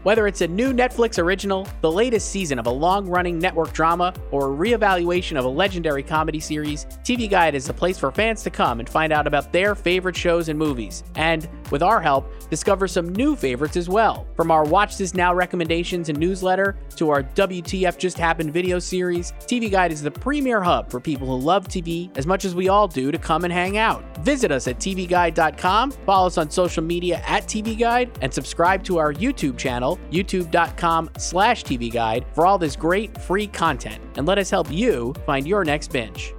Whether 0.06 0.28
it's 0.28 0.41
a 0.41 0.48
new 0.48 0.72
Netflix 0.72 1.18
original, 1.18 1.68
the 1.82 1.91
latest 1.91 2.30
season 2.30 2.60
of 2.60 2.68
a 2.68 2.70
long 2.70 3.08
running 3.08 3.39
network 3.39 3.74
drama, 3.74 4.13
or 4.30 4.54
a 4.54 4.56
reevaluation 4.56 5.36
of 5.36 5.46
a 5.46 5.48
legendary 5.48 6.04
comedy 6.04 6.39
series, 6.39 6.86
TV 7.06 7.30
Guide 7.30 7.54
is 7.54 7.68
the 7.68 7.74
place 7.74 8.00
for 8.00 8.12
fans 8.12 8.41
to 8.41 8.50
come 8.50 8.80
and 8.80 8.89
find 8.89 9.13
out 9.13 9.28
about 9.28 9.54
their 9.54 9.76
favorite 9.76 10.18
shows 10.18 10.50
and 10.50 10.58
movies. 10.58 11.04
And, 11.13 11.48
with 11.70 11.84
our 11.84 12.02
help, 12.02 12.32
discover 12.50 12.88
some 12.88 13.10
new 13.10 13.36
favorites 13.36 13.78
as 13.78 13.88
well. 13.88 14.26
From 14.36 14.50
our 14.50 14.63
Watch 14.63 14.98
This 14.98 15.13
Now 15.13 15.32
recommendations 15.32 16.10
and 16.10 16.18
newsletter 16.18 16.76
to 16.96 17.12
our 17.12 17.22
WTF 17.22 18.00
Just 18.00 18.18
Happened 18.18 18.52
video 18.52 18.80
series, 18.80 19.34
TV 19.41 19.70
Guide 19.70 19.91
is 19.91 20.02
the 20.02 20.10
premier 20.10 20.63
hub 20.63 20.89
for 20.89 21.00
people 21.00 21.28
who 21.28 21.38
love 21.38 21.68
TV 21.68 22.10
as 22.18 22.26
much 22.26 22.44
as 22.44 22.56
we 22.56 22.70
all 22.70 22.88
do 22.88 23.12
to 23.12 23.20
come 23.20 23.44
and 23.44 23.54
hang 23.54 23.78
out. 23.78 24.04
Visit 24.26 24.52
us 24.52 24.68
at 24.68 24.80
tvguide.com, 24.80 25.91
follow 25.91 26.26
us 26.26 26.39
on 26.39 26.50
social 26.50 26.84
media 26.84 27.22
at 27.28 27.44
TV 27.44 27.78
Guide, 27.78 28.18
and 28.24 28.34
subscribe 28.34 28.84
to 28.84 28.98
our 28.98 29.13
YouTube 29.13 29.60
channel, 29.60 30.00
youtube.com 30.12 31.12
slash 31.20 31.63
TV 31.63 31.94
Guide, 31.94 32.26
for 32.34 32.48
all 32.48 32.58
this 32.58 32.76
great 32.76 33.22
free 33.22 33.46
content. 33.46 34.02
And 34.15 34.26
let 34.26 34.39
us 34.39 34.50
help 34.50 34.72
you 34.72 35.13
find 35.28 35.48
your 35.48 35.63
next 35.63 35.91
binge. 35.91 36.34